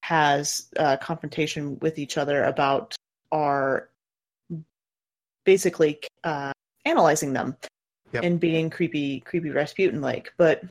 [0.02, 2.96] has a confrontation with each other about
[3.30, 3.88] are
[5.44, 6.52] basically uh,
[6.84, 7.56] analyzing them
[8.12, 8.24] Yep.
[8.24, 10.34] and being creepy, creepy Rasputin like.
[10.36, 10.62] But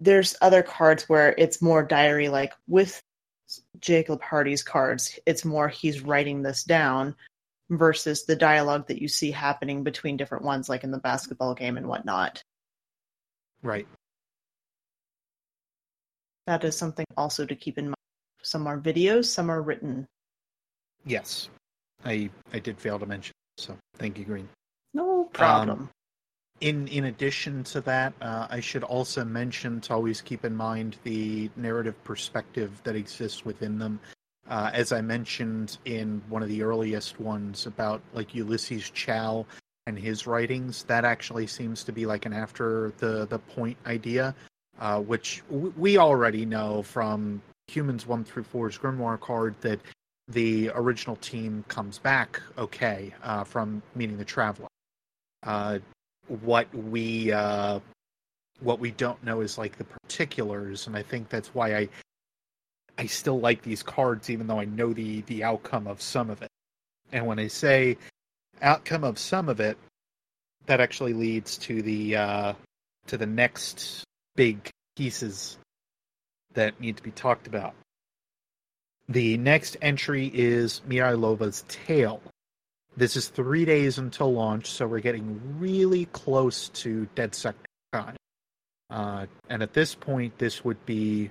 [0.00, 3.00] there's other cards where it's more diary like with
[3.80, 5.18] Jacob Hardy's cards.
[5.24, 7.14] It's more he's writing this down
[7.70, 11.76] versus the dialogue that you see happening between different ones, like in the basketball game
[11.76, 12.42] and whatnot.
[13.62, 13.86] Right.
[16.46, 17.94] That is something also to keep in mind.
[18.42, 20.06] Some are videos, some are written.
[21.04, 21.50] Yes.
[22.04, 23.34] I I did fail to mention.
[23.58, 24.48] So thank you, Green.
[24.94, 25.90] No problem.
[26.60, 30.96] In in addition to that, uh, I should also mention to always keep in mind
[31.04, 34.00] the narrative perspective that exists within them.
[34.48, 39.44] Uh, as I mentioned in one of the earliest ones about like Ulysses Chiao
[39.88, 44.34] and his writings, that actually seems to be like an after the the point idea,
[44.78, 49.80] uh, which w- we already know from Humans One through Four's Grimoire card that
[50.28, 54.68] the original team comes back okay uh, from meeting the Traveler.
[55.42, 55.78] Uh,
[56.42, 57.80] what we uh,
[58.60, 61.88] what we don't know is like the particulars, and I think that's why I
[62.98, 66.42] I still like these cards, even though I know the the outcome of some of
[66.42, 66.50] it.
[67.10, 67.96] And when I say
[68.62, 69.78] outcome of some of it,
[70.66, 72.52] that actually leads to the uh,
[73.06, 74.04] to the next
[74.36, 75.58] big pieces
[76.54, 77.74] that need to be talked about.
[79.08, 82.20] The next entry is Mihaylova's Tale.
[82.96, 88.16] This is three days until launch, so we're getting really close to Dead Sector time.
[88.90, 91.30] Uh, and at this point, this would be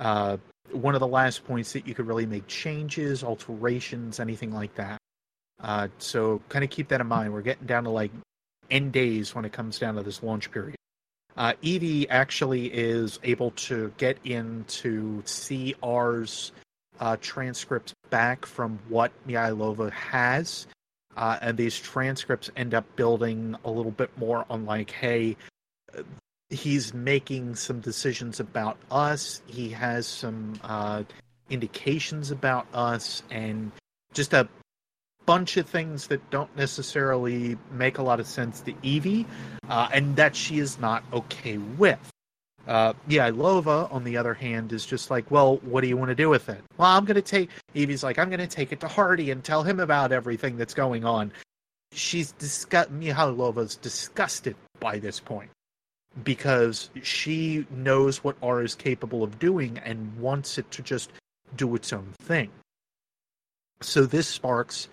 [0.00, 0.38] uh,
[0.72, 4.98] one of the last points that you could really make changes, alterations, anything like that.
[5.60, 7.32] Uh, so kind of keep that in mind.
[7.32, 8.12] We're getting down to like
[8.70, 10.76] end days when it comes down to this launch period.
[11.36, 16.52] Uh, Evie actually is able to get into CR's
[17.00, 20.66] uh, transcripts back from what Mihaylova has.
[21.16, 25.36] Uh, and these transcripts end up building a little bit more on like, hey,
[26.50, 29.42] he's making some decisions about us.
[29.46, 31.02] He has some uh,
[31.50, 33.70] indications about us, and
[34.12, 34.48] just a
[35.28, 39.26] bunch of things that don't necessarily make a lot of sense to Evie,
[39.68, 41.98] uh, and that she is not okay with.
[42.66, 46.08] Uh, yeah, Lova, on the other hand, is just like, well, what do you want
[46.08, 46.62] to do with it?
[46.78, 49.44] Well, I'm going to take, Evie's like, I'm going to take it to Hardy and
[49.44, 51.30] tell him about everything that's going on.
[51.92, 55.50] She's disgust, Mihaylova's disgusted by this point
[56.24, 61.10] because she knows what R is capable of doing and wants it to just
[61.54, 62.48] do its own thing.
[63.82, 64.88] So this sparks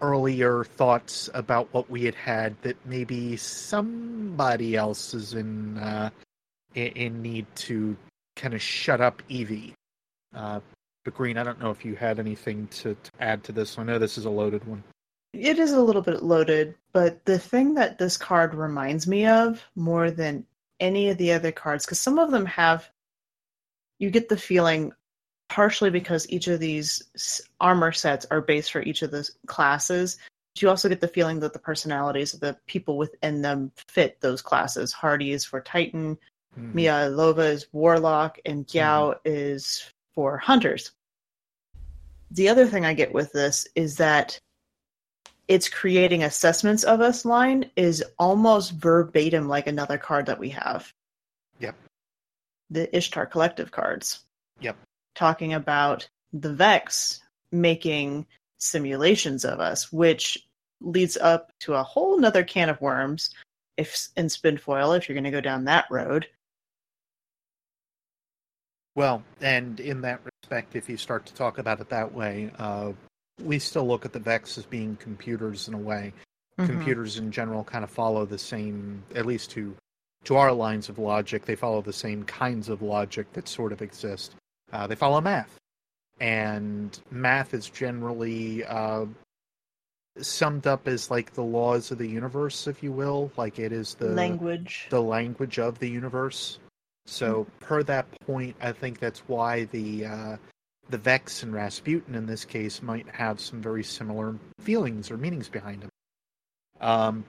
[0.00, 6.10] earlier thoughts about what we had had that maybe somebody else is in uh,
[6.74, 7.96] in, need to
[8.36, 9.74] kind of shut up Evie.
[10.34, 10.60] Uh,
[11.04, 13.78] but Green, I don't know if you had anything to, to add to this.
[13.78, 14.82] I know this is a loaded one.
[15.32, 19.64] It is a little bit loaded, but the thing that this card reminds me of
[19.76, 20.46] more than
[20.80, 22.88] any of the other cards, because some of them have,
[23.98, 24.92] you get the feeling,
[25.50, 27.02] partially because each of these
[27.60, 30.16] armor sets are based for each of the classes,
[30.54, 34.20] but you also get the feeling that the personalities of the people within them fit
[34.20, 34.92] those classes.
[34.92, 36.16] Hardy is for Titan,
[36.56, 36.72] Mhm.
[36.74, 40.92] Mihaylova is Warlock, and Chiao is for Hunters.
[42.30, 44.38] The other thing I get with this is that
[45.48, 50.92] it's creating assessments of us line is almost verbatim like another card that we have.
[51.58, 51.76] Yep.
[52.70, 54.24] The Ishtar Collective cards.
[54.60, 54.76] Yep.
[55.20, 57.20] Talking about the Vex
[57.52, 58.24] making
[58.56, 60.48] simulations of us, which
[60.80, 63.28] leads up to a whole nother can of worms
[63.76, 66.26] if in Spinfoil, if you're going to go down that road.
[68.94, 72.92] Well, and in that respect, if you start to talk about it that way, uh,
[73.42, 76.14] we still look at the Vex as being computers in a way.
[76.58, 76.64] Mhm.
[76.64, 79.76] Computers in general kind of follow the same, at least to
[80.24, 83.82] to our lines of logic, they follow the same kinds of logic that sort of
[83.82, 84.34] exist.
[84.72, 85.56] Uh, they follow math,
[86.20, 89.04] and math is generally uh,
[90.20, 93.32] summed up as like the laws of the universe, if you will.
[93.36, 94.86] Like it is the language.
[94.90, 96.58] the language of the universe.
[97.06, 100.36] So per that point, I think that's why the uh,
[100.90, 105.48] the Vex and Rasputin in this case might have some very similar feelings or meanings
[105.48, 105.90] behind them.
[106.80, 107.24] Um,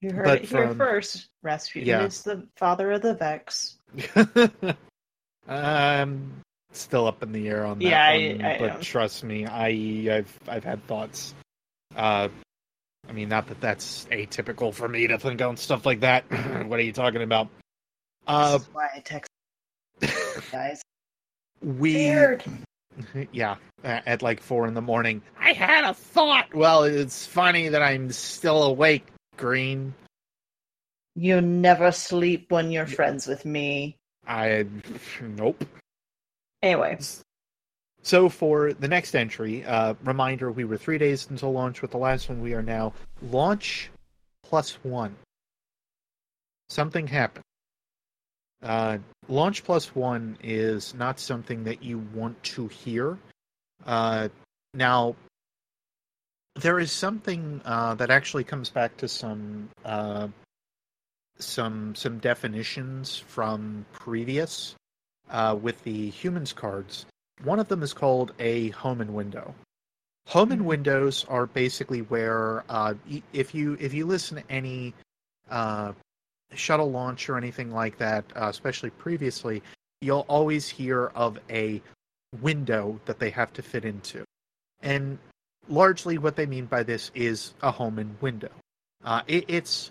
[0.00, 1.28] You heard it here from- first.
[1.42, 2.04] Rasputin Yeah.
[2.04, 3.78] is the father of the Vex.
[5.50, 6.40] I'm
[6.72, 8.80] still up in the air on that Yeah, one, I but am.
[8.80, 11.34] trust me, I I've I've had thoughts.
[11.96, 12.28] Uh,
[13.08, 16.24] I mean, not that that's atypical for me to think on stuff like that.
[16.66, 17.48] what are you talking about?
[18.26, 19.30] Uh, this is why I text
[20.52, 20.80] guys.
[21.62, 22.44] we Weird.
[23.32, 27.82] yeah at like four in the morning i had a thought well it's funny that
[27.82, 29.06] i'm still awake
[29.36, 29.94] green
[31.14, 33.96] You never sleep when you're friends with me.
[34.30, 34.64] I
[35.20, 35.64] nope.
[36.62, 36.98] Anyway,
[38.02, 41.98] so for the next entry uh reminder we were three days until launch with the
[41.98, 42.40] last one.
[42.40, 42.92] We are now
[43.22, 43.90] launch
[44.44, 45.16] plus one.
[46.68, 47.44] Something happened.
[48.62, 48.98] Uh
[49.28, 53.18] launch plus one is not something that you want to hear.
[53.84, 54.28] Uh
[54.74, 55.16] now
[56.56, 60.28] there is something uh, that actually comes back to some uh,
[61.42, 64.74] some some definitions from previous
[65.30, 67.06] uh, with the humans cards.
[67.44, 69.54] One of them is called a home and window.
[70.26, 72.94] Home and windows are basically where uh,
[73.32, 74.94] if you if you listen to any
[75.50, 75.92] uh,
[76.54, 79.62] shuttle launch or anything like that, uh, especially previously,
[80.00, 81.82] you'll always hear of a
[82.40, 84.24] window that they have to fit into,
[84.82, 85.18] and
[85.68, 88.50] largely what they mean by this is a home and window.
[89.04, 89.90] Uh, it, it's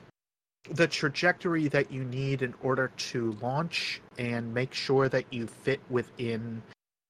[0.70, 5.80] the trajectory that you need in order to launch and make sure that you fit
[5.90, 6.62] within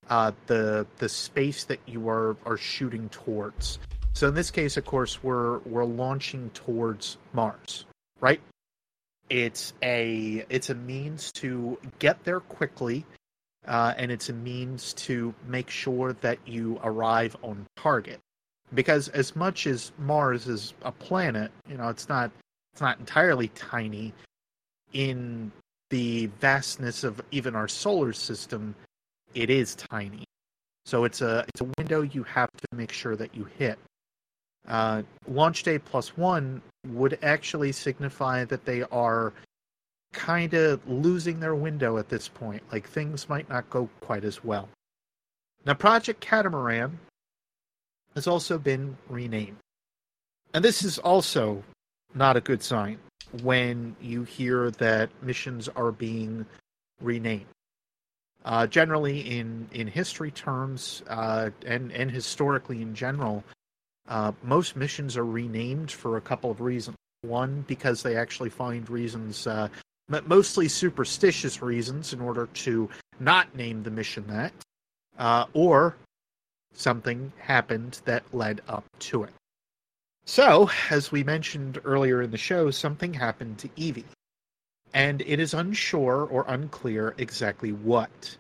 [0.10, 3.80] uh, the the space that you are are shooting towards.
[4.14, 7.86] So in this case, of course, we're we're launching towards Mars,
[8.20, 8.42] right?
[9.30, 13.06] It's a it's a means to get there quickly,
[13.68, 18.20] uh, and it's a means to make sure that you arrive on target.
[18.74, 22.32] Because as much as Mars is a planet, you know, it's not
[22.80, 24.14] it's not entirely tiny
[24.94, 25.52] in
[25.90, 28.74] the vastness of even our solar system
[29.34, 30.24] it is tiny
[30.86, 33.78] so it's a it's a window you have to make sure that you hit
[34.70, 39.34] uh, launch day plus one would actually signify that they are
[40.14, 42.64] kind of losing their window at this point.
[42.72, 44.70] Like things might not go quite as well.
[45.66, 47.00] Now, Project Catamaran
[48.16, 49.58] has also been renamed.
[50.54, 51.64] And this is also
[52.14, 52.98] not a good sign
[53.44, 56.46] when you hear that missions are being
[57.02, 57.46] renamed.
[58.46, 63.44] Uh, generally, in, in history terms uh, and, and historically in general,
[64.08, 66.96] uh, most missions are renamed for a couple of reasons.
[67.22, 69.68] One, because they actually find reasons, uh,
[70.26, 74.54] mostly superstitious reasons, in order to not name the mission that,
[75.18, 75.98] uh, or
[76.74, 79.34] something happened that led up to it.
[80.30, 84.06] So, as we mentioned earlier in the show, something happened to Evie,
[84.94, 88.38] and it is unsure or unclear exactly what.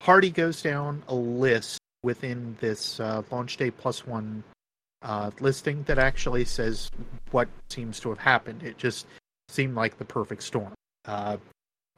[0.00, 4.42] Hardy goes down a list within this uh, launch day plus one
[5.02, 6.90] uh, listing that actually says
[7.32, 8.62] what seems to have happened.
[8.62, 9.06] It just
[9.50, 10.72] seemed like the perfect storm.
[11.04, 11.36] Uh,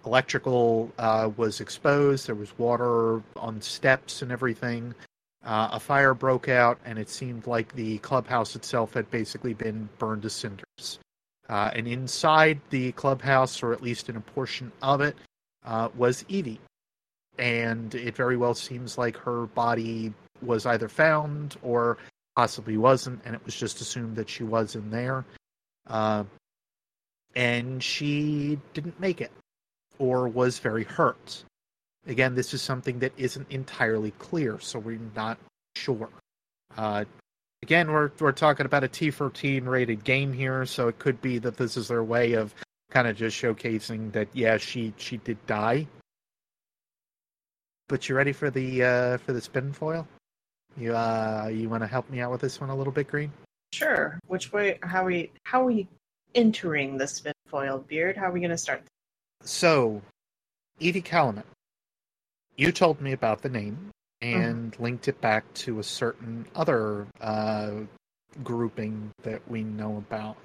[0.05, 2.27] electrical uh, was exposed.
[2.27, 4.97] There was water on steps and everything.
[5.45, 9.89] Uh, a fire broke out, and it seemed like the clubhouse itself had basically been
[9.99, 10.99] burned to cinders.
[11.49, 15.17] Uh, and inside the clubhouse, or at least in a portion of it,
[15.65, 16.61] uh, was Evie.
[17.39, 20.13] And it very well seems like her body
[20.43, 21.99] was either found or
[22.37, 25.25] possibly wasn't, and it was just assumed that she was in there.
[25.87, 26.25] Uh,
[27.35, 29.31] and she didn't make it
[29.99, 31.45] or was very hurt.
[32.09, 35.39] Again, this is something that isn't entirely clear, so we're not
[35.77, 36.09] sure.
[36.77, 37.05] Uh,
[37.63, 41.57] again, we're we're talking about a T14 rated game here, so it could be that
[41.57, 42.55] this is their way of
[42.91, 45.87] kind of just showcasing that yeah, she she did die.
[47.89, 50.07] But you ready for the uh, for the spin foil?
[50.77, 53.33] You uh you want to help me out with this one a little bit, Green?
[53.73, 54.19] Sure.
[54.27, 54.79] Which way?
[54.83, 55.31] How we?
[55.45, 55.89] How we
[56.35, 58.17] entering the spin foil beard?
[58.17, 58.83] How are we going to start?
[59.43, 60.03] So,
[60.79, 61.47] Evie Calumet,
[62.59, 63.91] you told me about the name
[64.21, 64.83] and mm-hmm.
[64.83, 67.71] linked it back to a certain other uh,
[68.43, 70.37] grouping that we know about.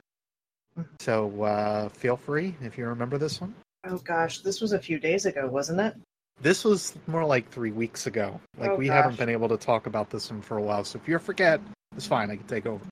[0.80, 0.90] Mm-hmm.
[1.00, 3.54] So, uh, feel free if you remember this one.
[3.86, 5.96] Oh gosh, this was a few days ago, wasn't it?
[6.42, 8.40] This was more like three weeks ago.
[8.58, 8.96] Like oh, we gosh.
[8.96, 10.84] haven't been able to talk about this one for a while.
[10.84, 11.60] So if you forget,
[11.96, 12.32] it's fine.
[12.32, 12.84] I can take over.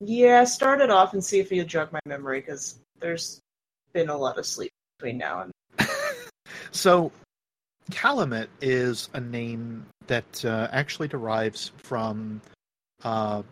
[0.00, 3.40] Yeah, start it off and see if you jog my memory because there's
[3.92, 5.88] been a lot of sleep between now and.
[6.72, 7.10] so,
[7.90, 12.40] Calumet is a name that uh, actually derives from.
[13.02, 13.42] Uh,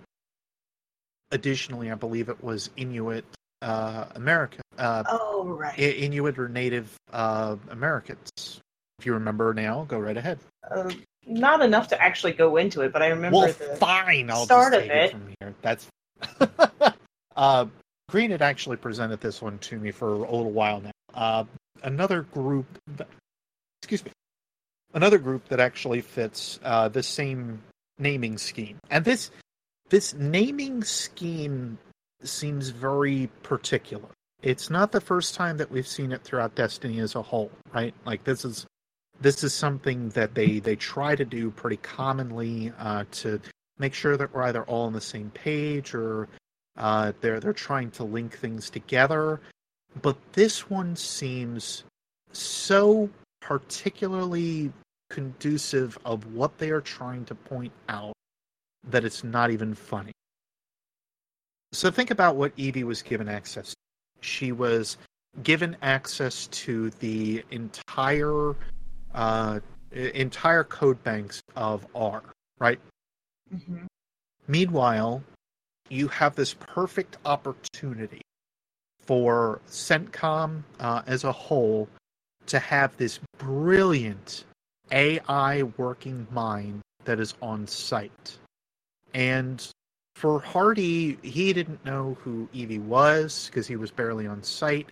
[1.30, 3.24] additionally, I believe it was Inuit
[3.60, 4.60] uh, America.
[4.78, 5.78] Uh, oh, right.
[5.78, 8.60] Inuit or Native uh, Americans.
[8.98, 10.38] If you remember now, go right ahead.
[10.70, 10.90] Uh,
[11.26, 14.30] not enough to actually go into it, but I remember well, the fine.
[14.30, 15.10] I'll start of it.
[15.10, 15.54] from here.
[15.62, 15.86] That's
[17.36, 17.66] uh,
[18.08, 20.90] Green had actually presented this one to me for a little while now.
[21.14, 21.44] Uh,
[21.82, 22.66] another group,
[23.80, 24.10] excuse me,
[24.94, 27.62] another group that actually fits uh, the same
[27.98, 29.30] naming scheme, and this
[29.90, 31.78] this naming scheme
[32.22, 34.08] seems very particular.
[34.42, 37.94] It's not the first time that we've seen it throughout Destiny as a whole, right?
[38.04, 38.66] Like this is
[39.20, 43.40] this is something that they they try to do pretty commonly uh, to
[43.78, 46.28] make sure that we're either all on the same page or
[46.76, 49.40] uh, they're they're trying to link things together.
[50.00, 51.84] But this one seems
[52.32, 53.10] so
[53.42, 54.72] particularly
[55.10, 58.14] conducive of what they are trying to point out
[58.88, 60.12] that it's not even funny.
[61.72, 63.76] So think about what Evie was given access to.
[64.20, 64.96] She was
[65.42, 68.54] given access to the entire
[69.14, 69.60] uh,
[69.92, 72.22] entire code banks of R,
[72.58, 72.80] right?
[73.54, 73.86] Mm-hmm.
[74.48, 75.22] Meanwhile,
[75.88, 78.22] you have this perfect opportunity
[79.00, 81.88] for CENTCOM uh, as a whole
[82.46, 84.44] to have this brilliant
[84.92, 88.38] AI working mind that is on site.
[89.14, 89.66] And
[90.14, 94.88] for Hardy, he didn't know who Evie was because he was barely on site.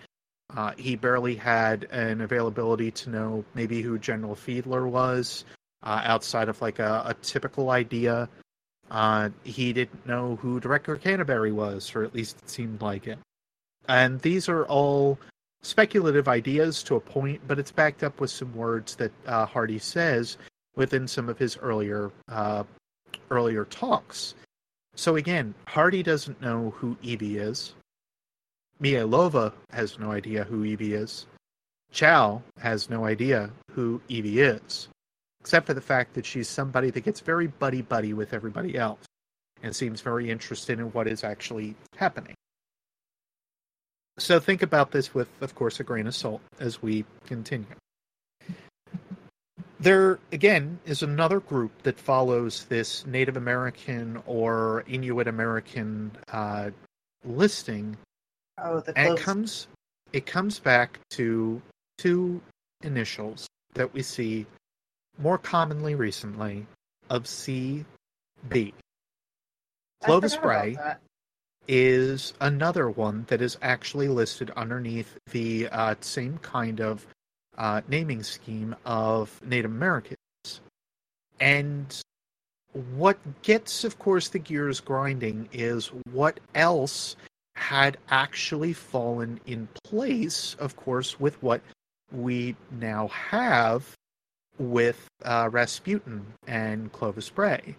[0.56, 5.44] Uh, he barely had an availability to know maybe who General Fiedler was
[5.84, 8.28] uh, outside of like a, a typical idea.
[8.90, 13.18] Uh, he didn't know who Director Canterbury was, or at least it seemed like it.
[13.88, 15.18] And these are all
[15.62, 19.78] speculative ideas to a point, but it's backed up with some words that uh, Hardy
[19.78, 20.38] says
[20.76, 22.64] within some of his earlier uh,
[23.30, 24.34] earlier talks.
[24.94, 27.74] So again, Hardy doesn't know who Evie is.
[28.82, 31.26] Mihaylova has no idea who Evie is.
[31.92, 34.88] Chiao has no idea who Evie is,
[35.40, 39.04] except for the fact that she's somebody that gets very buddy buddy with everybody else
[39.62, 42.34] and seems very interested in what is actually happening.
[44.20, 47.66] So think about this with, of course, a grain of salt as we continue.
[49.78, 56.70] There, again, is another group that follows this Native American or Inuit American uh,
[57.24, 57.96] listing,
[58.62, 59.68] Oh, the and it comes
[60.12, 61.62] it comes back to
[61.98, 62.40] two
[62.82, 64.46] initials that we see
[65.18, 66.66] more commonly recently
[67.08, 67.84] of CB.
[70.02, 70.76] Clovis Bray.
[71.68, 77.06] Is another one that is actually listed underneath the uh, same kind of
[77.58, 80.16] uh, naming scheme of Native Americans.
[81.40, 82.00] And
[82.94, 87.16] what gets, of course, the gears grinding is what else
[87.56, 91.60] had actually fallen in place, of course, with what
[92.12, 93.94] we now have
[94.58, 97.76] with uh, Rasputin and Clovis Bray.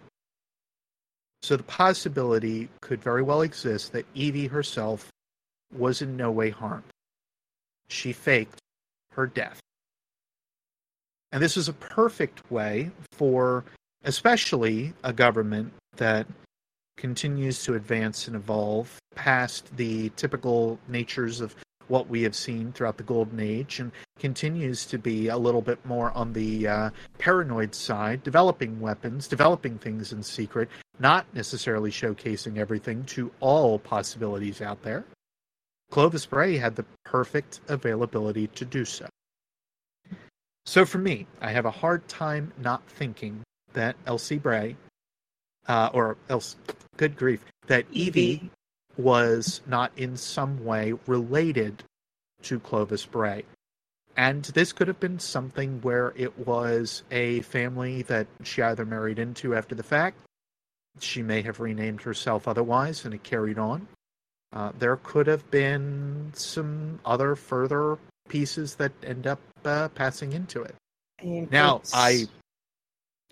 [1.42, 5.10] So the possibility could very well exist that Evie herself
[5.76, 6.84] was in no way harmed.
[7.88, 8.58] She faked
[9.12, 9.58] her death.
[11.32, 13.64] And this is a perfect way for,
[14.04, 16.26] especially a government that
[16.96, 21.56] continues to advance and evolve past the typical natures of
[21.88, 25.84] what we have seen throughout the Golden Age and continues to be a little bit
[25.84, 30.68] more on the uh, paranoid side, developing weapons, developing things in secret,
[30.98, 35.04] not necessarily showcasing everything to all possibilities out there.
[35.90, 39.06] Clovis Bray had the perfect availability to do so.
[40.64, 43.42] So for me, I have a hard time not thinking
[43.72, 44.76] that Elsie Bray,
[45.66, 46.56] uh, or else,
[46.96, 48.50] good grief, that Evie
[48.96, 51.82] was not in some way related
[52.42, 53.44] to Clovis Bray.
[54.16, 59.18] And this could have been something where it was a family that she either married
[59.18, 60.18] into after the fact,
[61.00, 63.88] she may have renamed herself otherwise, and it carried on.
[64.52, 67.98] Uh, there could have been some other further
[68.28, 70.74] pieces that end up uh, passing into it.
[71.22, 72.26] Mean, Now, I.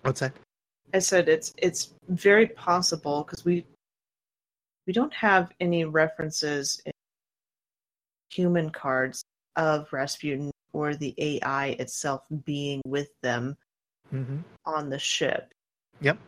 [0.03, 0.33] What's that?
[0.95, 3.65] I said it's it's very possible because we
[4.91, 6.91] we don't have any references in
[8.29, 9.23] human cards
[9.55, 13.57] of Rasputin or the AI itself being with them
[14.11, 15.53] hmm on the ship.
[16.01, 16.19] Yep.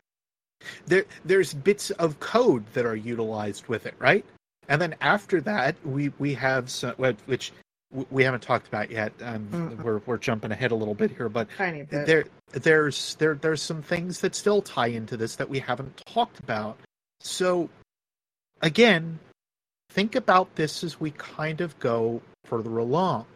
[0.86, 4.24] There there's bits of code that are utilized with it, right?
[4.68, 6.94] And then after that, we we have some,
[7.26, 7.50] which
[8.12, 9.12] we haven't talked about yet.
[9.22, 9.82] Um, Mhm.
[9.82, 12.06] We're we're jumping ahead a little bit here, but Tiny bit.
[12.06, 16.38] there there's there there's some things that still tie into this that we haven't talked
[16.38, 16.78] about.
[17.18, 17.68] So
[18.62, 19.18] again,
[19.90, 23.26] think about this as we kind of go further along.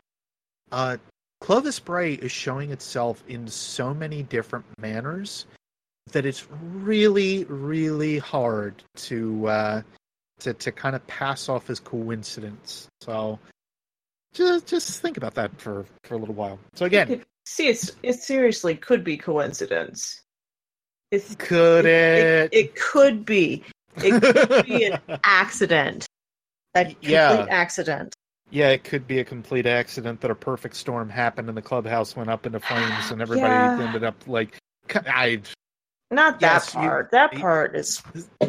[0.73, 0.97] Uh,
[1.41, 5.47] Clovis Bray is showing itself in so many different manners
[6.13, 9.83] that it's really, really hard to uh,
[10.41, 12.89] to to kind of pass off as coincidence.
[13.03, 13.39] So
[14.33, 16.59] just just think about that for for a little while.
[16.75, 20.23] So again, It- see, it's it seriously could be coincidence.
[21.13, 22.51] It's, could it?
[22.53, 23.63] it, it could be.
[23.99, 26.07] It could be an accident.
[26.75, 27.47] A complete Yeah.
[27.49, 28.15] accident.
[28.51, 32.15] Yeah, it could be a complete accident that a perfect storm happened and the clubhouse
[32.15, 33.81] went up into flames and everybody Yeah.
[33.87, 34.57] ended up like
[34.95, 35.41] I
[36.11, 37.11] Not that Yes, you- part.
[37.11, 38.03] that part is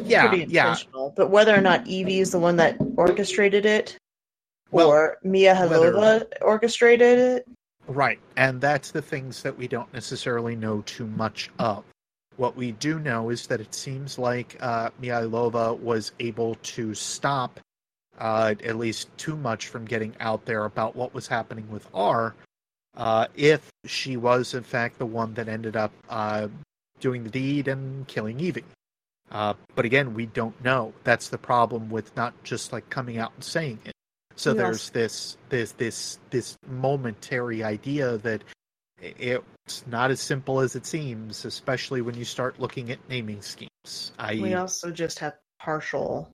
[0.04, 0.76] yeah, pretty yeah.
[1.16, 3.98] But whether or not Evie is the one that orchestrated it,
[4.72, 7.48] Well, or Mihaylova orchestrated it,
[7.88, 8.20] Right.
[8.36, 11.86] And that's the things that we don't necessarily know too much of.
[12.38, 17.60] What we do know is that it seems like uh, Mihaylova was able to stop
[18.20, 22.36] uh, at least too much from getting out there about what was happening with R,
[22.96, 26.48] uh, if she was, in fact, the one that ended up uh,
[27.00, 28.64] doing the deed and killing Evie.
[29.32, 30.94] Uh, but again, we don't know.
[31.04, 33.94] That's the problem with not just like coming out and saying it.
[34.36, 34.58] So Yes.
[34.58, 38.44] there's this this this this momentary idea that
[39.00, 44.12] it's not as simple as it seems, especially when you start looking at naming schemes.
[44.18, 46.30] I we also just have partial.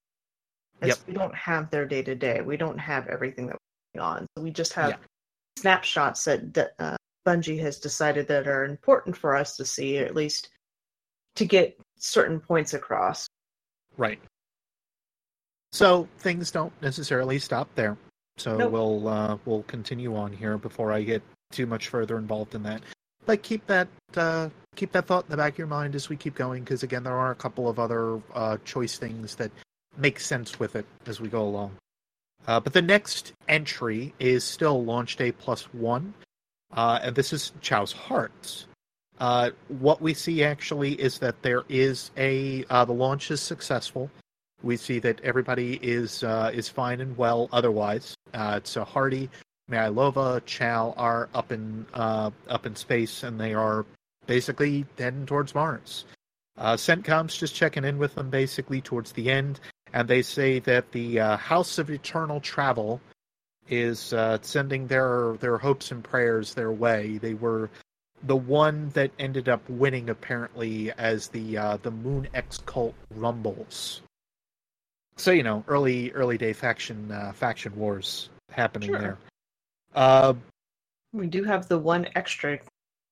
[0.81, 0.97] Yep.
[1.07, 2.41] We don't have their day to day.
[2.41, 3.59] We don't have everything that's
[3.95, 4.27] going on.
[4.35, 4.97] So we just have Yeah.
[5.59, 10.13] snapshots that, uh, Bungie has decided that are important for us to see, or at
[10.15, 10.49] least
[11.35, 13.27] to get certain points across.
[13.97, 14.19] right.
[15.71, 17.97] So things don't necessarily stop there.
[18.37, 18.71] So Nope.
[18.71, 21.21] we'll uh, we'll continue on here before I get
[21.53, 22.81] too much further involved in that.
[23.25, 26.17] But keep that uh, keep that thought in the back of your mind as we
[26.17, 29.51] keep going, because again, there are a couple of other uh, choice things that
[29.97, 31.71] make sense with it as we go along.
[32.47, 36.13] Uh, but the next entry is still launch day plus one,
[36.73, 38.65] uh, and this is Chiao's Hearts.
[39.19, 44.09] Uh, what we see actually is that there is a uh, the launch is successful.
[44.63, 46.23] we see that everybody is
[46.53, 48.15] is fine and well otherwise.
[48.33, 49.29] Uh, a Hardy,
[49.69, 53.85] Mihaylova, Chiao are up in uh, up in space, and they are
[54.25, 56.05] basically heading towards Mars.
[56.57, 59.59] Uh, CENTCOM's just checking in with them basically towards the end,
[59.93, 63.01] and they say that the uh, House of Eternal Travel
[63.69, 67.17] is uh, sending their their hopes and prayers their way.
[67.17, 67.69] They were
[68.23, 74.01] the one that ended up winning apparently as the uh, the Moon X cult rumbles.
[75.15, 78.99] So you know, early early day faction uh, faction wars happening sure.
[78.99, 79.17] there.
[79.93, 80.33] Uh,
[81.13, 82.59] We do have the one extra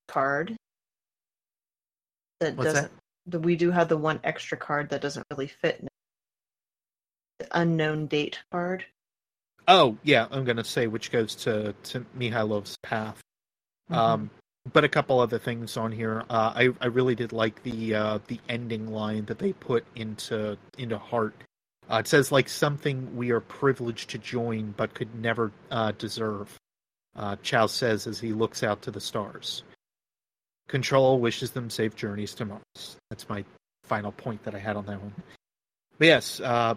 [0.08, 0.56] card
[2.40, 2.92] that What's doesn't.
[3.28, 5.86] the- We do have the one extra card that doesn't really fit.
[7.40, 8.86] The unknown date card.
[9.68, 13.22] oh yeah, I'm gonna say which goes to to Mihailov's path.
[13.90, 14.30] Um,
[14.74, 16.24] but a couple other things on here.
[16.30, 20.58] Uh, I I really did like the uh, the ending line that they put into
[20.78, 21.36] into Heart.
[21.92, 26.56] Uh, it says like something we are privileged to join but could never uh, deserve.
[27.16, 29.64] Uh, Chiao says as he looks out to the stars.
[30.68, 32.98] Control wishes them safe journeys to Mars.
[33.10, 33.44] That's my
[33.84, 35.14] final point that I had on that one.
[35.98, 36.76] But yes, uh,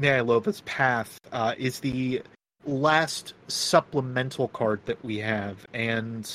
[0.00, 2.22] Mihaylova's Path uh, is the
[2.64, 6.30] last supplemental card that we have, and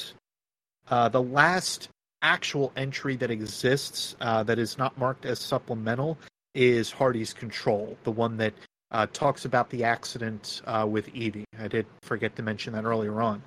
[0.90, 1.90] uh, the last
[2.22, 6.18] actual entry that exists uh, that is not marked as supplemental
[6.54, 8.54] is Hardy's Control, the one that
[8.92, 11.46] uh, talks about the accident uh, with Evie.
[11.60, 13.42] I did forget to mention that earlier on.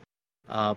[0.49, 0.75] Uh,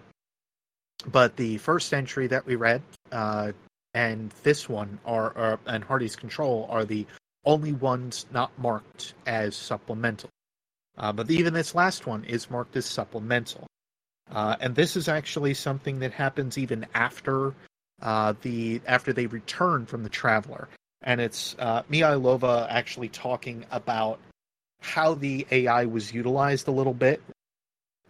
[1.07, 2.81] but the first entry that we read
[3.11, 3.51] uh,
[3.93, 7.05] and this one are, are and Hardy's Control are the
[7.45, 10.29] only ones not marked as supplemental.
[10.97, 13.67] Uh, but even this last one is marked as supplemental.
[14.31, 17.53] Uh, and this is actually something that happens even after
[18.41, 20.67] the after they return from the traveler,
[21.03, 24.19] and it's Mihaylova actually talking about
[24.85, 27.21] how the AI was utilized a little bit,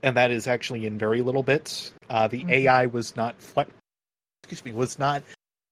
[0.03, 1.93] and that is actually in very little bits.
[2.09, 2.51] Uh, the Mhm.
[2.51, 3.71] AI was not flex-
[4.43, 5.23] excuse me was not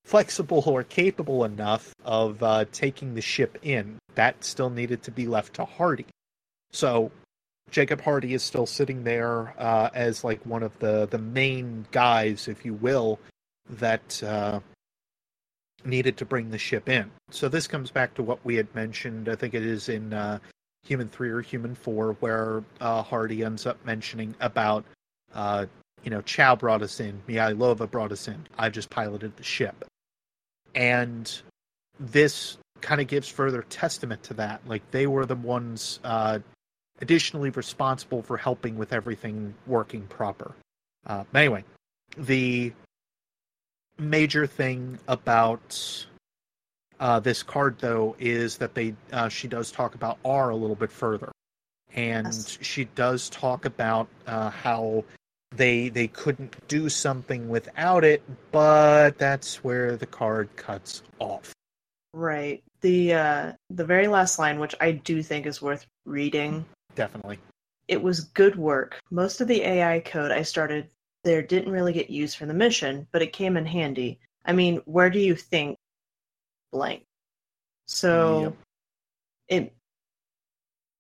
[0.06, 3.98] flexible or capable enough of uh, taking the ship in.
[4.16, 6.06] That still needed to be left to Hardy.
[6.72, 7.12] So
[7.70, 12.48] Jacob Hardy is still sitting there uh, as like one of the the main guys,
[12.48, 13.20] if you will,
[13.70, 14.60] that uh,
[15.86, 17.12] needed to bring the ship in.
[17.30, 19.28] So this comes back to what we had mentioned.
[19.30, 20.40] I think it is in uh,
[20.84, 24.86] Human Three or Human Four, where uh, Hardy ends up mentioning about,
[25.34, 25.66] uh,
[26.04, 28.46] you know, Chiao brought us in, Mihaylova brought us in.
[28.58, 29.86] I just piloted the ship,
[30.76, 31.42] and
[32.00, 34.62] this kind of gives further testament to that.
[34.68, 36.40] Like they were the ones uh,
[37.02, 40.54] additionally responsible for helping with everything working proper.
[41.06, 41.64] Uh, anyway,
[42.18, 42.74] the
[43.98, 46.06] major thing about
[47.04, 50.76] uh, this card, though, is that they uh, she does talk about R a little
[50.76, 51.34] bit further,
[51.94, 52.58] and Yes.
[52.62, 55.04] she does talk about uh, how
[55.54, 58.24] they they couldn't do something without it,
[58.54, 61.52] but that's where the card cuts off.
[62.14, 62.64] Right.
[62.80, 66.64] The uh the very last line, which I do think is worth reading,
[66.96, 67.38] Definitely.
[67.90, 69.02] it was good work.
[69.12, 70.88] Most of the AI code I started
[71.26, 74.20] there didn't really get used for the mission, but it came in handy.
[74.46, 75.78] I mean, where do you think
[76.74, 77.04] blank?
[77.88, 78.58] So mm, Yep.
[79.50, 79.76] it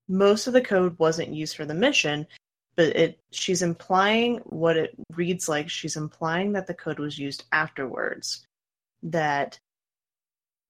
[0.07, 2.27] most of the code wasn't used for the mission,
[2.75, 7.45] but it she's implying what it reads like she's implying that the code was used
[7.51, 8.45] afterwards.
[9.03, 9.59] That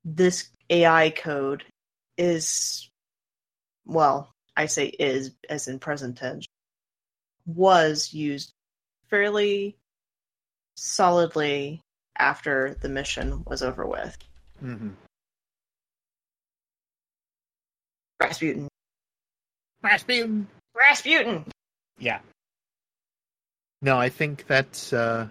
[0.05, 1.63] this AI code
[2.17, 2.89] is
[3.85, 6.45] well, I say is as in present tense
[7.45, 8.53] was used
[9.09, 9.77] fairly
[10.75, 11.81] solidly
[12.17, 14.17] after the mission was over with.
[14.64, 14.90] Hmm
[18.22, 18.69] Rasputin.
[19.84, 20.48] Rasputin.
[20.73, 21.44] Rasputin.
[21.99, 22.19] Yeah.
[23.81, 25.27] No, I think that's uh,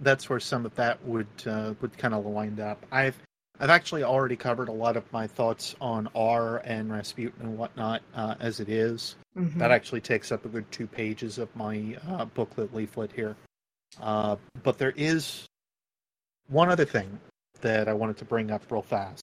[0.00, 2.84] that's where some of that would uh, would kind of wind up.
[2.90, 3.16] I've
[3.60, 8.00] I've actually already covered a lot of my thoughts on R and Rasputin and whatnot
[8.14, 9.16] uh, as it is.
[9.36, 9.58] Mhm.
[9.58, 13.36] That actually takes up a good two pages of my uh, booklet leaflet here.
[14.00, 15.44] Uh, but there is
[16.48, 17.20] one other thing
[17.64, 19.22] that I wanted to bring up real fast.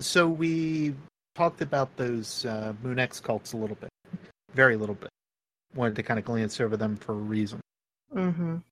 [0.00, 0.94] So we
[1.36, 3.88] talked about those uh, Moon X cults a little bit,
[4.52, 5.08] very little bit.
[5.74, 7.60] Wanted to kind of glance over them for a reason.
[8.14, 8.56] Mm-hmm.
[8.56, 8.62] You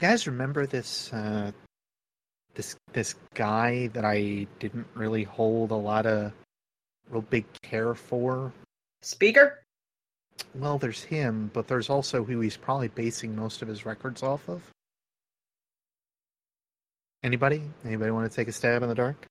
[0.00, 1.52] guys remember this uh,
[2.54, 6.32] this this guy that I didn't really hold a lot of
[7.10, 8.52] real big care for?
[9.02, 9.62] Speaker?
[10.54, 14.48] Well, there's him, but there's also who he's probably basing most of his records off
[14.48, 14.62] of.
[17.22, 17.62] Anybody?
[17.84, 19.26] Anybody want to take a stab in the dark?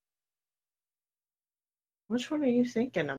[2.07, 3.17] Which one are you thinking of?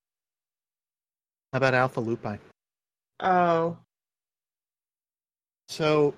[1.53, 2.39] How about Alpha Lupi?
[3.21, 3.77] Oh,
[5.69, 6.15] So,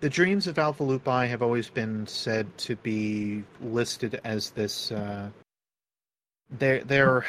[0.00, 4.92] the dreams of Alpha Lupi have always been said to be listed as this.
[4.92, 5.30] Uh,
[6.50, 7.24] they're they're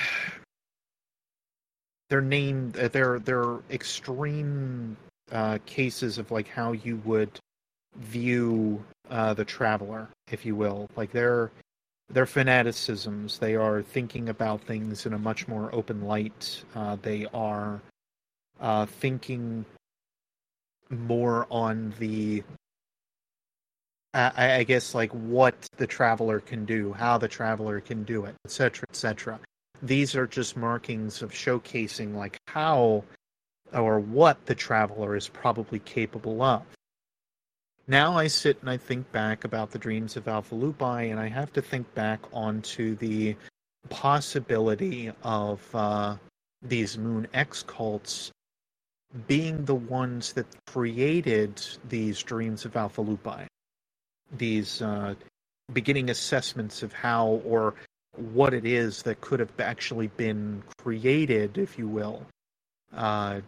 [2.09, 2.73] they're named.
[2.73, 4.97] They're they're extreme
[5.31, 7.39] uh, cases of like how you would
[7.95, 10.87] view uh, the traveler, if you will.
[10.95, 11.51] Like they're
[12.09, 13.39] they're fanaticisms.
[13.39, 16.63] They are thinking about things in a much more open light.
[16.75, 17.81] Uh, they are
[18.59, 19.65] uh, thinking
[20.89, 22.43] more on the
[24.13, 28.35] I, I guess like what the traveler can do, how the traveler can do it,
[28.45, 29.39] etc., etc.
[29.81, 33.03] These are just markings of showcasing like how
[33.71, 36.63] or what the traveler is probably capable of.
[37.89, 41.27] Now I sit and I think back about the dreams of Alpha Lupi, and I
[41.27, 43.35] have to think back onto the
[43.89, 46.15] possibility of uh,
[46.61, 48.31] these Moon X cults
[49.27, 53.47] being the ones that created these dreams of Alpha Lupi
[54.37, 55.15] these uh,
[55.73, 57.73] beginning assessments of how or
[58.15, 62.25] what it is that could have actually been created, if you will,
[62.93, 63.39] uh,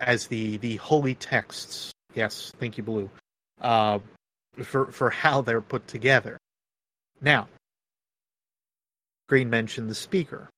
[0.00, 1.92] as the the holy texts.
[2.14, 3.10] Yes, thank you, Blue,
[3.60, 3.98] uh,
[4.62, 6.38] for for how they're put together.
[7.20, 7.48] Now,
[9.28, 10.48] Green mentioned the speaker,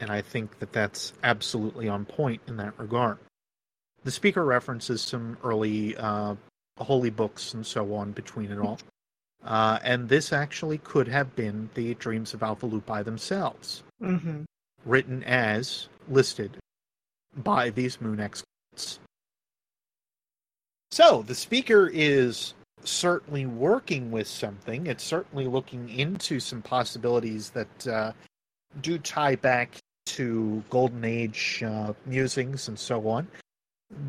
[0.00, 3.18] and I think that that's absolutely on point in that regard.
[4.04, 6.36] The speaker references some early uh,
[6.78, 8.78] holy books and so on between it all.
[9.44, 14.42] Uh, and this actually could have been the Dreams of Alpha Lupi themselves, mm-hmm.
[14.84, 16.56] written as listed
[17.36, 18.98] by these Moon experts.
[20.90, 22.54] So the speaker is
[22.84, 24.86] certainly working with something.
[24.86, 28.12] It's certainly looking into some possibilities that uh,
[28.80, 33.28] do tie back to Golden Age uh, musings and so on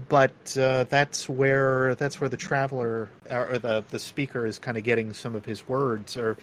[0.10, 4.84] but uh, that's where that's where the traveler or the the speaker is kind of
[4.84, 6.38] getting some of his words, or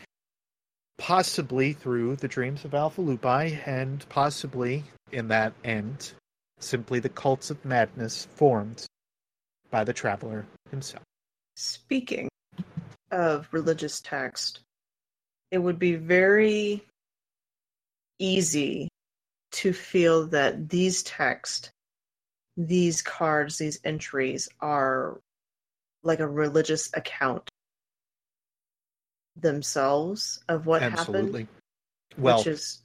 [0.99, 6.13] possibly through the dreams of Alpha Lupi, and possibly in that end,
[6.59, 8.87] simply the cults of madness formed
[9.71, 11.03] by the traveler himself.
[11.57, 12.29] Speaking
[13.11, 14.61] of religious text,
[15.51, 16.85] it would be very
[18.19, 18.89] easy
[19.53, 21.71] to feel that these texts
[22.57, 25.21] these cards, these entries are
[26.03, 27.49] like a religious account
[29.37, 31.43] themselves of what Absolutely.
[31.43, 31.49] happened.
[32.17, 32.83] Well, which is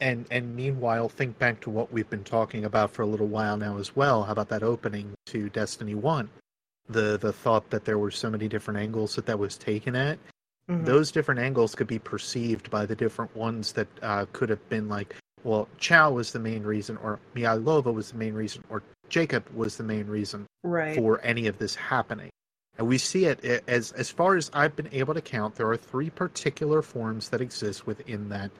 [0.00, 3.56] and and meanwhile, think back to what we've been talking about for a little while
[3.56, 4.24] now as well.
[4.24, 6.28] How about that opening to Destiny One?
[6.88, 10.18] The the thought that there were so many different angles that that was taken at.
[10.68, 10.84] mhm.
[10.84, 14.88] Those different angles could be perceived by the different ones that uh, could have been
[14.88, 19.48] like, well, Chiao was the main reason, or Mihaylova was the main reason, or Jacob
[19.54, 20.96] was the main reason right.
[20.96, 22.30] for any of this happening.
[22.78, 25.76] And we see it as as far as I've been able to count, there are
[25.76, 28.50] three particular forms that exist within that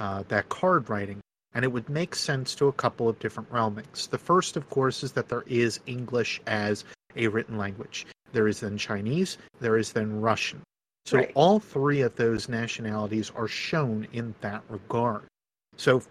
[0.00, 1.20] uh, that card writing,
[1.54, 4.08] and it would make sense to a couple of different realmings.
[4.10, 6.84] The first, of course, is that there is English as
[7.16, 8.06] a written language.
[8.32, 9.38] There is then Chinese.
[9.60, 10.62] There is then Russian.
[11.06, 11.32] So Right.
[11.34, 15.24] all three of those nationalities are shown in that regard.
[15.76, 16.02] So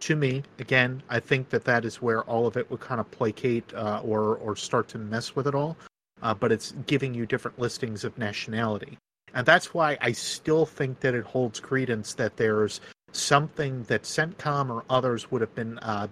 [0.00, 3.10] to me, again, I think that that is where all of it would kind of
[3.10, 5.76] placate uh, or or start to mess with it all.
[6.22, 8.98] Uh, but it's giving you different listings of nationality,
[9.34, 12.80] and that's why I still think that it holds credence that there's
[13.12, 16.08] something that CENTCOM or others would have been uh,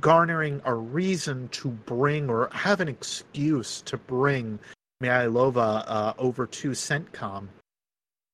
[0.00, 4.58] garnering a reason to bring or have an excuse to bring
[5.02, 7.48] Mihaylova uh, over to CENTCOM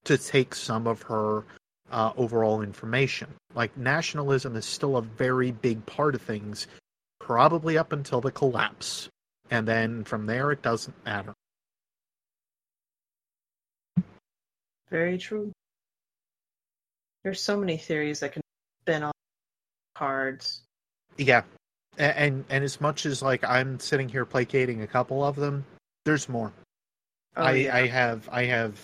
[0.04, 1.44] to take some of her
[1.90, 3.28] uh, overall information.
[3.54, 6.66] Like nationalism is still a very big part of things,
[7.18, 9.08] probably up until the collapse,
[9.50, 11.34] and then from there it doesn't matter.
[14.90, 15.52] Very true.
[17.24, 18.42] There's so many theories that can
[18.82, 19.12] spin on
[19.94, 20.62] cards.
[21.18, 21.42] Yeah,
[21.98, 25.64] A- and and as much as like I'm sitting here placating a couple of them,
[26.04, 26.52] there's more.
[27.36, 27.76] Oh, I, yeah.
[27.76, 28.80] I have I have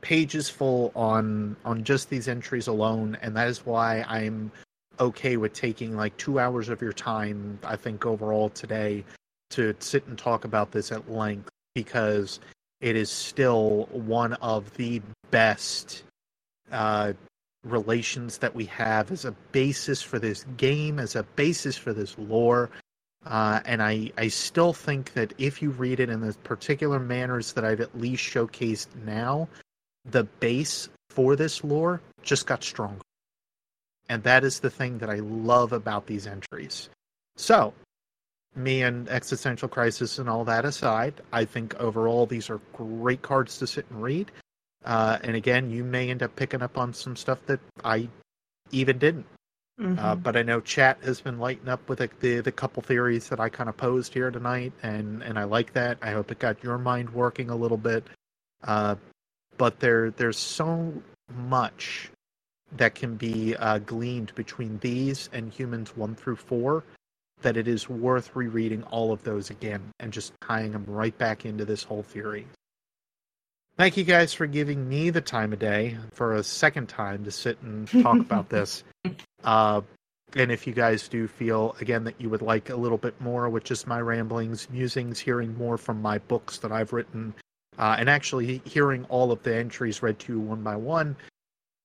[0.00, 4.52] pages full on on just these entries alone, and that is why I'm
[5.00, 7.58] okay with taking like two hours of your time.
[7.64, 9.04] I think overall today
[9.50, 12.40] to sit and talk about this at length because
[12.80, 16.04] it is still one of the best
[16.70, 17.12] uh,
[17.64, 22.16] relations that we have as a basis for this game, as a basis for this
[22.18, 22.70] lore.
[23.24, 27.52] Uh, and I, I still think that if you read it in the particular manners
[27.54, 29.48] that I've at least showcased now,
[30.04, 33.02] the base for this lore just got stronger.
[34.08, 36.88] And that is the thing that I love about these entries.
[37.36, 37.74] So,
[38.54, 43.58] me and existential crisis and all that aside, I think overall these are great cards
[43.58, 44.30] to sit and read.
[44.86, 48.08] Uh, and again, you may end up picking up on some stuff that I
[48.70, 49.26] even didn't.
[49.80, 49.98] Mhm.
[49.98, 53.28] Uh, but I know chat has been lighting up with the, the the couple theories
[53.28, 55.98] that I kind of posed here tonight, and and I like that.
[56.00, 58.06] I hope it got your mind working a little bit.
[58.64, 58.94] Uh,
[59.58, 60.94] but there there's so
[61.34, 62.10] much
[62.72, 66.84] that can be uh, gleaned between these and humans one through four
[67.42, 71.44] that it is worth rereading all of those again and just tying them right back
[71.44, 72.46] into this whole theory.
[73.76, 77.30] Thank you guys for giving me the time of day for a second time to
[77.30, 78.82] sit and talk about this.
[79.44, 79.82] Uh,
[80.34, 83.50] and if you guys do feel again that you would like a little bit more
[83.50, 87.34] with just my ramblings, musings, hearing more from my books that I've written,
[87.78, 91.14] uh, and actually hearing all of the entries read to you one by one,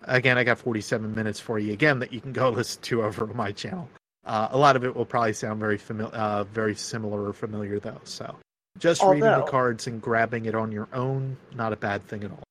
[0.06, 3.30] again, I got 47 minutes for you again that you can go listen to over
[3.30, 3.90] on my channel.
[4.24, 7.80] Uh, a lot of it will probably sound very familiar, uh, very similar or familiar
[7.82, 8.00] though.
[8.06, 8.34] So
[8.78, 12.32] just reading the cards and grabbing it on your own, not a bad thing at
[12.32, 12.44] all.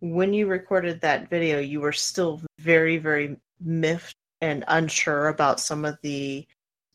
[0.00, 5.84] when you recorded that video, you were still very, very miffed and unsure about some
[5.84, 6.46] of the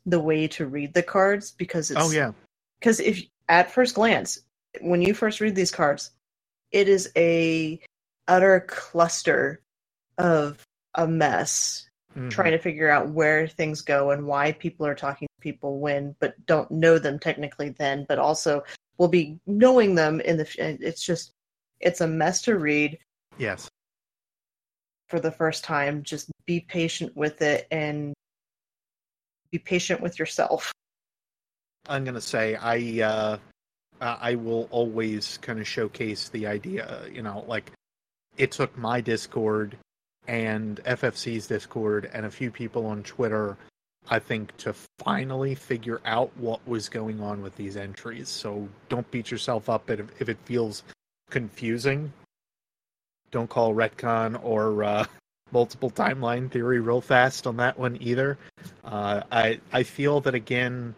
[0.06, 2.32] the way to read the cards because it's Oh yeah,
[2.80, 4.40] because if at first glance
[4.82, 6.12] when you first read these cards
[6.72, 7.80] it is a
[8.28, 9.62] utter cluster
[10.18, 10.62] of
[10.96, 11.87] a mess
[12.18, 12.32] Mhm.
[12.32, 16.16] trying to figure out where things go and why people are talking to people when
[16.20, 18.64] but don't know them technically then but also
[18.98, 20.48] will be knowing them in the
[20.84, 21.32] it's just
[21.80, 22.98] it's a mess to read
[23.38, 23.70] yes.
[25.10, 28.14] for the first time just be patient with it and
[29.52, 30.72] be patient with yourself
[31.88, 33.38] I'm gonna say I uh,
[34.02, 37.04] uh, I will always kind of showcase the idea.
[37.12, 37.72] You know, like
[38.38, 39.78] it took my Discord
[40.28, 43.58] and FFC's Discord and a few people on Twitter,
[44.10, 48.30] I think, to finally figure out what was going on with these entries.
[48.30, 50.84] So don't beat yourself up if, if it feels
[51.30, 52.12] confusing.
[53.32, 55.06] Don't call retcon or uh,
[55.52, 58.38] multiple timeline theory real fast on that one either.
[58.84, 60.96] Uh, I I feel that again.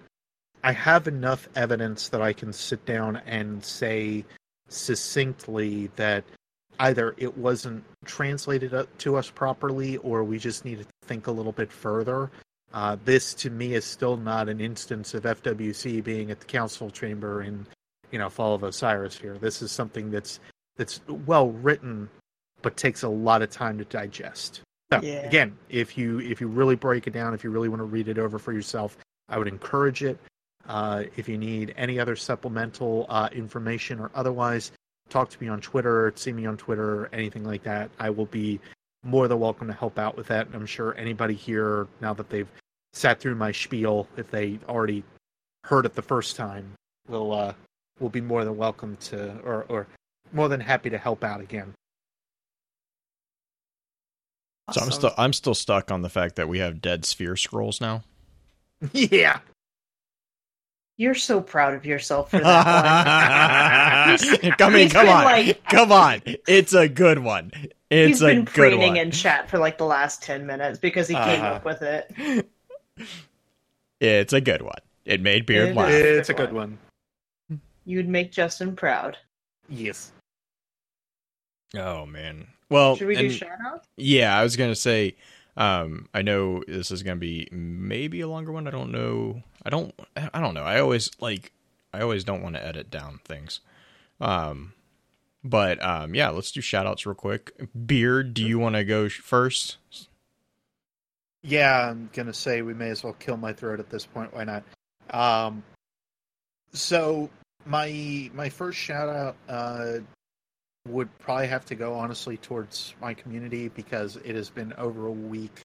[0.63, 4.25] I have enough evidence that I can sit down and say
[4.67, 6.25] succinctly that
[6.79, 11.51] either it wasn't translated to us properly or we just need to think a little
[11.51, 12.31] bit further.
[12.73, 16.89] Uh, this to me is still not an instance of FWC being at the council
[16.89, 17.65] chamber in,
[18.11, 19.37] you know, Fall of Osiris here.
[19.37, 20.39] This is something that's
[20.77, 22.09] that's well written,
[22.61, 24.61] but takes a lot of time to digest.
[24.91, 25.25] So Yeah.
[25.27, 28.07] again, if you if you really break it down, if you really want to read
[28.07, 28.97] it over for yourself,
[29.27, 30.17] I would encourage it.
[30.67, 34.71] Uh, if you need any other supplemental uh, information or otherwise,
[35.09, 37.89] talk to me on Twitter, see me on Twitter, anything like that.
[37.99, 38.59] I will be
[39.03, 40.47] more than welcome to help out with that.
[40.47, 42.49] And I'm sure anybody here, now that they've
[42.93, 45.03] sat through my spiel, if they already
[45.63, 46.73] heard it the first time,
[47.07, 47.53] will uh,
[47.99, 49.87] will be more than welcome to, or or
[50.31, 51.73] more than happy to help out again.
[54.71, 57.81] So I'm still I'm still stuck on the fact that we have dead sphere scrolls
[57.81, 58.03] now.
[58.93, 59.39] yeah.
[60.99, 64.51] You're so proud of yourself for that one.
[64.57, 66.21] come in, come on, like- come on.
[66.45, 67.51] It's a good one.
[67.89, 68.97] It's He's a been good preening one.
[68.97, 71.53] in chat for like the last 10 minutes because he came Uh-huh.
[71.53, 72.47] up with it.
[74.01, 74.79] It's a good one.
[75.05, 75.89] It made Beard It laugh.
[75.89, 76.77] It's a good one.
[77.85, 79.17] You'd make Justin proud.
[79.69, 80.11] Yes.
[81.75, 82.47] Oh man.
[82.69, 83.87] Well, Should we do and- shout outs?
[83.97, 85.15] Yeah, I was gonna say.
[85.59, 88.65] Um, I know this is gonna be maybe a longer one.
[88.65, 89.43] I don't know.
[89.63, 89.93] I don't.
[90.15, 90.63] I don't know.
[90.63, 91.51] I always like.
[91.93, 93.59] I always don't want to edit down things.
[94.21, 94.73] Um,
[95.43, 97.51] but um, yeah, let's do shout outs real quick.
[97.85, 99.77] Beard, do you want to go first?
[101.41, 104.33] Yeah, I'm gonna say we may as well kill my throat at this point.
[104.33, 104.63] Why not?
[105.09, 105.63] Um,
[106.71, 107.29] so
[107.65, 109.99] my my first shout out uh,
[110.87, 115.11] would probably have to go honestly towards my community because it has been over a
[115.11, 115.61] week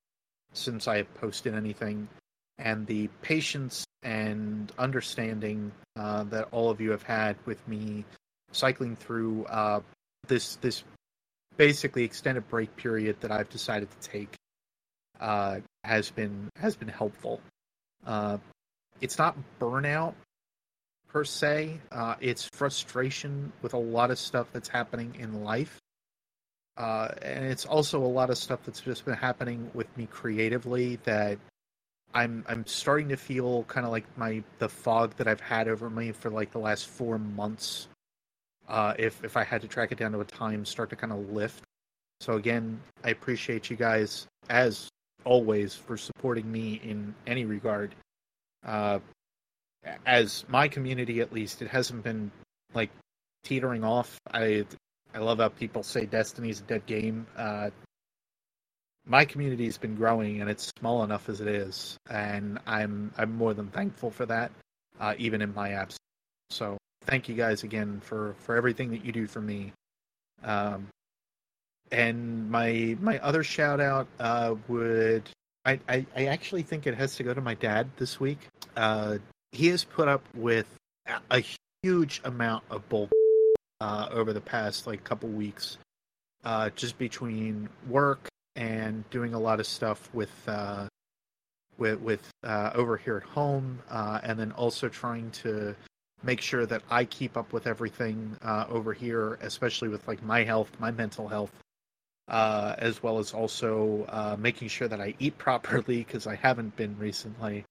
[0.53, 2.09] since I have posted anything,
[2.59, 8.05] and the patience and understanding uh, that all of you have had with me
[8.53, 9.81] cycling through uh,
[10.29, 10.85] this this
[11.57, 14.35] basically extended break period that I've decided to take
[15.21, 17.41] uh, has been has been helpful.
[18.07, 18.39] Uh,
[19.01, 20.15] it's not burnout
[21.15, 21.79] per se.
[21.93, 25.81] Uh, it's frustration with a lot of stuff that's happening in life,
[26.77, 30.97] uh, and it's also a lot of stuff that's just been happening with me creatively
[31.05, 31.39] that
[32.13, 35.89] I'm I'm starting to feel kind of like my the fog that I've had over
[35.89, 37.87] me for like the last four months.
[38.69, 41.13] Uh, if if I had to track it down to a time, start to kind
[41.13, 41.63] of lift.
[42.21, 44.89] So again, I appreciate you guys as
[45.25, 47.95] always for supporting me in any regard.
[48.67, 48.99] Uh,
[50.07, 52.31] as my community, at least, it hasn't been
[52.73, 52.91] like
[53.45, 54.19] teetering off.
[54.33, 54.65] I
[55.15, 57.27] I love how people say Destiny's a dead game.
[57.37, 57.71] Uh,
[59.07, 63.37] my community has been growing, and it's small enough as it is, and I'm I'm
[63.37, 64.51] more than thankful for that,
[65.01, 65.99] uh, even in my absence.
[66.51, 69.73] So thank you guys again for for everything that you do for me.
[70.43, 70.89] Um,
[71.93, 75.29] and my my other shout out uh, would
[75.65, 78.39] I, I, I actually think it has to go to my dad this week.
[78.77, 79.19] Uh,
[79.55, 80.67] he has put up with
[81.31, 81.43] a
[81.83, 83.09] huge amount of bull
[83.81, 85.79] uh, over the past like couple weeks,
[86.45, 90.87] uh, just between work and doing a lot of stuff with uh,
[91.79, 95.75] with with uh, over here at home, uh, and then also trying to
[96.23, 100.43] make sure that I keep up with everything uh, over here, especially with like my
[100.43, 101.53] health, my mental health,
[102.29, 107.65] as well as also making sure that I eat properly because I haven't been recently.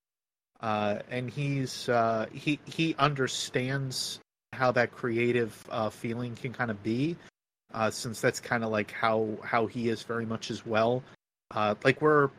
[0.64, 4.20] Uh, and he's uh, he he understands
[4.54, 7.18] how that creative uh, feeling can kind of be,
[7.74, 11.04] uh, since that's kind of like how how he is very much as well.
[11.54, 12.30] like we're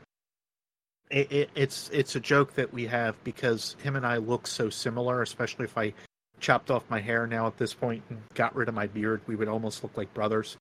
[1.10, 4.70] it, it, it's it's a joke that we have because him and I look so
[4.70, 5.92] similar, especially if I
[6.40, 9.36] chopped off my hair now at this point and got rid of my beard, we
[9.36, 10.56] would almost look like brothers.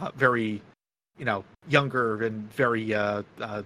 [0.00, 0.62] Uh, very,
[1.18, 3.62] you know, younger and very uh, uh,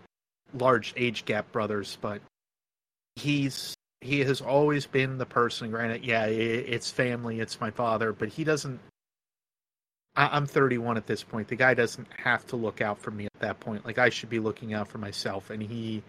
[0.54, 2.20] large age gap brothers, but
[3.16, 5.70] he's he has always been the person.
[5.70, 8.78] Granted, yeah, it's family, it's my father, but he doesn't.
[10.14, 11.48] I, I'm 31 at this point.
[11.48, 13.84] The guy doesn't have to look out for me at that point.
[13.84, 16.02] Like I should be looking out for myself, and he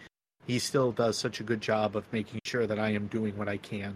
[0.45, 3.49] he still does such a good job of making sure that I am doing what
[3.49, 3.95] I can.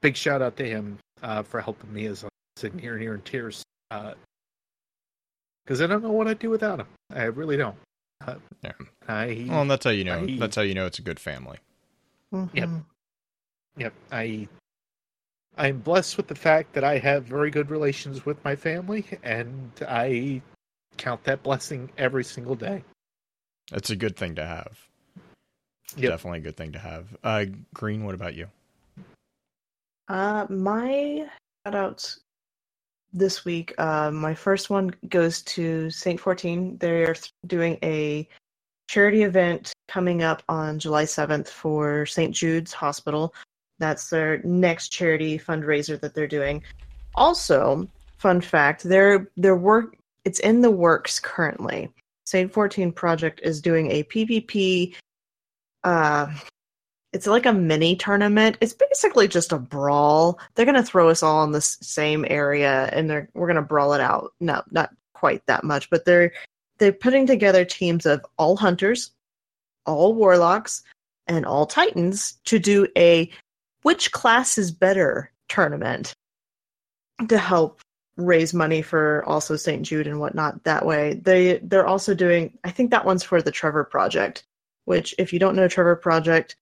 [0.00, 3.14] Big shout out to him uh, for helping me as I'm sitting here and here
[3.14, 6.86] in tears because uh, I don't know what I'd do without him.
[7.12, 7.74] I really don't.
[8.26, 8.72] Uh, Yeah.
[9.08, 10.20] I, Well, and that's how you know.
[10.20, 11.58] I- That's how you know it's a good family.
[12.32, 12.68] Yep.
[13.78, 14.48] Yep, I
[15.56, 19.70] I'm blessed with the fact that I have very good relations with my family, and
[19.88, 20.40] I
[20.96, 22.84] count that blessing every single day.
[23.70, 24.78] That's a good thing to have.
[25.96, 26.10] Yep.
[26.10, 27.16] Definitely a good thing to have.
[27.24, 28.46] Uh, Green, what about you?
[30.08, 31.26] Uh, my
[31.66, 32.20] shout outs
[33.12, 33.74] this week.
[33.78, 36.20] Uh, my first one goes to St.
[36.20, 36.78] 14.
[36.78, 38.28] They're doing a
[38.88, 42.34] charity event coming up on July 7th for St.
[42.34, 43.32] Jude's Hospital.
[43.78, 46.62] That's their next charity fundraiser that they're doing.
[47.14, 47.86] Also,
[48.16, 51.92] fun fact, their their work it's in the works currently.
[52.26, 52.52] St.
[52.52, 54.94] 14 Project is doing a PvP
[55.84, 56.26] uh
[57.12, 58.58] it's like a mini tournament.
[58.60, 60.38] It's basically just a brawl.
[60.54, 64.00] They're gonna throw us all in the same area, and they're we're gonna brawl it
[64.00, 64.32] out.
[64.40, 66.32] No, not quite that much, but they're
[66.78, 69.12] they're putting together teams of all hunters,
[69.86, 70.82] all warlocks,
[71.26, 73.30] and all titans to do a
[73.82, 76.14] which class is better tournament
[77.28, 77.80] to help
[78.16, 79.82] raise money for also St.
[79.82, 80.64] Jude and whatnot.
[80.64, 82.58] That way, they they're also doing.
[82.64, 84.44] I think that one's for the Trevor Project.
[84.84, 86.56] Which, if you don't know Trevor Project,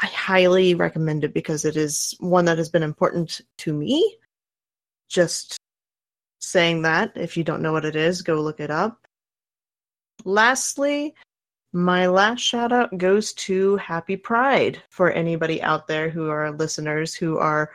[0.00, 4.16] I highly recommend it because it is one that has been important to me.
[5.08, 5.58] Just
[6.40, 9.06] saying that, if you don't know what it is, go look it up.
[10.24, 11.14] Lastly,
[11.72, 17.14] my last shout out goes to Happy Pride for anybody out there who are listeners
[17.14, 17.72] who are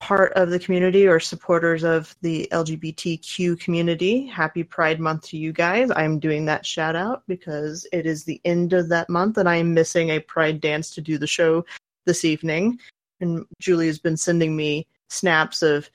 [0.00, 4.26] part of the community or supporters of the LGBTQ community.
[4.26, 5.90] Happy Pride Month to you guys.
[5.94, 9.56] I'm doing that shout out because it is the end of that month and I
[9.56, 11.64] am missing a Pride dance to do the show
[12.06, 12.78] this evening.
[13.20, 15.90] And Julie has been sending me snaps of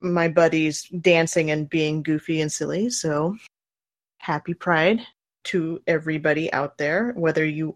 [0.00, 2.90] my buddies dancing and being goofy and silly.
[2.90, 3.36] So
[4.22, 5.00] happy Pride
[5.44, 7.74] to everybody out there, whether you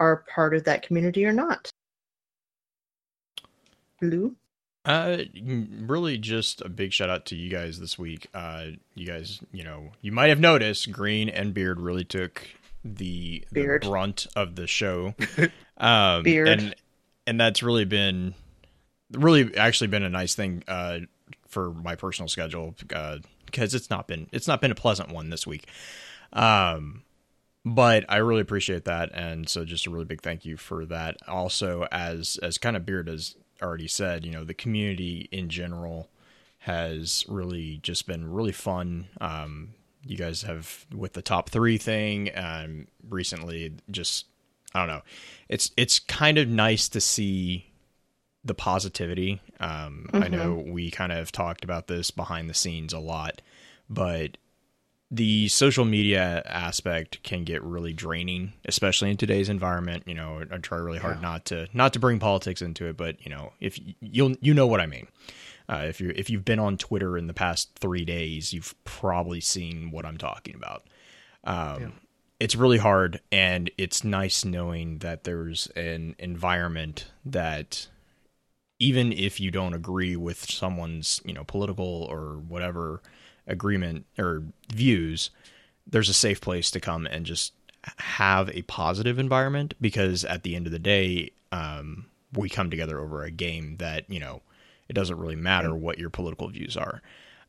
[0.00, 1.70] are part of that community or not.
[4.00, 4.34] Blue?
[4.84, 5.18] Uh,
[5.80, 8.26] really, just a big shout out to you guys this week.
[8.34, 12.48] Uh, you guys, you know, you might have noticed Green and Beard really took
[12.82, 15.14] the, the brunt of the show.
[15.76, 16.48] um, Beard.
[16.48, 16.74] and
[17.26, 18.34] and that's really been
[19.12, 20.98] really actually been a nice thing uh
[21.46, 23.18] for my personal schedule uh
[23.52, 25.66] because it's not been it's not been a pleasant one this week.
[26.32, 27.02] Um,
[27.64, 31.18] but I really appreciate that, and so just a really big thank you for that.
[31.28, 36.08] Also, as as kind of Beard has already said, you know, the community in general
[36.58, 39.06] has really just been really fun.
[39.20, 39.74] Um,
[40.04, 44.26] you guys have with the top three thing, um, recently just
[44.74, 45.02] I don't know,
[45.48, 47.70] it's it's kind of nice to see
[48.44, 49.40] the positivity.
[49.62, 53.40] Um, I know we kind of talked about this behind the scenes a lot,
[53.88, 54.36] but
[55.10, 60.04] the social media aspect can get really draining, especially in today's environment.
[60.06, 61.20] You know, I try really hard Yeah.
[61.22, 64.66] not to not to bring politics into it, but you know, if you'll you know
[64.66, 65.06] what I mean.
[65.68, 69.40] Uh, if you if you've been on Twitter in the past three days, you've probably
[69.40, 70.84] seen what I'm talking about.
[71.44, 71.88] Um, Yeah.
[72.40, 77.86] It's really hard, and it's nice knowing that there's an environment that
[78.82, 83.00] even if you don't agree with someone's you know political or whatever
[83.46, 84.42] agreement or
[84.72, 85.30] views
[85.86, 87.52] there's a safe place to come and just
[87.98, 93.00] have a positive environment because at the end of the day um, we come together
[93.00, 94.42] over a game that you know
[94.88, 97.02] it doesn't really matter what your political views are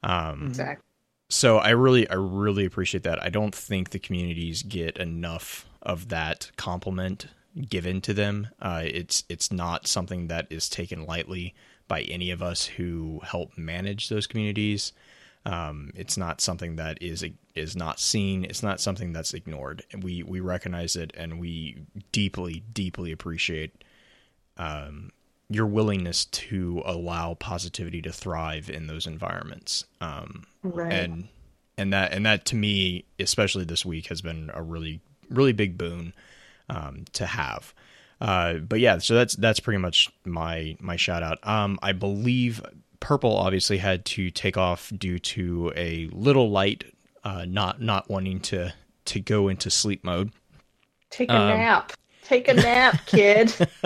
[0.03, 0.83] um, Exactly.
[1.29, 3.23] so I really, I really appreciate that.
[3.23, 7.27] I don't think the communities get enough of that compliment
[7.69, 8.47] given to them.
[8.61, 11.53] Uh, it's it's not something that is taken lightly
[11.87, 14.93] by any of us who help manage those communities.
[15.45, 17.23] Um, it's not something that is
[17.55, 18.45] is not seen.
[18.45, 19.83] It's not something that's ignored.
[20.01, 21.77] We we recognize it, and we
[22.11, 23.83] deeply, deeply appreciate
[24.57, 25.11] um,
[25.49, 29.85] your willingness to allow positivity to thrive in those environments.
[29.99, 30.93] Um, Right.
[30.93, 31.27] and
[31.77, 35.77] and that and that to me especially this week has been a really really big
[35.77, 36.13] boon
[36.69, 37.73] um, to have.
[38.21, 41.45] Uh, but yeah so that's that's pretty much my my shout out.
[41.45, 42.61] Um, i believe
[43.01, 46.85] purple obviously had to take off due to a little light
[47.25, 48.73] uh, not not wanting to
[49.05, 50.31] to go into sleep mode.
[51.09, 51.93] Take a um, nap.
[52.25, 53.53] Take a nap, kid.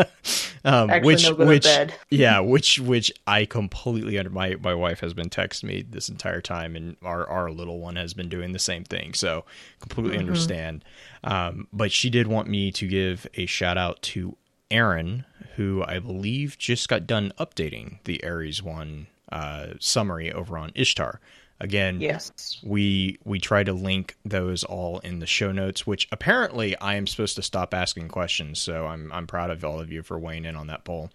[0.65, 1.93] um, Actually, which no, which bed.
[2.09, 6.41] yeah which which i completely under my my wife has been texting me this entire
[6.41, 9.43] time and our our little one has been doing the same thing so
[9.79, 10.27] completely Mm-hmm.
[10.27, 10.83] understand
[11.23, 14.35] um but she did want me to give a shout out to
[14.69, 20.71] aaron who i believe just got done updating the Ares one uh summary over on
[20.75, 21.19] ishtar
[21.59, 22.59] again yes.
[22.63, 27.07] we we try to link those all in the show notes which apparently i am
[27.07, 30.45] supposed to stop asking questions so i'm i'm proud of all of you for weighing
[30.45, 31.09] in on that poll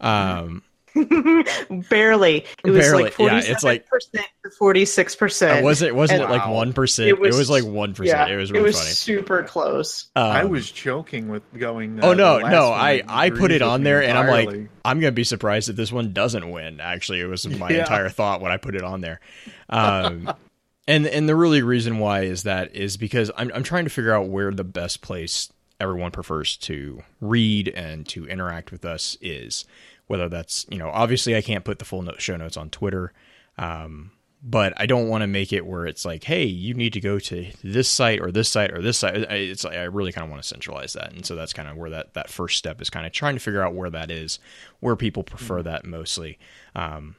[0.00, 0.62] um
[1.90, 2.44] Barely.
[2.64, 5.64] It was Barely, like yeah, forty-seven it's like- percent to forty-six percent.
[5.64, 6.64] was it wasn't and- it like Wow.
[6.64, 9.42] 1% It it was- was, like 1% Yeah, it was really it was funny super
[9.42, 10.10] close.
[10.16, 12.00] I Um, was joking with going.
[12.02, 12.66] Oh uh, no, no!
[12.72, 14.68] I I put it on me there, and I'm like.
[14.84, 16.80] I'm gonna be surprised if this one doesn't win.
[16.80, 17.80] Actually, it was my Yeah.
[17.80, 19.20] entire thought when I put it on there.
[19.68, 20.32] Um,
[20.88, 24.12] and and the really reason why is that is because I'm I'm trying to figure
[24.12, 29.64] out where the best place everyone prefers to read and to interact with us is.
[30.12, 33.14] Whether that's you know, obviously I can't put the full show notes on Twitter.
[33.56, 34.12] Um,
[34.44, 37.18] but I don't want to make it where it's like, hey, you need to go
[37.20, 39.14] to this site or this site or this site.
[39.30, 41.76] I- It's I really kind of want to centralize that, and so that's kind of
[41.78, 44.38] where that that first step is kind of trying to figure out where that is,
[44.80, 46.38] where people prefer that mostly.
[46.74, 47.14] Um,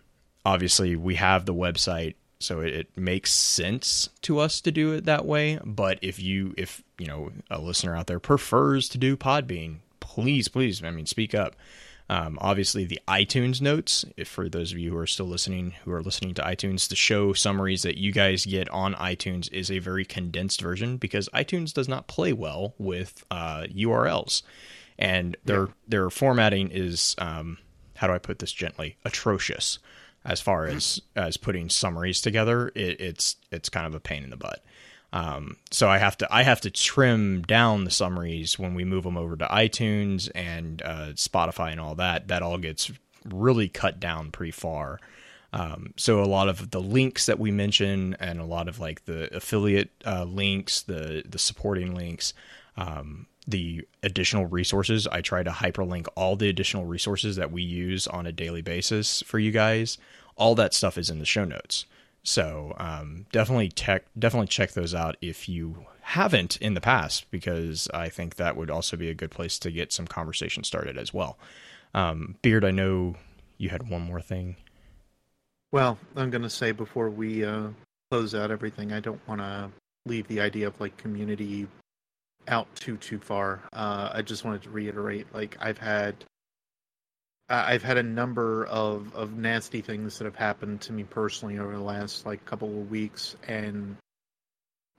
[0.45, 5.05] obviously, we have the website, so it, it makes sense to us to do it
[5.05, 5.59] that way.
[5.65, 10.47] But if you if you know a listener out there prefers to do Podbean, please,
[10.47, 11.55] please, I mean, speak up.
[12.09, 15.91] Um, obviously, the iTunes notes, if for those of you who are still listening, who
[15.91, 19.79] are listening to iTunes, the show summaries that you guys get on iTunes is a
[19.79, 24.43] very condensed version because iTunes does not play well with uh, URLs,
[24.99, 27.57] and their their formatting is um,
[27.95, 29.79] how do I put this gently atrocious
[30.25, 32.71] as far as as putting summaries together.
[32.75, 34.63] It, it's it's kind of a pain in the butt.
[35.13, 39.03] Um, so I have to I have to trim down the summaries when we move
[39.03, 42.27] them over to iTunes and uh, Spotify and all that.
[42.27, 42.91] That all gets
[43.23, 44.99] really cut down pretty far.
[45.53, 49.05] Um, so a lot of the links that we mention and a lot of like
[49.05, 52.33] the affiliate uh, links, the the supporting links,
[52.75, 55.05] um, the additional resources.
[55.05, 59.21] I try to hyperlink all the additional resources that we use on a daily basis
[59.21, 59.99] for you guys.
[60.35, 61.85] All that stuff is in the show notes.
[62.23, 67.87] So um, definitely check definitely check those out if you haven't in the past, because
[67.93, 71.13] I think that would also be a good place to get some conversation started as
[71.13, 71.37] well.
[71.93, 73.15] Um, Beard, I know
[73.57, 74.55] you had one more thing.
[75.71, 77.69] Well, I'm gonna say before we uh,
[78.11, 79.71] close out everything, I don't want to
[80.05, 81.67] leave the idea of like community
[82.47, 83.61] out too too far.
[83.73, 86.15] Uh, I just wanted to reiterate, like I've had,
[87.53, 91.73] I've had a number of of nasty things that have happened to me personally over
[91.73, 93.97] the last like couple of weeks, and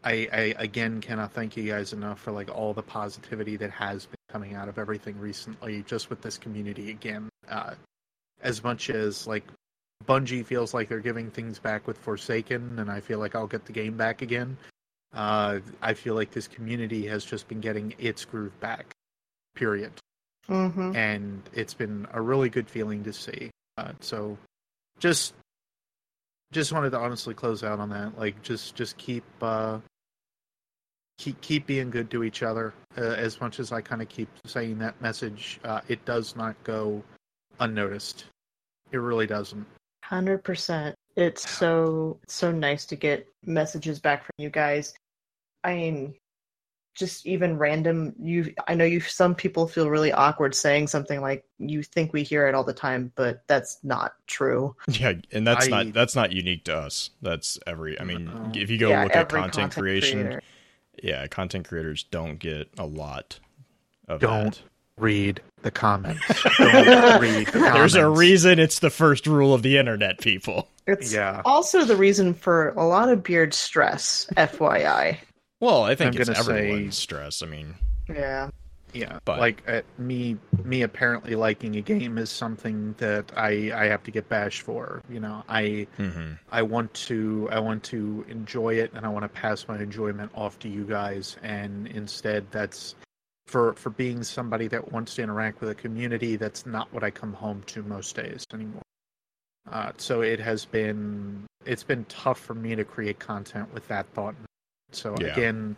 [0.02, 4.06] I, I again cannot thank you guys enough for like all the positivity that has
[4.06, 7.28] been coming out of everything recently, just with this community again.
[7.48, 7.74] Uh,
[8.42, 9.44] as much as like
[10.06, 13.64] Bungie feels like they're giving things back with Forsaken, and I feel like I'll get
[13.64, 14.56] the game back again.
[15.12, 18.92] Uh, I feel like this community has just been getting its groove back,
[19.54, 19.92] period.
[20.48, 20.94] Mm-hmm.
[20.94, 23.50] And it's been a really good feeling to see.
[23.78, 24.36] Uh, so,
[24.98, 25.34] just
[26.52, 28.18] just wanted to honestly close out on that.
[28.18, 29.78] Like, just just keep uh,
[31.18, 32.74] keep keep being good to each other.
[32.96, 36.54] Uh, as much as I kind of keep saying that message, uh, it does not
[36.62, 37.02] go
[37.60, 38.26] unnoticed.
[38.92, 39.66] It really doesn't.
[40.04, 40.94] Hundred percent.
[41.16, 44.94] It's so so nice to get messages back from you guys.
[45.62, 46.14] I mean,
[46.94, 48.14] just even random.
[48.20, 49.00] You, I know you.
[49.00, 52.72] Some people feel really awkward saying something like, "You think we hear it all the
[52.74, 54.74] time," but that's not true.
[54.88, 57.10] Yeah, and that's I- not that's not unique to us.
[57.22, 58.00] That's every.
[58.00, 58.52] I mean, Uh-oh.
[58.54, 60.42] if you go yeah, look at every content, creation, creator.
[61.02, 63.38] yeah, content creators don't get a lot
[64.08, 64.62] of Don't that.
[64.98, 66.20] read the comments.
[66.58, 70.68] Don't read the There's a reason it's the first rule of the internet, people.
[70.86, 71.40] It's Yeah.
[71.46, 74.28] also the reason for a lot of beard stress.
[74.36, 75.16] FYI.
[75.64, 77.42] Well, I think I'm it's gonna say- stress.
[77.42, 77.74] I mean,
[78.08, 78.50] Yeah.
[78.92, 83.86] Yeah, But- like uh, me, me apparently liking a game is something that I I
[83.86, 85.00] have to get bashed for.
[85.08, 86.38] You know, I mhm.
[86.52, 90.30] I want to I want to enjoy it and I want to pass my enjoyment
[90.34, 92.94] off to you guys and instead that's
[93.46, 97.10] for for being somebody that wants to interact with a community that's not what I
[97.10, 98.82] come home to most days anymore.
[99.72, 104.06] Uh, so it has been it's been tough for me to create content with that
[104.14, 104.34] thought.
[104.94, 105.28] So Yeah.
[105.28, 105.76] again,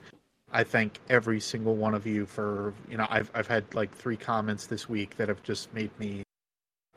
[0.52, 4.16] I thank every single one of you for you know I've I've had like three
[4.16, 6.22] comments this week that have just made me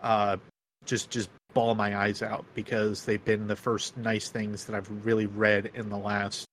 [0.02, 0.38] uh
[0.86, 5.06] just just bawl my eyes out because they've been the first nice things that I've
[5.06, 6.46] really read in the last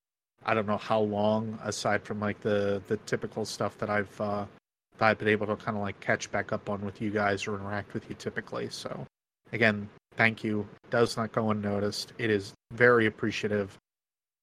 [0.45, 4.47] I don't know how long aside from like the the typical stuff that I've uh
[4.99, 7.47] that I've been able to kind of like catch back up on with you guys
[7.47, 8.69] or interact with you typically.
[8.71, 9.07] So
[9.53, 10.67] again, thank you.
[10.85, 12.15] It Does not go unnoticed.
[12.19, 13.77] It is very appreciative.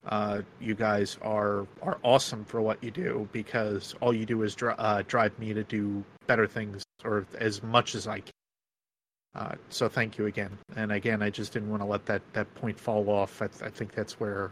[0.05, 4.53] Uh, you guys are are awesome for what you do because all you do is
[4.53, 8.31] dri- uh, drive me to do better things or as much as I can.
[9.35, 10.55] Uh, so thank you again.
[10.75, 13.41] And again, I just didn't want to let that, that point fall off.
[13.41, 14.51] I, I think that's where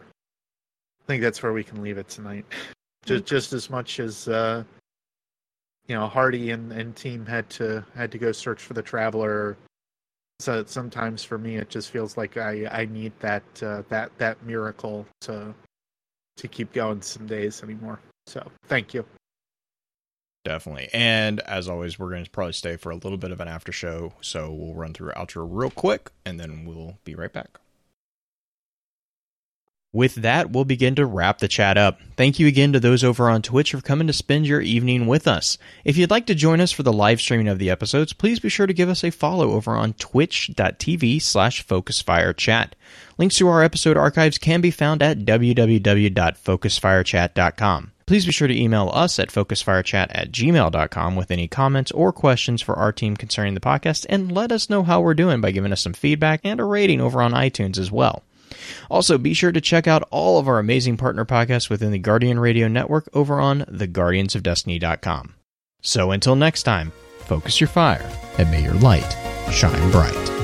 [1.03, 2.45] I think that's where we can leave it tonight.
[3.05, 4.63] just just as much as uh,
[5.87, 9.57] you know, Hardy and, and team had to had to go search for the traveler.
[10.41, 14.43] So sometimes for me, it just feels like I, I need that uh, that that
[14.43, 15.53] miracle to
[16.37, 17.99] to keep going some days anymore.
[18.27, 19.05] So thank you.
[20.43, 20.89] Definitely.
[20.91, 23.71] And as always, we're going to probably stay for a little bit of an after
[23.71, 24.13] show.
[24.21, 27.59] So we'll run through outro real quick and then we'll be right back.
[29.93, 31.99] With that, we'll begin to wrap the chat up.
[32.15, 35.27] Thank you again to those over on Twitch for coming to spend your evening with
[35.27, 35.57] us.
[35.83, 38.47] If you'd like to join us for the live streaming of the episodes, please be
[38.47, 42.69] sure to give us a follow over on twitch.tv slash focusfirechat.
[43.17, 47.91] Links to our episode archives can be found at www.focusfirechat.com.
[48.05, 52.61] Please be sure to email us at focusfirechat at gmail.com with any comments or questions
[52.61, 55.73] for our team concerning the podcast, and let us know how we're doing by giving
[55.73, 58.23] us some feedback and a rating over on iTunes as well.
[58.89, 62.39] Also, be sure to check out all of our amazing partner podcasts within the Guardian
[62.39, 65.35] Radio Network over on theguardiansofdestiny.com.
[65.81, 69.17] So until next time, focus your fire and may your light
[69.51, 70.40] shine bright.